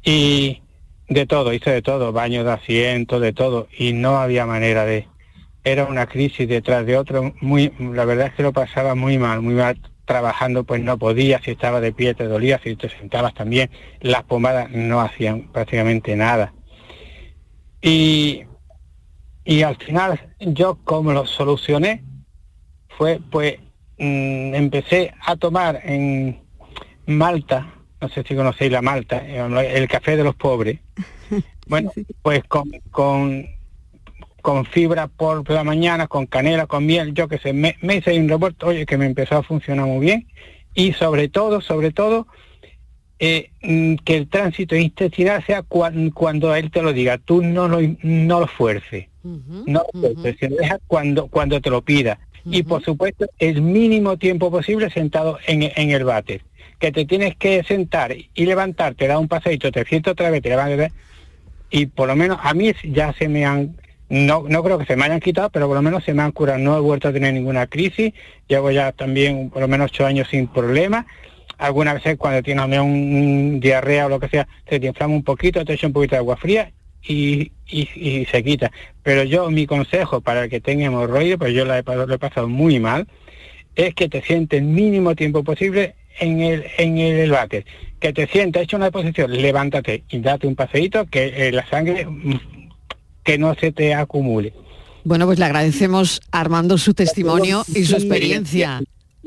y 0.07 0.61
de 1.09 1.25
todo, 1.25 1.51
hice 1.51 1.69
de 1.69 1.81
todo, 1.81 2.13
baño 2.13 2.45
de 2.45 2.53
asiento, 2.53 3.19
de 3.19 3.33
todo, 3.33 3.67
y 3.77 3.91
no 3.91 4.19
había 4.19 4.45
manera 4.45 4.85
de... 4.85 5.05
Era 5.65 5.83
una 5.83 6.05
crisis 6.05 6.47
detrás 6.47 6.85
de 6.85 6.95
otra, 6.95 7.33
muy, 7.41 7.73
la 7.77 8.05
verdad 8.05 8.27
es 8.27 8.33
que 8.35 8.43
lo 8.43 8.53
pasaba 8.53 8.95
muy 8.95 9.17
mal, 9.17 9.41
muy 9.41 9.55
mal 9.55 9.77
trabajando, 10.05 10.63
pues 10.63 10.81
no 10.81 10.97
podía, 10.97 11.41
si 11.41 11.51
estaba 11.51 11.81
de 11.81 11.91
pie 11.91 12.13
te 12.13 12.23
dolía, 12.23 12.61
si 12.63 12.77
te 12.77 12.87
sentabas 12.87 13.33
también, 13.33 13.69
las 13.99 14.23
pomadas 14.23 14.71
no 14.71 15.01
hacían 15.01 15.51
prácticamente 15.51 16.15
nada. 16.15 16.53
Y, 17.81 18.43
y 19.43 19.63
al 19.63 19.75
final 19.75 20.35
yo 20.39 20.79
como 20.85 21.11
lo 21.11 21.25
solucioné 21.25 22.05
fue 22.97 23.19
pues 23.29 23.57
mm, 23.97 24.55
empecé 24.55 25.13
a 25.19 25.35
tomar 25.35 25.81
en 25.83 26.39
Malta 27.07 27.76
no 27.99 28.09
sé 28.09 28.23
si 28.23 28.35
conocéis 28.35 28.71
la 28.71 28.81
malta, 28.81 29.17
el 29.25 29.87
café 29.87 30.17
de 30.17 30.23
los 30.23 30.35
pobres. 30.35 30.79
Bueno, 31.69 31.91
pues 32.21 32.45
con, 32.45 32.71
con, 32.91 33.45
con, 34.41 34.65
fibra 34.65 35.07
por 35.07 35.49
la 35.49 35.65
mañana, 35.65 36.07
con 36.07 36.25
canela, 36.25 36.65
con 36.65 36.85
miel, 36.85 37.13
yo 37.13 37.27
que 37.27 37.39
sé, 37.39 37.51
me, 37.51 37.75
hice 37.81 38.17
un 38.17 38.29
revuelto, 38.29 38.67
oye, 38.67 38.85
que 38.85 38.97
me 38.97 39.05
empezó 39.05 39.35
a 39.35 39.43
funcionar 39.43 39.85
muy 39.85 40.05
bien. 40.05 40.27
Y 40.73 40.93
sobre 40.93 41.27
todo, 41.27 41.59
sobre 41.59 41.91
todo, 41.91 42.25
eh, 43.19 43.51
mm, 43.61 43.95
que 43.95 44.15
el 44.15 44.29
tránsito 44.29 44.77
intestinal 44.77 45.43
sea 45.45 45.61
cuando 45.63 46.55
él 46.55 46.71
te 46.71 46.81
lo 46.81 46.93
diga, 46.93 47.17
tú 47.17 47.41
no 47.43 47.67
lo, 47.67 47.79
no 48.01 48.39
lo 48.39 48.47
fuerces, 48.47 49.07
no 49.23 49.83
lo 49.91 50.13
fuerces, 50.13 50.37
se 50.39 50.49
lo 50.49 50.55
deja 50.55 50.79
cuando, 50.87 51.27
cuando 51.27 51.59
te 51.59 51.69
lo 51.69 51.81
pida. 51.81 52.17
Y 52.45 52.63
por 52.63 52.81
supuesto, 52.81 53.25
el 53.39 53.61
mínimo 53.61 54.15
tiempo 54.15 54.49
posible 54.49 54.89
sentado 54.89 55.37
en, 55.47 55.63
en 55.63 55.91
el 55.91 56.05
váter 56.05 56.43
que 56.79 56.91
te 56.91 57.05
tienes 57.05 57.35
que 57.35 57.63
sentar 57.63 58.15
y 58.15 58.45
levantarte, 58.45 59.07
dar 59.07 59.17
un 59.17 59.27
paseito, 59.27 59.71
te 59.71 59.85
siento 59.85 60.11
otra 60.11 60.29
vez, 60.29 60.41
te 60.41 60.49
levantas, 60.49 60.91
y 61.69 61.87
por 61.87 62.07
lo 62.07 62.15
menos 62.15 62.37
a 62.41 62.53
mí 62.53 62.71
ya 62.83 63.13
se 63.13 63.27
me 63.27 63.45
han, 63.45 63.75
no, 64.09 64.45
no 64.47 64.63
creo 64.63 64.77
que 64.77 64.85
se 64.85 64.95
me 64.95 65.05
hayan 65.05 65.19
quitado, 65.19 65.49
pero 65.49 65.67
por 65.67 65.75
lo 65.75 65.81
menos 65.81 66.03
se 66.03 66.13
me 66.13 66.21
han 66.21 66.31
curado, 66.31 66.59
no 66.59 66.77
he 66.77 66.81
vuelto 66.81 67.07
a 67.07 67.13
tener 67.13 67.33
ninguna 67.33 67.67
crisis, 67.67 68.13
llevo 68.47 68.71
ya 68.71 68.91
también 68.91 69.49
por 69.49 69.61
lo 69.61 69.67
menos 69.67 69.91
ocho 69.91 70.05
años 70.05 70.27
sin 70.29 70.47
problemas, 70.47 71.05
algunas 71.57 71.95
veces 71.95 72.17
cuando 72.17 72.43
tienes 72.43 72.79
un, 72.79 73.59
diarrea 73.59 74.05
o 74.05 74.09
lo 74.09 74.19
que 74.19 74.29
sea, 74.29 74.47
se 74.69 74.79
te 74.79 74.87
inflama 74.87 75.15
un 75.15 75.23
poquito, 75.23 75.65
te 75.65 75.73
echa 75.73 75.87
un 75.87 75.93
poquito 75.93 76.15
de 76.15 76.19
agua 76.19 76.37
fría 76.37 76.71
y, 77.03 77.51
y, 77.67 78.25
se 78.25 78.43
quita. 78.43 78.71
Pero 79.01 79.23
yo, 79.23 79.49
mi 79.49 79.65
consejo 79.65 80.21
para 80.21 80.43
el 80.43 80.49
que 80.49 80.61
tenga 80.61 80.85
hemorroides, 80.85 81.37
pues 81.37 81.53
yo 81.53 81.65
lo 81.65 81.73
he, 81.73 81.83
lo 81.83 82.13
he 82.13 82.19
pasado 82.19 82.47
muy 82.47 82.79
mal, 82.79 83.07
es 83.75 83.95
que 83.95 84.09
te 84.09 84.21
sientes 84.21 84.59
el 84.59 84.65
mínimo 84.65 85.15
tiempo 85.15 85.43
posible 85.43 85.95
en 86.19 86.41
el, 86.41 86.65
en 86.77 86.97
el 86.97 87.31
váter, 87.31 87.65
que 87.99 88.13
te 88.13 88.27
sientas 88.27 88.63
hecho 88.63 88.77
una 88.77 88.91
posición, 88.91 89.31
levántate 89.31 90.03
y 90.09 90.19
date 90.19 90.47
un 90.47 90.55
paseíto, 90.55 91.05
que 91.05 91.47
eh, 91.47 91.51
la 91.51 91.67
sangre 91.69 92.05
mm, 92.05 92.39
que 93.23 93.37
no 93.37 93.55
se 93.55 93.71
te 93.71 93.93
acumule. 93.93 94.53
Bueno, 95.03 95.25
pues 95.25 95.39
le 95.39 95.45
agradecemos 95.45 96.21
Armando 96.31 96.77
su 96.77 96.93
testimonio 96.93 97.63
y 97.73 97.85
su 97.85 97.95
experiencia. 97.95 98.81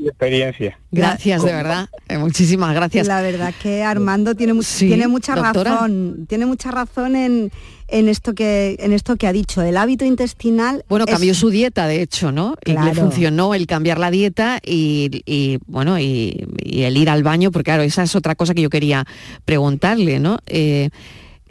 Experiencia. 0.05 0.79
Gracias, 0.91 1.43
de 1.43 1.53
verdad. 1.53 1.89
Eh, 2.07 2.17
muchísimas 2.17 2.73
gracias. 2.73 3.07
La 3.07 3.21
verdad 3.21 3.53
que 3.61 3.83
Armando 3.83 4.35
tiene, 4.35 4.53
tiene 4.77 5.07
mucha 5.07 5.35
razón. 5.35 6.25
Tiene 6.27 6.45
mucha 6.45 6.71
razón 6.71 7.15
en, 7.15 7.51
en 7.91 8.09
esto 8.09 8.33
que 8.33 8.77
en 8.79 8.93
esto 8.93 9.15
que 9.17 9.27
ha 9.27 9.33
dicho 9.33 9.61
el 9.61 9.77
hábito 9.77 10.05
intestinal 10.05 10.83
bueno 10.89 11.05
cambió 11.05 11.35
su 11.35 11.49
dieta 11.49 11.87
de 11.87 12.01
hecho 12.01 12.31
no 12.31 12.55
y 12.65 12.71
le 12.71 12.93
funcionó 12.95 13.53
el 13.53 13.67
cambiar 13.67 13.99
la 13.99 14.09
dieta 14.09 14.59
y, 14.65 15.59
bueno 15.67 15.99
y, 15.99 16.47
el 16.65 16.97
ir 16.97 17.09
al 17.09 17.23
baño 17.23 17.51
porque 17.51 17.65
claro 17.65 17.83
esa 17.83 18.03
es 18.03 18.15
otra 18.15 18.35
cosa 18.35 18.53
que 18.53 18.61
yo 18.61 18.69
quería 18.69 19.05
preguntarle 19.45 20.19
no 20.19 20.39
eh, 20.47 20.89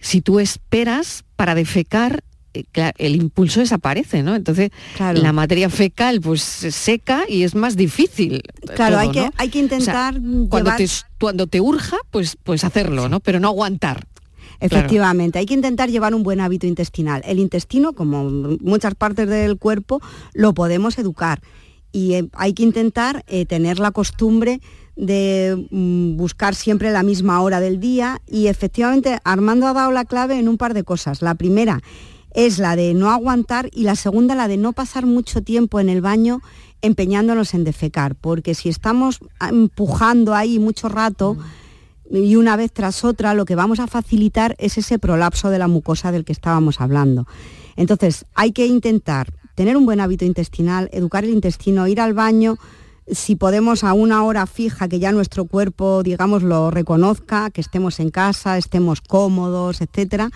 si 0.00 0.22
tú 0.22 0.40
esperas 0.40 1.24
para 1.36 1.54
defecar 1.54 2.24
el 2.52 3.16
impulso 3.16 3.60
desaparece, 3.60 4.22
¿no? 4.22 4.34
Entonces 4.34 4.70
la 4.98 5.32
materia 5.32 5.70
fecal 5.70 6.20
pues 6.20 6.42
seca 6.42 7.24
y 7.28 7.42
es 7.42 7.54
más 7.54 7.76
difícil. 7.76 8.42
Claro, 8.74 8.98
hay, 8.98 9.10
que, 9.10 9.30
hay 9.36 9.48
que 9.48 9.58
intentar 9.58 10.20
cuando, 10.48 10.72
te, 10.76 10.86
cuando 11.18 11.46
te 11.46 11.60
urja, 11.60 11.96
pues, 12.10 12.36
pues 12.42 12.64
hacerlo, 12.64 13.08
¿no? 13.08 13.20
Pero 13.20 13.40
no 13.40 13.48
aguantar. 13.48 14.06
Efectivamente, 14.60 15.38
hay 15.38 15.46
que 15.46 15.54
intentar 15.54 15.88
llevar 15.88 16.14
un 16.14 16.22
buen 16.22 16.40
hábito 16.40 16.66
intestinal. 16.66 17.22
El 17.24 17.38
intestino, 17.38 17.94
como 17.94 18.28
muchas 18.60 18.94
partes 18.94 19.26
del 19.26 19.56
cuerpo, 19.56 20.02
lo 20.34 20.52
podemos 20.52 20.98
educar 20.98 21.40
y 21.92 22.14
eh, 22.14 22.28
hay 22.34 22.52
que 22.52 22.62
intentar 22.62 23.24
eh, 23.26 23.46
tener 23.46 23.78
la 23.78 23.90
costumbre 23.90 24.60
de 24.96 25.66
mm, 25.70 26.16
buscar 26.16 26.54
siempre 26.54 26.90
la 26.90 27.02
misma 27.02 27.40
hora 27.40 27.60
del 27.60 27.80
día 27.80 28.20
y 28.26 28.48
efectivamente 28.48 29.18
Armando 29.24 29.66
ha 29.66 29.72
dado 29.72 29.90
la 29.92 30.04
clave 30.04 30.38
en 30.38 30.48
un 30.48 30.58
par 30.58 30.74
de 30.74 30.84
cosas. 30.84 31.22
La 31.22 31.34
primera 31.34 31.80
es 32.34 32.58
la 32.58 32.76
de 32.76 32.94
no 32.94 33.10
aguantar 33.10 33.68
y 33.72 33.82
la 33.82 33.96
segunda 33.96 34.34
la 34.34 34.48
de 34.48 34.56
no 34.56 34.72
pasar 34.72 35.06
mucho 35.06 35.42
tiempo 35.42 35.80
en 35.80 35.88
el 35.88 36.00
baño 36.00 36.40
empeñándonos 36.82 37.54
en 37.54 37.64
defecar, 37.64 38.14
porque 38.14 38.54
si 38.54 38.68
estamos 38.68 39.20
empujando 39.40 40.34
ahí 40.34 40.58
mucho 40.58 40.88
rato, 40.88 41.36
y 42.10 42.36
una 42.36 42.56
vez 42.56 42.72
tras 42.72 43.04
otra 43.04 43.34
lo 43.34 43.44
que 43.44 43.54
vamos 43.54 43.80
a 43.80 43.86
facilitar 43.86 44.56
es 44.58 44.78
ese 44.78 44.98
prolapso 44.98 45.50
de 45.50 45.58
la 45.58 45.68
mucosa 45.68 46.10
del 46.10 46.24
que 46.24 46.32
estábamos 46.32 46.80
hablando. 46.80 47.26
Entonces, 47.76 48.26
hay 48.34 48.52
que 48.52 48.66
intentar 48.66 49.32
tener 49.54 49.76
un 49.76 49.84
buen 49.84 50.00
hábito 50.00 50.24
intestinal, 50.24 50.88
educar 50.92 51.24
el 51.24 51.30
intestino, 51.30 51.86
ir 51.86 52.00
al 52.00 52.14
baño, 52.14 52.56
si 53.12 53.36
podemos 53.36 53.84
a 53.84 53.92
una 53.92 54.22
hora 54.24 54.46
fija 54.46 54.88
que 54.88 54.98
ya 54.98 55.12
nuestro 55.12 55.44
cuerpo, 55.44 56.02
digamos, 56.02 56.42
lo 56.42 56.70
reconozca, 56.70 57.50
que 57.50 57.60
estemos 57.60 58.00
en 58.00 58.10
casa, 58.10 58.56
estemos 58.56 59.00
cómodos, 59.00 59.80
etcétera, 59.80 60.30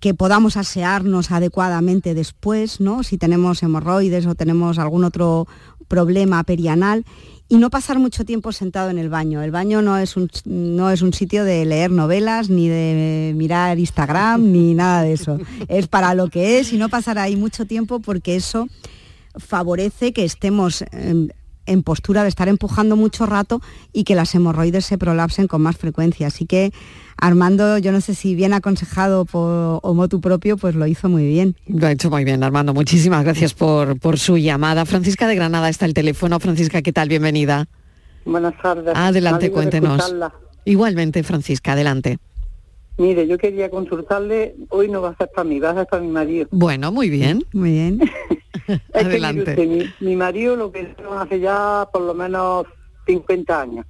que 0.00 0.14
podamos 0.14 0.56
asearnos 0.56 1.30
adecuadamente 1.30 2.14
después, 2.14 2.80
¿no? 2.80 3.02
Si 3.02 3.18
tenemos 3.18 3.62
hemorroides 3.62 4.26
o 4.26 4.34
tenemos 4.34 4.78
algún 4.78 5.04
otro 5.04 5.46
problema 5.88 6.42
perianal 6.44 7.04
y 7.48 7.58
no 7.58 7.70
pasar 7.70 7.98
mucho 7.98 8.24
tiempo 8.24 8.52
sentado 8.52 8.90
en 8.90 8.98
el 8.98 9.10
baño. 9.10 9.42
El 9.42 9.50
baño 9.50 9.82
no 9.82 9.98
es 9.98 10.16
un, 10.16 10.30
no 10.44 10.90
es 10.90 11.02
un 11.02 11.12
sitio 11.12 11.44
de 11.44 11.64
leer 11.64 11.90
novelas, 11.90 12.48
ni 12.48 12.68
de 12.68 13.32
mirar 13.36 13.78
Instagram, 13.78 14.50
ni 14.50 14.74
nada 14.74 15.02
de 15.02 15.12
eso. 15.12 15.38
Es 15.68 15.86
para 15.86 16.14
lo 16.14 16.28
que 16.28 16.58
es 16.58 16.72
y 16.72 16.78
no 16.78 16.88
pasar 16.88 17.18
ahí 17.18 17.36
mucho 17.36 17.66
tiempo 17.66 18.00
porque 18.00 18.36
eso 18.36 18.68
favorece 19.36 20.12
que 20.12 20.24
estemos 20.24 20.84
en, 20.92 21.32
postura 21.82 22.22
de 22.22 22.28
estar 22.28 22.48
empujando 22.48 22.96
mucho 22.96 23.26
rato 23.26 23.60
y 23.92 24.04
que 24.04 24.14
las 24.14 24.34
hemorroides 24.34 24.84
se 24.84 24.98
prolapsen 24.98 25.46
con 25.46 25.62
más 25.62 25.76
frecuencia. 25.76 26.28
Así 26.28 26.46
que 26.46 26.72
Armando, 27.16 27.78
yo 27.78 27.92
no 27.92 28.00
sé 28.00 28.14
si 28.14 28.34
bien 28.34 28.52
aconsejado 28.52 29.24
por, 29.24 29.80
o 29.82 29.94
motu 29.94 30.20
propio, 30.20 30.56
pues 30.56 30.74
lo 30.74 30.86
hizo 30.86 31.08
muy 31.08 31.26
bien. 31.26 31.56
Lo 31.66 31.86
ha 31.86 31.92
hecho 31.92 32.10
muy 32.10 32.24
bien, 32.24 32.42
Armando. 32.42 32.74
Muchísimas 32.74 33.24
gracias 33.24 33.54
por, 33.54 33.98
por 33.98 34.18
su 34.18 34.36
llamada. 34.36 34.84
Francisca 34.84 35.26
de 35.26 35.34
Granada 35.36 35.68
está 35.68 35.86
el 35.86 35.94
teléfono. 35.94 36.40
Francisca, 36.40 36.82
¿qué 36.82 36.92
tal? 36.92 37.08
Bienvenida. 37.08 37.66
Buenas 38.24 38.54
tardes. 38.60 38.94
Adelante, 38.96 39.50
cuéntenos. 39.50 40.14
Igualmente, 40.64 41.22
Francisca, 41.22 41.72
adelante. 41.72 42.18
Mire, 42.96 43.26
yo 43.26 43.38
quería 43.38 43.70
consultarle, 43.70 44.54
hoy 44.68 44.88
no 44.88 45.02
va 45.02 45.10
a 45.10 45.16
ser 45.16 45.28
para 45.34 45.44
mí, 45.44 45.58
va 45.58 45.70
a 45.70 45.74
ser 45.74 45.86
para 45.86 46.02
mi 46.02 46.10
marido. 46.10 46.46
Bueno, 46.52 46.92
muy 46.92 47.10
bien, 47.10 47.44
muy 47.52 47.72
bien. 47.72 48.00
Adelante. 48.94 49.92
mi, 50.00 50.16
marido 50.16 50.54
lo 50.56 50.70
que 50.70 50.94
hace 51.18 51.40
ya 51.40 51.88
por 51.92 52.02
lo 52.02 52.14
menos 52.14 52.66
50 53.06 53.60
años. 53.60 53.86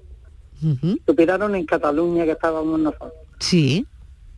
Lo 0.62 1.12
operaron 1.12 1.54
en 1.54 1.66
Cataluña, 1.66 2.24
que 2.24 2.32
estábamos 2.32 2.80
nosotros. 2.80 3.12
Sí. 3.38 3.86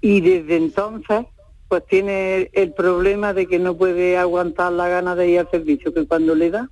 Y 0.00 0.20
desde 0.20 0.56
entonces, 0.56 1.26
pues 1.68 1.84
tiene 1.86 2.50
el 2.52 2.72
problema 2.72 3.32
de 3.32 3.46
que 3.46 3.58
no 3.58 3.76
puede 3.76 4.16
aguantar 4.16 4.72
la 4.72 4.88
gana 4.88 5.14
de 5.14 5.28
ir 5.28 5.40
al 5.40 5.50
servicio, 5.50 5.92
que 5.92 6.06
cuando 6.06 6.34
le 6.34 6.50
da, 6.50 6.68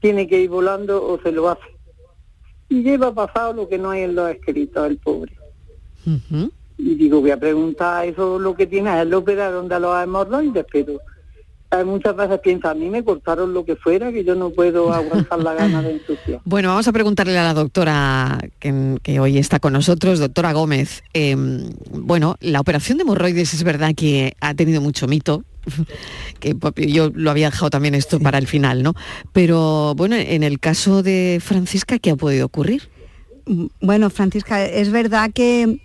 tiene 0.00 0.26
que 0.26 0.40
ir 0.40 0.50
volando 0.50 1.04
o 1.04 1.20
se 1.20 1.32
lo 1.32 1.48
hace. 1.48 1.62
Y 2.68 2.82
lleva 2.82 3.12
pasado 3.12 3.52
lo 3.52 3.68
que 3.68 3.78
no 3.78 3.90
hay 3.90 4.02
en 4.02 4.14
los 4.14 4.30
escritos, 4.30 4.86
el 4.86 4.98
pobre. 4.98 5.36
Y 6.78 6.94
digo, 6.94 7.20
voy 7.20 7.30
a 7.30 7.38
preguntar 7.38 8.06
eso 8.06 8.38
lo 8.38 8.54
que 8.54 8.66
tiene, 8.66 9.00
él 9.00 9.10
lo 9.10 9.18
operaron 9.18 9.68
de 9.68 9.80
los 9.80 10.02
hemorroides, 10.02 10.64
pero 10.72 10.98
muchas 11.84 12.16
veces 12.16 12.40
piensa, 12.40 12.70
a 12.70 12.74
mí 12.74 12.90
me 12.90 13.04
cortaron 13.04 13.54
lo 13.54 13.64
que 13.64 13.76
fuera, 13.76 14.12
que 14.12 14.24
yo 14.24 14.34
no 14.34 14.50
puedo 14.50 14.92
aguantar 14.92 15.38
la 15.40 15.54
gana 15.54 15.82
de 15.82 15.92
ensuciar. 15.92 16.40
Bueno, 16.50 16.68
vamos 16.68 16.88
a 16.88 16.92
preguntarle 16.92 17.38
a 17.38 17.44
la 17.44 17.54
doctora 17.54 18.38
que, 18.58 19.20
hoy 19.20 19.38
está 19.38 19.60
con 19.60 19.72
nosotros, 19.72 20.18
doctora 20.18 20.52
Gómez. 20.52 21.02
Em, 21.12 21.70
bueno, 21.92 22.36
la 22.40 22.60
operación 22.60 22.98
de 22.98 23.02
hemorroides 23.02 23.54
es 23.54 23.62
verdad 23.62 23.94
que 23.94 24.34
ha 24.40 24.54
tenido 24.54 24.80
mucho 24.80 25.06
mito, 25.06 25.44
que 26.40 26.56
yo 26.90 27.10
lo 27.14 27.30
había 27.30 27.50
dejado 27.50 27.70
también 27.70 27.94
esto 27.94 28.18
para 28.18 28.38
el 28.38 28.46
final, 28.46 28.82
¿no? 28.82 28.94
Pero 29.32 29.94
bueno, 29.94 30.16
en 30.16 30.42
el 30.42 30.58
caso 30.58 31.02
de 31.02 31.40
Francisca, 31.40 31.98
¿qué 31.98 32.10
ha 32.10 32.16
podido 32.16 32.46
ocurrir? 32.46 32.88
Bueno, 33.80 34.10
Francisca, 34.10 34.64
es 34.64 34.90
verdad 34.90 35.30
que 35.32 35.80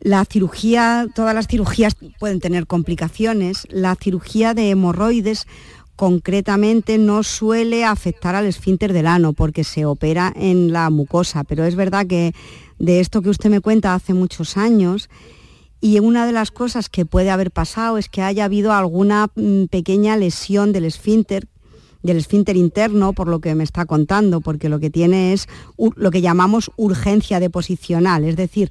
la 0.00 0.24
cirugía, 0.24 1.06
todas 1.14 1.34
las 1.34 1.46
cirugías 1.46 1.94
pueden 2.18 2.40
tener 2.40 2.66
complicaciones. 2.66 3.66
La 3.70 3.94
cirugía 3.94 4.54
de 4.54 4.70
hemorroides 4.70 5.46
concretamente 5.94 6.96
no 6.96 7.22
suele 7.22 7.84
afectar 7.84 8.34
al 8.34 8.46
esfínter 8.46 8.94
del 8.94 9.06
ano 9.06 9.34
porque 9.34 9.64
se 9.64 9.84
opera 9.84 10.32
en 10.34 10.72
la 10.72 10.88
mucosa, 10.88 11.44
pero 11.44 11.64
es 11.64 11.74
verdad 11.76 12.06
que 12.06 12.32
de 12.78 13.00
esto 13.00 13.20
que 13.20 13.28
usted 13.28 13.50
me 13.50 13.60
cuenta 13.60 13.94
hace 13.94 14.14
muchos 14.14 14.56
años 14.56 15.10
y 15.82 15.98
una 15.98 16.24
de 16.24 16.32
las 16.32 16.50
cosas 16.50 16.88
que 16.88 17.04
puede 17.04 17.30
haber 17.30 17.50
pasado 17.50 17.98
es 17.98 18.08
que 18.08 18.22
haya 18.22 18.46
habido 18.46 18.72
alguna 18.72 19.28
mm, 19.34 19.64
pequeña 19.66 20.16
lesión 20.16 20.72
del 20.72 20.86
esfínter 20.86 21.46
del 22.02 22.16
esfínter 22.16 22.56
interno, 22.56 23.12
por 23.12 23.28
lo 23.28 23.40
que 23.40 23.54
me 23.54 23.62
está 23.62 23.84
contando, 23.84 24.40
porque 24.40 24.70
lo 24.70 24.80
que 24.80 24.88
tiene 24.88 25.34
es 25.34 25.48
lo 25.76 26.10
que 26.10 26.22
llamamos 26.22 26.70
urgencia 26.76 27.40
deposicional, 27.40 28.24
es 28.24 28.36
decir, 28.36 28.70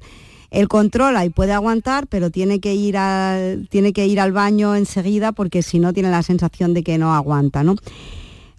él 0.50 0.68
controla 0.68 1.24
y 1.24 1.30
puede 1.30 1.52
aguantar, 1.52 2.06
pero 2.08 2.30
tiene 2.30 2.60
que 2.60 2.74
ir, 2.74 2.96
tiene 3.68 3.92
que 3.92 4.06
ir 4.06 4.20
al 4.20 4.32
baño 4.32 4.74
enseguida 4.74 5.32
porque 5.32 5.62
si 5.62 5.78
no 5.78 5.92
tiene 5.92 6.10
la 6.10 6.22
sensación 6.22 6.74
de 6.74 6.82
que 6.82 6.98
no 6.98 7.14
aguanta. 7.14 7.62
¿no? 7.62 7.76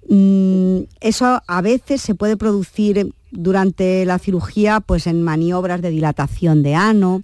Mm, 0.08 0.84
eso 1.02 1.42
a 1.46 1.62
veces 1.62 2.02
se 2.02 2.16
puede 2.16 2.38
producir 2.38 3.14
durante 3.32 4.06
la 4.06 4.20
cirugía 4.20 4.80
pues 4.80 5.08
en 5.08 5.22
maniobras 5.22 5.82
de 5.82 5.90
dilatación 5.90 6.64
de 6.64 6.76
ano. 6.76 7.24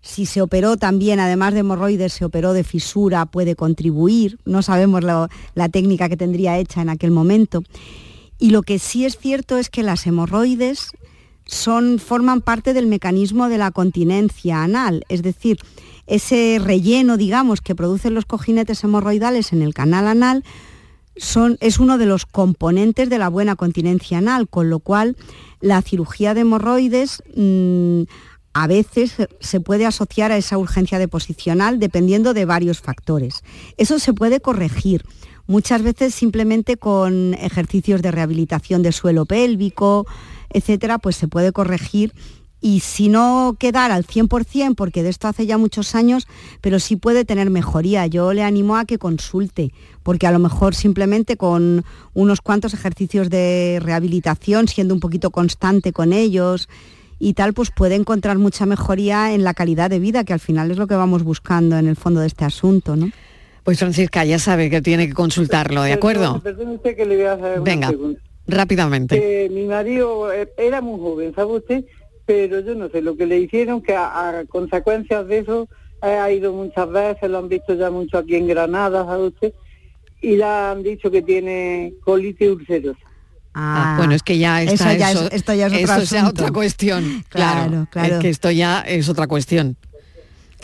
Si 0.00 0.26
se 0.26 0.42
operó 0.42 0.76
también, 0.76 1.18
además 1.18 1.54
de 1.54 1.60
hemorroides, 1.60 2.12
se 2.12 2.26
operó 2.26 2.52
de 2.52 2.62
fisura, 2.62 3.24
puede 3.24 3.56
contribuir. 3.56 4.38
No 4.44 4.60
sabemos 4.60 5.02
la 5.02 5.68
técnica 5.70 6.10
que 6.10 6.16
tendría 6.16 6.58
hecha 6.58 6.82
en 6.82 6.90
aquel 6.90 7.10
momento. 7.10 7.62
Y 8.38 8.50
lo 8.50 8.62
que 8.62 8.78
sí 8.78 9.06
es 9.06 9.16
cierto 9.16 9.56
es 9.56 9.70
que 9.70 9.82
las 9.82 10.06
hemorroides 10.06 10.90
son, 11.46 11.98
forman 11.98 12.40
parte 12.40 12.72
del 12.72 12.86
mecanismo 12.86 13.48
de 13.48 13.58
la 13.58 13.70
continencia 13.70 14.62
anal, 14.62 15.04
es 15.08 15.22
decir, 15.22 15.58
ese 16.06 16.60
relleno, 16.62 17.16
digamos, 17.16 17.60
que 17.60 17.74
producen 17.74 18.14
los 18.14 18.26
cojinetes 18.26 18.84
hemorroidales 18.84 19.52
en 19.52 19.62
el 19.62 19.74
canal 19.74 20.06
anal, 20.06 20.44
son, 21.16 21.56
es 21.60 21.78
uno 21.78 21.96
de 21.98 22.06
los 22.06 22.26
componentes 22.26 23.08
de 23.08 23.18
la 23.18 23.28
buena 23.28 23.56
continencia 23.56 24.18
anal, 24.18 24.48
con 24.48 24.68
lo 24.68 24.80
cual 24.80 25.16
la 25.60 25.80
cirugía 25.80 26.34
de 26.34 26.40
hemorroides 26.40 27.22
mm, 27.36 28.02
a 28.52 28.66
veces 28.66 29.14
se 29.40 29.60
puede 29.60 29.86
asociar 29.86 30.32
a 30.32 30.36
esa 30.36 30.58
urgencia 30.58 30.98
deposicional 30.98 31.78
dependiendo 31.78 32.34
de 32.34 32.44
varios 32.44 32.80
factores. 32.80 33.42
Eso 33.76 33.98
se 33.98 34.12
puede 34.12 34.40
corregir, 34.40 35.04
muchas 35.46 35.82
veces 35.82 36.14
simplemente 36.14 36.76
con 36.76 37.34
ejercicios 37.34 38.02
de 38.02 38.10
rehabilitación 38.10 38.82
de 38.82 38.92
suelo 38.92 39.26
pélvico, 39.26 40.06
etcétera, 40.54 40.98
pues 40.98 41.16
se 41.16 41.28
puede 41.28 41.52
corregir 41.52 42.12
y 42.64 42.80
si 42.80 43.10
no 43.10 43.56
quedar 43.58 43.90
al 43.90 44.06
100%, 44.06 44.74
porque 44.74 45.02
de 45.02 45.10
esto 45.10 45.28
hace 45.28 45.44
ya 45.44 45.58
muchos 45.58 45.94
años, 45.94 46.26
pero 46.62 46.78
sí 46.80 46.96
puede 46.96 47.26
tener 47.26 47.50
mejoría. 47.50 48.06
Yo 48.06 48.32
le 48.32 48.42
animo 48.42 48.78
a 48.78 48.86
que 48.86 48.96
consulte, 48.96 49.70
porque 50.02 50.26
a 50.26 50.32
lo 50.32 50.38
mejor 50.38 50.74
simplemente 50.74 51.36
con 51.36 51.84
unos 52.14 52.40
cuantos 52.40 52.72
ejercicios 52.72 53.28
de 53.28 53.80
rehabilitación, 53.82 54.66
siendo 54.66 54.94
un 54.94 55.00
poquito 55.00 55.30
constante 55.30 55.92
con 55.92 56.14
ellos 56.14 56.70
y 57.18 57.34
tal, 57.34 57.52
pues 57.52 57.70
puede 57.70 57.96
encontrar 57.96 58.38
mucha 58.38 58.64
mejoría 58.64 59.34
en 59.34 59.44
la 59.44 59.52
calidad 59.52 59.90
de 59.90 59.98
vida, 59.98 60.24
que 60.24 60.32
al 60.32 60.40
final 60.40 60.70
es 60.70 60.78
lo 60.78 60.86
que 60.86 60.94
vamos 60.94 61.22
buscando 61.22 61.76
en 61.76 61.86
el 61.86 61.96
fondo 61.96 62.20
de 62.20 62.28
este 62.28 62.46
asunto, 62.46 62.96
¿no? 62.96 63.10
Pues 63.62 63.78
Francisca 63.78 64.24
ya 64.24 64.38
sabe 64.38 64.70
que 64.70 64.80
tiene 64.80 65.06
que 65.06 65.12
consultarlo, 65.12 65.82
¿de 65.82 65.92
acuerdo? 65.92 66.42
que 66.42 67.04
le 67.04 67.16
voy 67.16 67.26
a 67.26 67.32
hacer 67.34 67.60
Venga, 67.60 67.92
rápidamente. 68.46 69.48
mi 69.50 69.64
marido 69.64 70.32
eh, 70.32 70.52
era 70.56 70.80
muy 70.80 71.00
joven, 71.00 71.34
¿sabe 71.34 71.52
usted? 71.52 71.84
pero 72.26 72.60
yo 72.60 72.74
no 72.74 72.88
sé 72.88 73.02
lo 73.02 73.16
que 73.16 73.26
le 73.26 73.38
hicieron, 73.38 73.82
que 73.82 73.94
a, 73.94 74.44
consecuencias 74.48 75.26
de 75.26 75.38
eso 75.38 75.68
ha 76.00 76.30
ido 76.30 76.52
muchas 76.52 76.90
veces, 76.90 77.30
lo 77.30 77.38
han 77.38 77.48
visto 77.48 77.74
ya 77.74 77.90
mucho 77.90 78.18
aquí 78.18 78.36
en 78.36 78.46
Granada, 78.46 79.04
¿sabe 79.04 79.28
usted? 79.28 79.52
Y 80.20 80.36
le 80.36 80.44
han 80.44 80.82
dicho 80.82 81.10
que 81.10 81.22
tiene 81.22 81.94
colitis 82.04 82.48
ulcerosa. 82.48 82.98
Ah, 83.54 83.94
bueno, 83.98 84.14
es 84.14 84.22
que 84.22 84.36
ya 84.36 84.62
está 84.62 84.92
eso, 84.92 84.98
ya 84.98 85.12
es, 85.12 85.32
esto 85.32 85.54
ya 85.54 85.66
es 85.68 86.12
otra, 86.12 86.28
otra 86.28 86.50
cuestión. 86.50 87.24
Claro, 87.28 87.86
claro, 87.90 88.16
Es 88.16 88.20
que 88.20 88.28
esto 88.28 88.50
ya 88.50 88.80
es 88.80 89.08
otra 89.08 89.26
cuestión. 89.26 89.76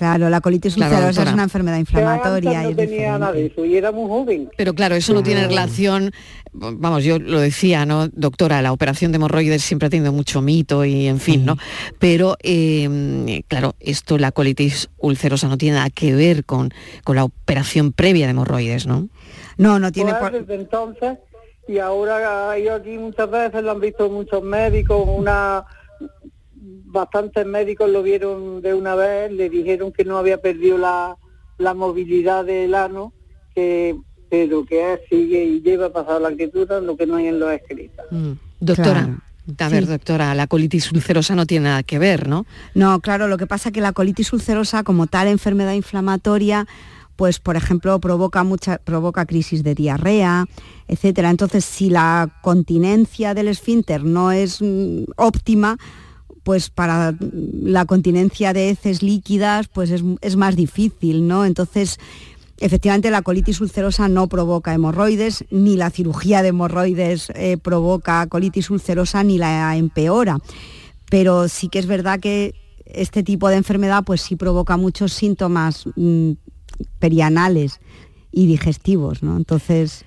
Claro, 0.01 0.31
la 0.31 0.41
colitis 0.41 0.79
ulcerosa 0.79 1.25
es 1.25 1.33
una 1.35 1.43
enfermedad 1.43 1.77
inflamatoria. 1.77 2.63
no 2.63 2.75
tenía 2.75 3.19
nada 3.19 3.33
de 3.35 3.45
eso 3.45 3.67
y 3.67 3.77
era 3.77 3.93
muy 3.93 4.09
joven. 4.09 4.49
Pero 4.57 4.73
claro, 4.73 4.95
eso 4.95 5.13
no 5.13 5.23
tiene 5.23 5.47
relación, 5.47 6.11
vamos, 6.55 7.05
yo 7.05 7.19
lo 7.19 7.39
decía, 7.39 7.85
¿no? 7.85 8.09
Doctora, 8.09 8.63
la 8.63 8.73
operación 8.73 9.13
de 9.13 9.17
hemorroides 9.17 9.63
siempre 9.63 9.89
ha 9.89 9.91
tenido 9.91 10.11
mucho 10.11 10.41
mito 10.41 10.87
y 10.87 11.07
en 11.07 11.21
fin, 11.21 11.45
¿no? 11.45 11.59
Pero, 11.99 12.39
em, 12.43 13.43
claro, 13.47 13.75
esto, 13.79 14.17
la 14.17 14.33
colitis 14.33 14.89
ulcerosa 14.97 15.49
no 15.49 15.59
tiene 15.59 15.77
nada 15.77 15.91
que 15.91 16.15
ver 16.15 16.47
con, 16.47 16.73
con 17.05 17.17
la 17.17 17.25
operación 17.25 17.93
previa 17.93 18.25
de 18.25 18.31
hemorroides, 18.31 18.87
¿no? 18.87 19.11
No, 19.59 19.79
no 19.79 19.93
tiene... 19.93 20.15
Pues 20.15 20.33
desde 20.33 20.55
entonces, 20.55 21.19
y 21.69 21.77
ahora 21.77 22.59
yo 22.59 22.77
aquí 22.77 22.97
muchas 22.97 23.31
veces 23.31 23.63
lo 23.63 23.73
han 23.73 23.81
visto 23.81 24.09
muchos 24.09 24.43
médicos, 24.43 25.07
una 25.07 25.67
bastantes 26.91 27.47
médicos 27.47 27.89
lo 27.91 28.03
vieron 28.03 28.61
de 28.63 28.75
una 28.75 28.95
vez, 28.95 29.33
le 29.33 29.49
dijeron 29.49 29.93
que 29.93 30.05
no 30.05 30.19
había 30.19 30.41
perdido 30.41 30.77
la, 30.79 31.17
movilidad 31.75 32.45
del 32.45 32.75
ano, 32.75 33.13
que, 33.55 33.97
pero 34.29 34.65
que 34.65 35.01
sigue 35.09 35.45
y 35.45 35.61
lleva 35.61 35.93
pasado 35.93 36.21
la 36.21 36.31
escritura 36.31 36.81
lo 36.81 36.97
que 36.97 37.07
no 37.07 37.17
hay 37.17 37.27
en 37.27 37.39
los 37.39 37.53
escritos. 37.53 38.07
Mm. 38.11 38.33
Doctora. 38.61 39.23
A 39.59 39.69
ver, 39.69 39.87
doctora, 39.87 40.35
la 40.35 40.47
colitis 40.47 40.93
ulcerosa 40.93 41.35
no 41.35 41.45
tiene 41.45 41.65
nada 41.65 41.83
que 41.83 41.99
ver, 41.99 42.29
¿no? 42.29 42.47
No, 42.75 43.01
claro, 43.01 43.27
lo 43.27 43.37
que 43.37 43.47
pasa 43.47 43.71
es 43.71 43.73
que 43.73 43.81
la 43.81 43.93
colitis 43.93 44.33
ulcerosa, 44.33 44.85
como 44.85 45.07
tal 45.09 45.27
enfermedad 45.27 45.73
inflamatoria, 45.73 46.69
pues 47.17 47.41
por 47.41 47.57
ejemplo 47.57 47.99
provoca 47.99 48.45
mucha, 48.45 48.79
provoca 48.79 49.27
crisis 49.27 49.65
de 49.65 49.75
diarrea, 49.75 50.47
etcétera. 50.87 51.31
Entonces, 51.31 51.65
si 51.65 51.91
la 51.91 52.31
continencia 52.43 53.35
del 53.35 53.49
esfínter 53.49 54.05
no 54.05 54.31
es 54.31 54.63
mm, 54.63 55.05
óptima, 55.17 55.77
pues 56.43 56.71
para 56.71 57.15
la 57.63 57.85
continencia 57.85 58.53
de 58.53 58.71
heces 58.71 59.03
líquidas 59.03 59.69
pues 59.69 59.91
es, 59.91 60.37
más 60.37 60.57
difícil, 60.57 61.27
¿no? 61.27 61.45
Entonces, 61.45 61.99
efectivamente 62.59 63.11
la 63.11 63.23
colitis 63.23 63.61
ulcerosa 63.61 64.09
no 64.09 64.29
provoca 64.29 64.75
hemorroides, 64.75 65.45
ni 65.51 65.77
la 65.77 65.91
cirugía 65.91 66.43
de 66.43 66.49
hemorroides 66.49 67.31
eh, 67.35 67.57
provoca 67.57 68.27
colitis 68.27 68.71
ulcerosa 68.71 69.23
ni 69.23 69.39
la 69.39 69.77
empeora. 69.77 70.39
Pero 71.11 71.49
sí 71.49 71.69
que 71.69 71.79
es 71.79 71.87
verdad 71.87 72.21
que 72.21 72.55
este 72.87 73.23
tipo 73.23 73.49
de 73.49 73.57
enfermedad 73.57 74.05
pues 74.05 74.21
sí 74.21 74.37
provoca 74.37 74.77
muchos 74.77 75.13
síntomas 75.13 75.85
mm, 75.97 76.33
perianales 76.99 77.81
y 78.33 78.47
digestivos, 78.47 79.23
¿no? 79.23 79.37
Entonces, 79.37 80.05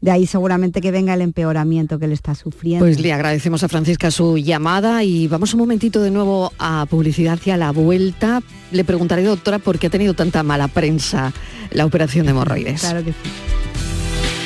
de 0.00 0.10
ahí 0.10 0.26
seguramente 0.26 0.80
que 0.80 0.90
venga 0.90 1.14
el 1.14 1.20
empeoramiento 1.20 1.98
que 1.98 2.06
le 2.06 2.14
está 2.14 2.34
sufriendo. 2.34 2.84
Pues 2.84 3.00
le 3.00 3.12
agradecemos 3.12 3.62
a 3.62 3.68
Francisca 3.68 4.10
su 4.10 4.38
llamada 4.38 5.04
y 5.04 5.28
vamos 5.28 5.52
un 5.54 5.60
momentito 5.60 6.00
de 6.02 6.10
nuevo 6.10 6.52
a 6.58 6.86
publicidad 6.88 7.38
y 7.44 7.50
a 7.50 7.56
la 7.56 7.70
vuelta. 7.70 8.42
Le 8.72 8.84
preguntaré, 8.84 9.22
doctora, 9.22 9.58
por 9.58 9.78
qué 9.78 9.88
ha 9.88 9.90
tenido 9.90 10.14
tanta 10.14 10.42
mala 10.42 10.68
prensa 10.68 11.32
la 11.70 11.86
operación 11.86 12.26
de 12.26 12.30
hemorroides. 12.30 12.80
Claro 12.80 13.04
que 13.04 13.12
sí. 13.12 13.69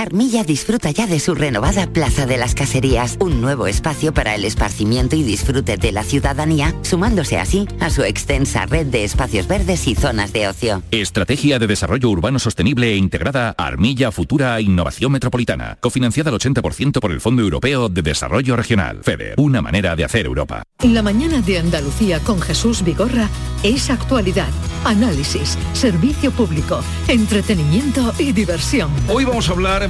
Armilla 0.00 0.44
disfruta 0.44 0.90
ya 0.90 1.06
de 1.06 1.20
su 1.20 1.34
renovada 1.34 1.86
Plaza 1.86 2.24
de 2.24 2.38
las 2.38 2.54
Caserías, 2.54 3.18
un 3.20 3.42
nuevo 3.42 3.66
espacio 3.66 4.14
para 4.14 4.34
el 4.34 4.46
esparcimiento 4.46 5.14
y 5.14 5.22
disfrute 5.22 5.76
de 5.76 5.92
la 5.92 6.04
ciudadanía, 6.04 6.74
sumándose 6.80 7.38
así 7.38 7.68
a 7.80 7.90
su 7.90 8.02
extensa 8.02 8.64
red 8.64 8.86
de 8.86 9.04
espacios 9.04 9.46
verdes 9.46 9.86
y 9.86 9.94
zonas 9.94 10.32
de 10.32 10.48
ocio. 10.48 10.82
Estrategia 10.90 11.58
de 11.58 11.66
Desarrollo 11.66 12.08
Urbano 12.08 12.38
Sostenible 12.38 12.94
e 12.94 12.96
integrada 12.96 13.54
Armilla 13.58 14.10
Futura 14.10 14.58
Innovación 14.62 15.12
Metropolitana, 15.12 15.76
cofinanciada 15.80 16.30
al 16.30 16.38
80% 16.38 16.98
por 16.98 17.12
el 17.12 17.20
Fondo 17.20 17.42
Europeo 17.42 17.90
de 17.90 18.00
Desarrollo 18.00 18.56
Regional, 18.56 19.00
FEDER, 19.02 19.34
una 19.36 19.60
manera 19.60 19.96
de 19.96 20.04
hacer 20.06 20.24
Europa. 20.24 20.62
La 20.82 21.02
mañana 21.02 21.42
de 21.42 21.58
Andalucía 21.58 22.20
con 22.20 22.40
Jesús 22.40 22.82
Vigorra 22.82 23.28
es 23.62 23.90
actualidad, 23.90 24.48
análisis, 24.86 25.58
servicio 25.74 26.30
público, 26.30 26.80
entretenimiento 27.06 28.14
y 28.18 28.32
diversión. 28.32 28.90
Hoy 29.06 29.26
vamos 29.26 29.50
a 29.50 29.52
hablar 29.52 29.89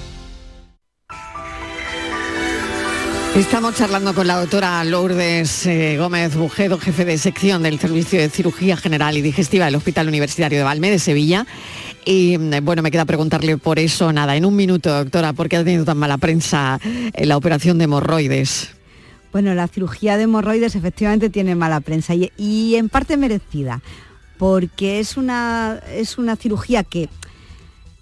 Estamos 3.35 3.75
charlando 3.75 4.13
con 4.13 4.27
la 4.27 4.37
doctora 4.37 4.83
Lourdes 4.83 5.65
eh, 5.65 5.95
Gómez 5.97 6.35
Bujedo, 6.35 6.77
jefe 6.77 7.05
de 7.05 7.17
sección 7.17 7.63
del 7.63 7.79
Servicio 7.79 8.19
de 8.19 8.29
Cirugía 8.29 8.75
General 8.75 9.15
y 9.15 9.21
Digestiva 9.21 9.65
del 9.65 9.75
Hospital 9.75 10.09
Universitario 10.09 10.57
de 10.57 10.65
Valme 10.65 10.91
de 10.91 10.99
Sevilla. 10.99 11.47
Y 12.03 12.37
mm, 12.37 12.63
bueno, 12.63 12.81
me 12.81 12.91
queda 12.91 13.05
preguntarle 13.05 13.57
por 13.57 13.79
eso, 13.79 14.11
nada, 14.11 14.35
en 14.35 14.45
un 14.45 14.57
minuto, 14.57 14.93
doctora, 14.93 15.31
¿por 15.31 15.47
qué 15.47 15.55
ha 15.55 15.63
tenido 15.63 15.85
tan 15.85 15.97
mala 15.97 16.17
prensa 16.17 16.77
en 16.83 17.11
eh, 17.13 17.25
la 17.25 17.37
operación 17.37 17.77
de 17.77 17.85
hemorroides? 17.85 18.71
Bueno, 19.31 19.55
la 19.55 19.69
cirugía 19.69 20.17
de 20.17 20.23
hemorroides 20.23 20.75
efectivamente 20.75 21.29
tiene 21.29 21.55
mala 21.55 21.79
prensa 21.79 22.13
y, 22.13 22.33
y 22.35 22.75
en 22.75 22.89
parte 22.89 23.15
merecida, 23.15 23.81
porque 24.37 24.99
es 24.99 25.15
una, 25.15 25.79
es 25.89 26.17
una 26.17 26.35
cirugía 26.35 26.83
que 26.83 27.07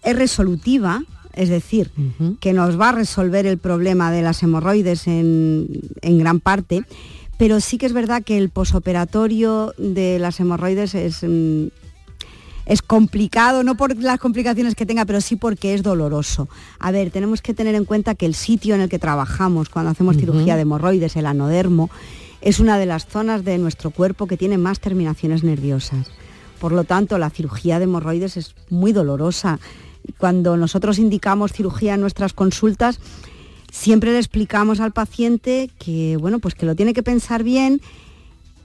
es 0.01 0.15
resolutiva, 0.15 1.03
es 1.33 1.49
decir, 1.49 1.91
que 2.39 2.53
nos 2.53 2.79
va 2.79 2.89
a 2.89 2.93
resolver 2.93 3.45
el 3.45 3.57
problema 3.57 4.11
de 4.11 4.21
las 4.21 4.41
hemorroides 4.43 5.07
en, 5.07 5.67
gran 6.01 6.39
parte, 6.39 6.83
pero 7.37 7.59
sí 7.59 7.77
que 7.77 7.85
es 7.85 7.93
verdad 7.93 8.23
que 8.23 8.37
el 8.37 8.49
posoperatorio 8.49 9.73
de 9.77 10.19
las 10.19 10.39
hemorroides 10.39 10.95
es, 10.95 11.23
mm, 11.23 11.67
es 12.65 12.81
complicado, 12.81 13.63
no 13.63 13.75
por 13.75 13.95
las 13.97 14.19
complicaciones 14.19 14.75
que 14.75 14.85
tenga, 14.85 15.05
pero 15.05 15.21
sí 15.21 15.35
porque 15.35 15.73
es 15.73 15.81
doloroso. 15.81 16.49
A 16.79 16.91
ver, 16.91 17.09
tenemos 17.09 17.41
que 17.41 17.53
tener 17.53 17.75
en 17.75 17.85
cuenta 17.85 18.15
que 18.15 18.25
el 18.25 18.35
sitio 18.35 18.75
en 18.75 18.81
el 18.81 18.89
que 18.89 18.99
trabajamos 18.99 19.69
cuando 19.69 19.91
hacemos 19.91 20.17
cirugía 20.17 20.55
de 20.55 20.63
hemorroides, 20.63 21.15
el 21.15 21.25
anodermo, 21.25 21.89
es 22.41 22.59
una 22.59 22.77
de 22.77 22.85
las 22.85 23.05
zonas 23.05 23.43
de 23.43 23.57
nuestro 23.57 23.91
cuerpo 23.91 24.27
que 24.27 24.37
tiene 24.37 24.57
más 24.57 24.79
terminaciones 24.79 25.43
nerviosas. 25.43 26.11
Por 26.59 26.71
lo 26.73 26.83
tanto, 26.83 27.17
la 27.17 27.29
cirugía 27.29 27.79
de 27.79 27.85
hemorroides 27.85 28.37
es 28.37 28.55
muy 28.69 28.91
dolorosa 28.91 29.59
cuando 30.17 30.57
nosotros 30.57 30.99
indicamos 30.99 31.53
cirugía 31.53 31.95
en 31.95 32.01
nuestras 32.01 32.33
consultas, 32.33 32.99
siempre 33.71 34.11
le 34.11 34.17
explicamos 34.17 34.79
al 34.79 34.91
paciente 34.91 35.69
que, 35.79 36.17
bueno, 36.17 36.39
pues 36.39 36.55
que 36.55 36.65
lo 36.65 36.75
tiene 36.75 36.93
que 36.93 37.03
pensar 37.03 37.43
bien 37.43 37.81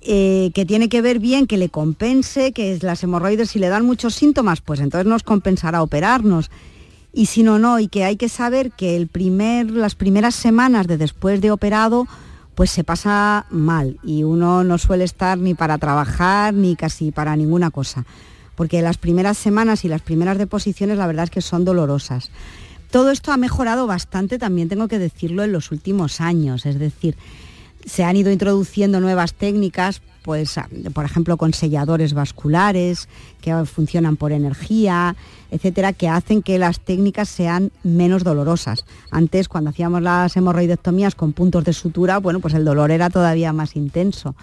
eh, 0.06 0.50
que 0.54 0.66
tiene 0.66 0.90
que 0.90 1.00
ver 1.00 1.18
bien, 1.18 1.46
que 1.46 1.56
le 1.56 1.70
compense, 1.70 2.52
que 2.52 2.78
las 2.82 3.02
hemorroides 3.02 3.48
si 3.48 3.58
le 3.58 3.70
dan 3.70 3.86
muchos 3.86 4.14
síntomas, 4.14 4.60
pues 4.60 4.80
entonces 4.80 5.06
nos 5.06 5.22
compensará 5.22 5.82
operarnos. 5.82 6.50
Y 7.14 7.26
si 7.26 7.42
no, 7.42 7.58
no, 7.58 7.80
y 7.80 7.88
que 7.88 8.04
hay 8.04 8.16
que 8.16 8.28
saber 8.28 8.70
que 8.72 8.96
el 8.96 9.08
primer, 9.08 9.70
las 9.70 9.94
primeras 9.94 10.34
semanas 10.34 10.86
de 10.88 10.98
después 10.98 11.40
de 11.40 11.50
operado, 11.50 12.06
pues 12.54 12.70
se 12.70 12.84
pasa 12.84 13.46
mal 13.48 13.98
y 14.04 14.24
uno 14.24 14.62
no 14.62 14.76
suele 14.76 15.04
estar 15.04 15.38
ni 15.38 15.54
para 15.54 15.78
trabajar 15.78 16.52
ni 16.52 16.76
casi 16.76 17.10
para 17.10 17.34
ninguna 17.34 17.70
cosa, 17.70 18.04
porque 18.54 18.82
las 18.82 18.98
primeras 18.98 19.38
semanas 19.38 19.84
y 19.84 19.88
las 19.88 20.02
primeras 20.02 20.38
deposiciones 20.38 20.98
la 20.98 21.06
verdad 21.06 21.24
es 21.24 21.30
que 21.30 21.40
son 21.40 21.64
dolorosas. 21.64 22.30
Todo 22.90 23.10
esto 23.10 23.32
ha 23.32 23.36
mejorado 23.36 23.86
bastante, 23.86 24.38
también 24.38 24.68
tengo 24.68 24.86
que 24.88 24.98
decirlo, 24.98 25.42
en 25.42 25.52
los 25.52 25.72
últimos 25.72 26.20
años, 26.20 26.64
es 26.64 26.78
decir, 26.78 27.16
se 27.84 28.04
han 28.04 28.16
ido 28.16 28.30
introduciendo 28.30 29.00
nuevas 29.00 29.34
técnicas, 29.34 30.00
pues 30.22 30.54
por 30.94 31.04
ejemplo 31.04 31.36
con 31.36 31.52
selladores 31.52 32.14
vasculares 32.14 33.08
que 33.42 33.52
funcionan 33.66 34.16
por 34.16 34.32
energía, 34.32 35.16
etcétera, 35.50 35.92
que 35.92 36.08
hacen 36.08 36.42
que 36.42 36.58
las 36.58 36.80
técnicas 36.80 37.28
sean 37.28 37.72
menos 37.82 38.24
dolorosas. 38.24 38.86
Antes 39.10 39.48
cuando 39.48 39.70
hacíamos 39.70 40.00
las 40.00 40.36
hemorroidectomías 40.36 41.14
con 41.14 41.32
puntos 41.32 41.64
de 41.64 41.74
sutura, 41.74 42.18
bueno, 42.18 42.40
pues 42.40 42.54
el 42.54 42.64
dolor 42.64 42.90
era 42.90 43.10
todavía 43.10 43.52
más 43.52 43.76
intenso. 43.76 44.34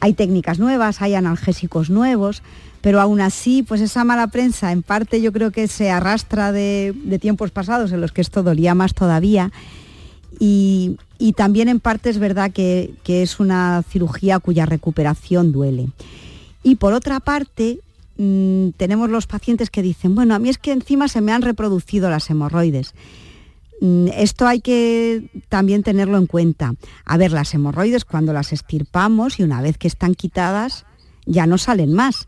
Hay 0.00 0.14
técnicas 0.14 0.58
nuevas, 0.58 1.02
hay 1.02 1.14
analgésicos 1.14 1.90
nuevos, 1.90 2.42
pero 2.80 3.00
aún 3.00 3.20
así, 3.20 3.62
pues 3.62 3.80
esa 3.80 4.04
mala 4.04 4.28
prensa 4.28 4.72
en 4.72 4.82
parte 4.82 5.20
yo 5.20 5.32
creo 5.32 5.50
que 5.50 5.66
se 5.66 5.90
arrastra 5.90 6.52
de, 6.52 6.94
tiempos 7.20 7.50
pasados 7.50 7.92
en 7.92 8.00
los 8.00 8.12
que 8.12 8.20
esto 8.20 8.42
dolía 8.42 8.74
más 8.74 8.94
todavía 8.94 9.50
y, 10.38 10.96
también 11.36 11.68
en 11.68 11.80
parte 11.80 12.10
es 12.10 12.18
verdad 12.18 12.52
que, 12.52 12.94
es 13.06 13.40
una 13.40 13.82
cirugía 13.88 14.38
cuya 14.38 14.66
recuperación 14.66 15.50
duele. 15.50 15.88
Y 16.62 16.76
por 16.76 16.92
otra 16.92 17.18
parte, 17.18 17.80
mm, 18.18 18.70
tenemos 18.76 19.10
los 19.10 19.26
pacientes 19.26 19.70
que 19.70 19.82
dicen, 19.82 20.14
bueno, 20.14 20.34
a 20.34 20.38
mí 20.38 20.48
es 20.48 20.58
que 20.58 20.72
encima 20.72 21.08
se 21.08 21.20
me 21.20 21.32
han 21.32 21.42
reproducido 21.42 22.08
las 22.08 22.30
hemorroides. 22.30 22.94
Mm, 23.80 24.08
esto 24.14 24.46
hay 24.46 24.60
que 24.60 25.30
también 25.48 25.82
tenerlo 25.82 26.18
en 26.18 26.26
cuenta. 26.26 26.74
A 27.04 27.16
ver, 27.16 27.32
las 27.32 27.54
hemorroides 27.54 28.04
cuando 28.04 28.32
las 28.32 28.52
estirpamos 28.52 29.38
y 29.38 29.42
una 29.42 29.62
vez 29.62 29.78
que 29.78 29.88
están 29.88 30.14
quitadas 30.14 30.84
ya 31.26 31.46
no 31.46 31.58
salen 31.58 31.92
más. 31.92 32.26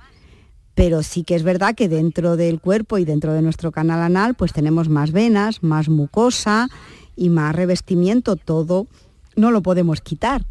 Pero 0.74 1.02
sí 1.02 1.24
que 1.24 1.34
es 1.34 1.42
verdad 1.42 1.74
que 1.74 1.88
dentro 1.88 2.36
del 2.36 2.60
cuerpo 2.60 2.98
y 2.98 3.04
dentro 3.04 3.32
de 3.32 3.42
nuestro 3.42 3.72
canal 3.72 4.00
anal 4.00 4.34
pues 4.34 4.52
tenemos 4.52 4.88
más 4.88 5.12
venas, 5.12 5.62
más 5.62 5.88
mucosa 5.88 6.68
y 7.16 7.28
más 7.28 7.54
revestimiento, 7.54 8.36
todo 8.36 8.86
no 9.36 9.50
lo 9.50 9.62
podemos 9.62 10.00
quitar, 10.00 10.46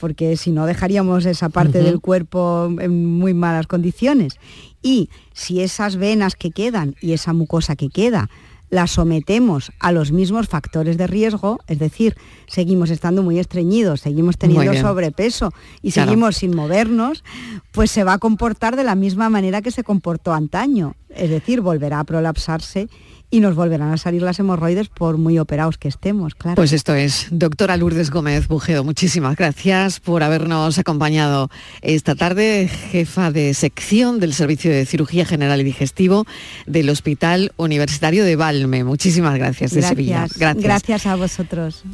porque 0.00 0.36
si 0.36 0.50
no 0.50 0.66
dejaríamos 0.66 1.26
esa 1.26 1.48
parte 1.48 1.82
del 1.82 2.00
cuerpo 2.00 2.70
en 2.80 3.06
muy 3.06 3.34
malas 3.34 3.66
condiciones. 3.66 4.34
Y 4.82 5.10
si 5.32 5.60
esas 5.60 5.96
venas 5.96 6.34
que 6.34 6.50
quedan 6.50 6.96
y 7.00 7.12
esa 7.12 7.32
mucosa 7.32 7.76
que 7.76 7.88
queda 7.88 8.28
la 8.72 8.86
sometemos 8.86 9.70
a 9.80 9.92
los 9.92 10.12
mismos 10.12 10.48
factores 10.48 10.96
de 10.96 11.06
riesgo, 11.06 11.60
es 11.66 11.78
decir, 11.78 12.16
seguimos 12.46 12.88
estando 12.88 13.22
muy 13.22 13.38
estreñidos, 13.38 14.00
seguimos 14.00 14.38
teniendo 14.38 14.72
sobrepeso 14.72 15.52
y 15.82 15.90
seguimos 15.90 16.36
sin 16.36 16.56
movernos, 16.56 17.22
pues 17.70 17.90
se 17.90 18.02
va 18.02 18.14
a 18.14 18.18
comportar 18.18 18.74
de 18.74 18.84
la 18.84 18.94
misma 18.94 19.28
manera 19.28 19.60
que 19.60 19.70
se 19.70 19.84
comportó 19.84 20.32
antaño, 20.32 20.96
es 21.10 21.28
decir, 21.28 21.60
volverá 21.60 22.00
a 22.00 22.04
prolapsarse 22.04 22.88
y 23.32 23.40
nos 23.40 23.56
volverán 23.56 23.90
a 23.92 23.96
salir 23.96 24.20
las 24.20 24.38
hemorroides 24.38 24.90
por 24.90 25.16
muy 25.16 25.38
operados 25.38 25.78
que 25.78 25.88
estemos, 25.88 26.34
claro. 26.34 26.54
Pues 26.54 26.72
esto 26.74 26.94
es, 26.94 27.28
doctora 27.30 27.78
Lourdes 27.78 28.10
Gómez 28.10 28.46
Bujedo, 28.46 28.84
muchísimas 28.84 29.36
gracias 29.36 30.00
por 30.00 30.22
habernos 30.22 30.78
acompañado 30.78 31.50
esta 31.80 32.14
tarde, 32.14 32.68
jefa 32.68 33.32
de 33.32 33.54
sección 33.54 34.20
del 34.20 34.34
Servicio 34.34 34.70
de 34.70 34.84
Cirugía 34.84 35.24
General 35.24 35.58
y 35.62 35.64
Digestivo 35.64 36.26
del 36.66 36.90
Hospital 36.90 37.52
Universitario 37.56 38.24
de 38.24 38.36
Valme. 38.36 38.84
Muchísimas 38.84 39.34
gracias, 39.38 39.72
de 39.72 39.80
Sevilla. 39.80 40.26
Gracias. 40.36 40.62
Gracias 40.62 41.06
a 41.06 41.16
vosotros. 41.16 41.84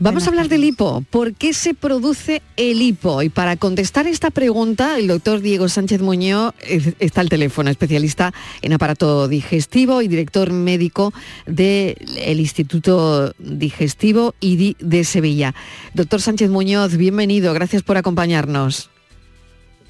Vamos 0.00 0.26
a 0.26 0.30
hablar 0.30 0.48
del 0.48 0.64
hipo. 0.64 1.04
¿Por 1.08 1.34
qué 1.34 1.54
se 1.54 1.72
produce 1.72 2.42
el 2.56 2.82
hipo? 2.82 3.22
Y 3.22 3.28
para 3.28 3.56
contestar 3.56 4.08
esta 4.08 4.30
pregunta, 4.30 4.98
el 4.98 5.06
doctor 5.06 5.40
Diego 5.40 5.68
Sánchez 5.68 6.02
Muñoz 6.02 6.52
está 6.98 7.20
al 7.20 7.28
teléfono, 7.28 7.70
especialista 7.70 8.34
en 8.62 8.72
aparato 8.72 9.28
digestivo 9.28 10.02
y 10.02 10.08
director 10.08 10.52
médico 10.52 11.14
del 11.46 12.40
Instituto 12.40 13.32
Digestivo 13.38 14.34
IDI 14.40 14.76
de 14.80 15.04
Sevilla. 15.04 15.54
Doctor 15.94 16.20
Sánchez 16.20 16.50
Muñoz, 16.50 16.96
bienvenido. 16.96 17.54
Gracias 17.54 17.84
por 17.84 17.96
acompañarnos. 17.96 18.90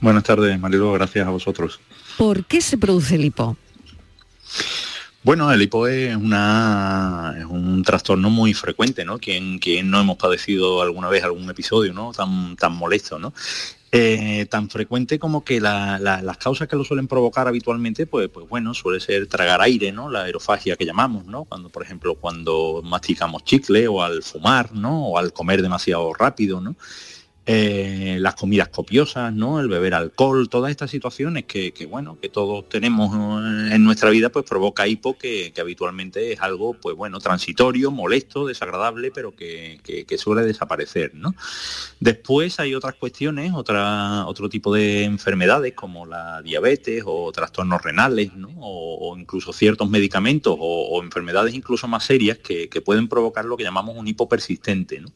Buenas 0.03 0.25
tardes, 0.25 0.61
Marilu. 0.61 0.93
Gracias 0.93 1.27
a 1.27 1.31
vosotros. 1.31 1.81
¿Por 2.19 2.45
qué 2.45 2.61
se 2.61 2.77
produce 2.77 3.15
el 3.15 3.25
hipo? 3.25 3.57
Bueno, 5.25 5.51
el 5.51 5.63
hipo 5.63 5.89
es, 5.89 6.15
una, 6.15 7.35
es 7.39 7.47
un 7.47 7.83
trastorno 7.83 8.29
muy 8.29 8.53
frecuente, 8.53 9.07
¿no? 9.07 9.19
Quien, 9.19 9.59
quien 9.59 9.89
no 9.89 9.99
hemos 9.99 10.19
padecido 10.19 10.83
alguna 10.83 11.09
vez 11.09 11.25
algún 11.25 11.49
episodio 11.49 11.95
¿no? 11.95 12.13
tan, 12.13 12.57
tan 12.57 12.75
molesto, 12.77 13.19
¿no? 13.19 13.33
Eh, 13.91 14.45
tan 14.51 14.69
frecuente 14.69 15.19
como 15.19 15.43
que 15.43 15.63
las 15.63 16.37
causas 16.37 16.69
que 16.69 16.77
lo 16.77 16.85
suelen 16.85 17.09
provocar 17.09 17.49
habitualmente, 17.49 18.07
pues, 18.07 18.29
pues 18.29 18.47
bueno, 18.47 18.75
suele 18.75 19.01
ser 19.01 19.27
tragar 19.27 19.63
aire, 19.63 19.93
¿no? 19.93 20.11
La 20.11 20.25
aerofagia 20.25 20.77
que 20.77 20.85
llamamos, 20.85 21.25
¿no? 21.25 21.45
Cuando, 21.45 21.71
por 21.71 21.83
ejemplo, 21.83 22.17
cuando 22.17 22.83
masticamos 22.85 23.45
chicle 23.45 23.89
o 23.89 24.03
al 24.03 24.23
fumar, 24.23 24.75
¿no? 24.75 25.07
O 25.07 25.17
al 25.17 25.33
comer 25.33 25.63
demasiado 25.63 26.13
rápido, 26.13 26.61
¿no? 26.61 26.77
Eh, 27.47 28.17
las 28.21 28.37
comidas 28.37 28.69
copiosas, 28.71 29.31
¿no? 29.31 29.61
El 29.61 29.69
beber 29.69 29.93
alcohol, 29.93 30.49
todas 30.49 30.71
estas 30.71 30.91
situaciones 30.91 31.45
que, 31.45 31.87
bueno, 31.91 32.19
que 32.19 32.31
todos 32.31 32.67
tenemos 32.71 33.15
en 33.71 33.85
nuestra 33.85 34.09
vida, 34.09 34.31
pues 34.31 34.47
provoca 34.47 34.89
hipo, 34.89 35.19
que, 35.19 35.53
habitualmente 35.61 36.33
es 36.33 36.41
algo, 36.41 36.73
pues 36.73 36.97
bueno, 36.97 37.19
transitorio, 37.19 37.91
molesto, 37.91 38.47
desagradable, 38.47 39.11
pero 39.11 39.37
que, 39.37 39.79
suele 40.17 40.41
desaparecer, 40.41 41.15
¿no? 41.15 41.35
Después 42.01 42.59
hay 42.61 42.75
otras 42.75 42.95
cuestiones, 42.95 43.53
otro 43.55 44.49
tipo 44.49 44.73
de 44.73 45.05
enfermedades 45.05 45.75
como 45.75 46.07
la 46.07 46.41
diabetes 46.41 47.03
o 47.05 47.31
trastornos 47.31 47.83
renales, 47.83 48.35
¿no? 48.35 48.49
O, 48.59 49.19
incluso 49.19 49.53
ciertos 49.53 49.91
medicamentos 49.91 50.57
o, 50.59 51.03
enfermedades 51.03 51.53
incluso 51.53 51.89
más 51.89 52.05
serias 52.05 52.39
que, 52.39 52.71
que 52.71 52.81
pueden 52.81 53.07
provocar 53.07 53.45
lo 53.45 53.59
que 53.59 53.65
llamamos 53.65 53.99
un 53.99 54.09
hipo 54.09 54.31
persistente, 54.31 54.99
¿no? 54.99 55.11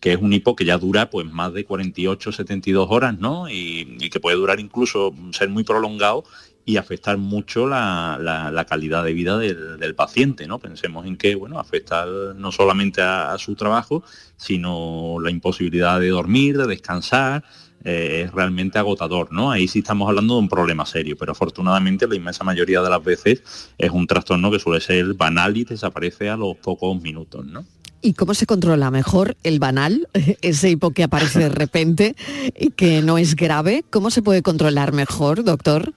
Que 0.00 0.12
es 0.12 0.18
un 0.20 0.32
hipo 0.32 0.54
que 0.54 0.64
ya 0.64 0.78
dura 0.78 1.10
pues 1.10 1.26
más 1.26 1.52
de 1.52 1.64
48, 1.64 2.32
72 2.32 2.86
horas, 2.90 3.18
¿no? 3.18 3.48
Y, 3.48 4.08
que 4.10 4.20
puede 4.20 4.36
durar 4.36 4.60
incluso 4.60 5.14
ser 5.32 5.48
muy 5.48 5.64
prolongado 5.64 6.24
y 6.64 6.76
afectar 6.76 7.18
mucho 7.18 7.66
la, 7.66 8.66
calidad 8.68 9.04
de 9.04 9.12
vida 9.12 9.38
del, 9.38 9.94
paciente, 9.94 10.46
¿no? 10.46 10.58
Pensemos 10.58 11.06
en 11.06 11.16
que, 11.16 11.34
bueno, 11.34 11.58
afecta 11.58 12.06
no 12.36 12.52
solamente 12.52 13.02
a, 13.02 13.36
su 13.38 13.54
trabajo, 13.54 14.04
sino 14.36 15.18
la 15.20 15.30
imposibilidad 15.30 15.98
de 15.98 16.08
dormir, 16.08 16.58
de 16.58 16.66
descansar, 16.66 17.44
eh, 17.84 18.22
es 18.24 18.32
realmente 18.32 18.78
agotador, 18.78 19.32
¿no? 19.32 19.50
Ahí 19.50 19.68
sí 19.68 19.80
estamos 19.80 20.08
hablando 20.08 20.34
de 20.34 20.40
un 20.40 20.48
problema 20.48 20.84
serio, 20.84 21.16
pero 21.18 21.32
afortunadamente 21.32 22.06
la 22.06 22.16
inmensa 22.16 22.44
mayoría 22.44 22.82
de 22.82 22.90
las 22.90 23.02
veces 23.02 23.42
es 23.78 23.90
un 23.90 24.06
trastorno 24.06 24.50
que 24.50 24.58
suele 24.58 24.80
ser 24.80 25.14
banal 25.14 25.56
y 25.56 25.64
desaparece 25.64 26.28
a 26.28 26.36
los 26.36 26.56
pocos 26.56 27.00
minutos, 27.00 27.44
¿no? 27.46 27.64
¿Y 28.00 28.14
cómo 28.14 28.34
se 28.34 28.46
controla 28.46 28.90
mejor 28.90 29.36
el 29.42 29.58
banal, 29.58 30.08
ese 30.42 30.70
hipo 30.70 30.90
que 30.90 31.02
aparece 31.02 31.40
de 31.40 31.48
repente 31.48 32.16
y 32.58 32.70
que 32.70 33.02
no 33.02 33.18
es 33.18 33.34
grave? 33.34 33.84
¿Cómo 33.90 34.10
se 34.10 34.22
puede 34.22 34.42
controlar 34.42 34.92
mejor, 34.92 35.44
doctor? 35.44 35.94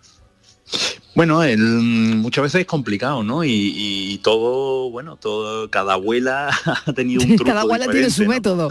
Bueno, 1.13 1.41
muchas 1.57 2.43
veces 2.43 2.61
es 2.61 2.67
complicado, 2.67 3.21
¿no? 3.21 3.43
Y, 3.43 4.19
todo, 4.23 4.89
bueno, 4.91 5.17
todo, 5.17 5.69
cada 5.69 5.93
abuela 5.93 6.49
ha 6.85 6.93
tenido 6.93 7.21
un 7.21 7.27
truco 7.35 7.45
Cada 7.45 7.61
abuela 7.61 7.87
tiene 7.87 8.09
su 8.09 8.25
método. 8.25 8.69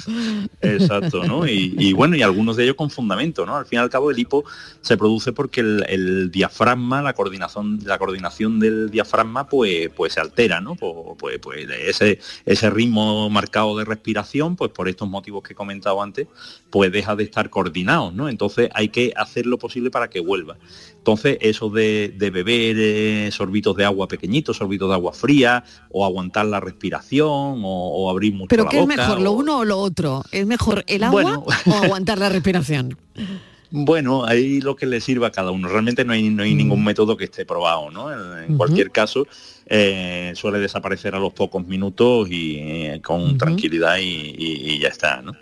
Exacto, 0.63 1.25
¿no? 1.25 1.47
Y, 1.47 1.93
bueno, 1.93 2.17
y 2.17 2.23
algunos 2.23 2.57
de 2.57 2.65
ellos 2.65 2.77
con 2.77 2.91
fundamento, 2.91 3.45
¿no? 3.45 3.57
Al 3.57 3.67
fin 3.67 3.79
y 3.79 3.83
al 3.83 3.91
cabo 3.91 4.11
el 4.11 4.19
hipo 4.19 4.45
se 4.81 4.97
produce 4.97 5.33
porque 5.33 5.61
el, 5.61 6.31
diafragma, 6.31 7.03
la 7.03 7.13
coordinación, 7.13 7.81
la 7.85 7.99
coordinación 7.99 8.59
del 8.59 8.91
diafragma, 8.91 9.47
pues, 9.47 9.91
pues 9.95 10.15
se 10.15 10.21
altera, 10.21 10.61
¿no? 10.61 10.77
Pues, 10.77 10.95
pues, 11.19 11.39
pues, 11.41 11.69
ese, 11.87 12.21
ese 12.47 12.71
ritmo 12.71 13.29
marcado 13.29 13.77
de 13.77 13.85
respiración, 13.85 14.57
pues 14.57 14.71
por 14.71 14.89
estos 14.89 15.09
motivos 15.09 15.43
que 15.43 15.53
he 15.53 15.57
comentado 15.57 16.03
antes, 16.03 16.27
pues 16.71 16.91
deja 16.91 17.17
de 17.17 17.25
estar 17.25 17.51
coordinado, 17.51 18.13
¿no? 18.13 18.29
Entonces 18.29 18.71
hay 18.73 18.89
que 18.89 19.13
hacer 19.17 19.45
lo 19.47 19.59
posible 19.59 19.91
para 19.91 20.09
que 20.09 20.21
vuelva. 20.21 20.57
Entonces, 21.01 21.39
eso 21.41 21.71
de, 21.71 22.13
beber 22.19 22.77
eh, 22.79 23.31
sorbitos 23.33 23.75
de 23.75 23.87
agua 23.87 24.07
pequeñitos, 24.07 24.59
sorbitos 24.59 24.87
de 24.91 24.95
agua 24.95 25.15
fría, 25.15 25.65
o 25.91 26.05
aguantar 26.05 26.45
la 26.45 26.61
respiración, 26.61 27.63
o, 27.65 28.11
abrir 28.11 28.35
mucho 28.35 28.49
¿Pero 28.49 28.67
qué 28.69 28.81
es 28.81 28.87
mejor, 28.87 29.19
lo 29.19 29.33
uno 29.33 29.61
o 29.61 29.65
lo 29.65 29.79
otro? 29.79 30.23
¿Es 30.31 30.47
mejor 30.47 30.85
el 30.87 31.03
agua 31.03 31.39
o 31.39 31.75
aguantar 31.75 32.19
la 32.19 32.29
respiración? 32.29 32.99
Bueno, 33.73 34.25
ahí 34.25 34.61
lo 34.61 34.75
que 34.75 34.85
le 34.85 35.01
sirva 35.01 35.29
a 35.29 35.31
cada 35.31 35.53
uno. 35.53 35.69
Realmente 35.69 36.05
no 36.05 36.13
hay, 36.13 36.29
no 36.29 36.43
hay 36.43 36.55
ningún 36.57 36.83
mm. 36.83 36.85
método 36.85 37.17
que 37.17 37.27
esté 37.27 37.47
probado, 37.47 37.89
¿no? 37.93 38.13
En, 38.13 38.57
cualquier 38.57 38.91
caso, 38.91 39.29
eh, 39.67 40.33
suele 40.35 40.59
desaparecer 40.59 41.15
a 41.15 41.21
los 41.21 41.33
pocos 41.33 41.65
minutos 41.65 42.29
y 42.33 42.57
eh, 42.57 43.01
con 43.01 43.39
tranquilidad 43.39 43.99
y, 43.99 44.35
y, 44.37 44.81
ya 44.81 44.89
está, 44.89 45.23
¿no? 45.23 45.35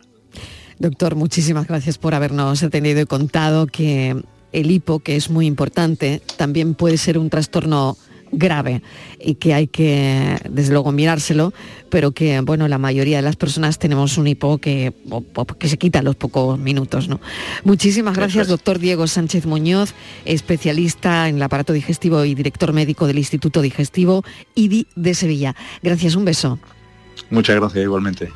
Doctor, 0.79 1.15
muchísimas 1.15 1.67
gracias 1.67 1.97
por 1.97 2.15
habernos 2.15 2.63
atendido 2.63 3.01
y 3.01 3.07
contado 3.07 3.67
que 3.67 4.15
el 4.53 4.71
hipo, 4.71 5.01
que 5.01 5.17
es 5.17 5.31
muy 5.31 5.47
importante, 5.47 6.23
también 6.37 6.75
puede 6.75 6.97
ser 6.97 7.19
un 7.19 7.31
trastorno 7.31 7.97
grave 8.33 8.83
y 9.21 9.35
que 9.35 9.55
hay 9.55 9.67
que, 9.67 10.39
desde 10.49 10.73
luego, 10.73 10.93
mirárselo, 10.93 11.53
pero 11.91 12.13
que, 12.13 12.41
bueno, 12.41 12.69
la 12.69 12.79
mayoría 12.79 13.17
de 13.17 13.23
las 13.23 13.37
personas 13.37 13.79
tenemos 13.79 14.19
un 14.19 14.27
hipo 14.27 14.59
que, 14.59 14.93
que 15.59 15.69
se 15.69 15.79
quita 15.79 16.01
en 16.01 16.05
los 16.05 16.17
pocos 16.17 16.59
minutos, 16.59 17.09
¿no? 17.09 17.21
Muchísimas 17.65 18.17
gracias, 18.17 18.49
doctor 18.49 18.79
Diego 18.79 19.07
Sánchez 19.07 19.47
Muñoz, 19.47 19.95
especialista 20.25 21.29
en 21.29 21.37
el 21.37 21.43
aparato 21.43 21.73
digestivo 21.73 22.25
y 22.25 22.35
director 22.35 22.73
médico 22.73 23.07
del 23.07 23.19
Instituto 23.19 23.63
Digestivo 23.63 24.25
IDI 24.55 24.87
de 24.95 25.15
Sevilla. 25.15 25.57
Gracias, 25.83 26.15
un 26.15 26.25
beso. 26.25 26.59
Muchas 27.31 27.57
gracias, 27.57 27.85
igualmente. 27.85 28.31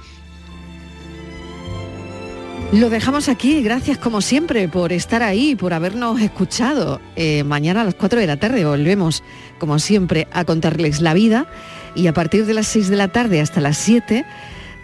Lo 2.73 2.89
dejamos 2.89 3.29
aquí, 3.29 3.63
gracias 3.63 3.99
como 3.99 4.23
siempre 4.23 4.67
por 4.67 4.95
estar 4.95 5.23
ahí, 5.23 5.55
por 5.55 5.75
habernos 5.75 6.19
escuchado. 6.23 7.03
Eh, 7.17 7.45
mañana 7.45 7.83
a 7.83 7.85
las 7.85 7.95
4 7.95 8.19
de 8.19 8.27
la 8.27 8.39
tarde 8.39 8.65
volvemos, 8.65 9.23
como 9.59 9.79
siempre, 9.79 10.27
a 10.33 10.47
contarles 10.47 11.03
la 11.03 11.13
vida 11.13 11.47
y 11.95 12.07
a 12.07 12.15
partir 12.15 12.47
de 12.47 12.55
las 12.55 12.69
6 12.69 12.89
de 12.89 12.97
la 12.97 13.09
tarde 13.09 13.43
hasta 13.43 13.61
las 13.61 13.77
7 13.77 14.25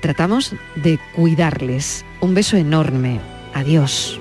tratamos 0.02 0.54
de 0.76 0.98
cuidarles. 1.16 2.04
Un 2.20 2.34
beso 2.34 2.58
enorme. 2.58 3.20
Adiós. 3.54 4.20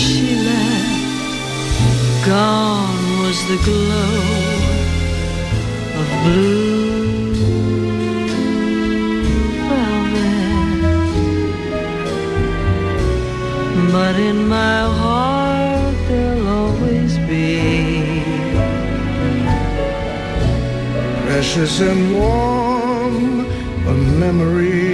She 0.00 0.34
left, 0.50 2.26
gone 2.26 3.04
was 3.22 3.38
the 3.50 3.58
glow 3.68 4.22
of 6.00 6.06
blue 6.24 7.34
velvet. 9.68 11.12
But 13.92 14.14
in 14.30 14.38
my 14.48 14.80
heart 15.00 15.96
there'll 16.08 16.48
always 16.62 17.12
be 17.32 18.22
precious 21.26 21.74
and 21.88 22.00
warm 22.18 23.40
a 23.92 23.94
memory 24.22 24.89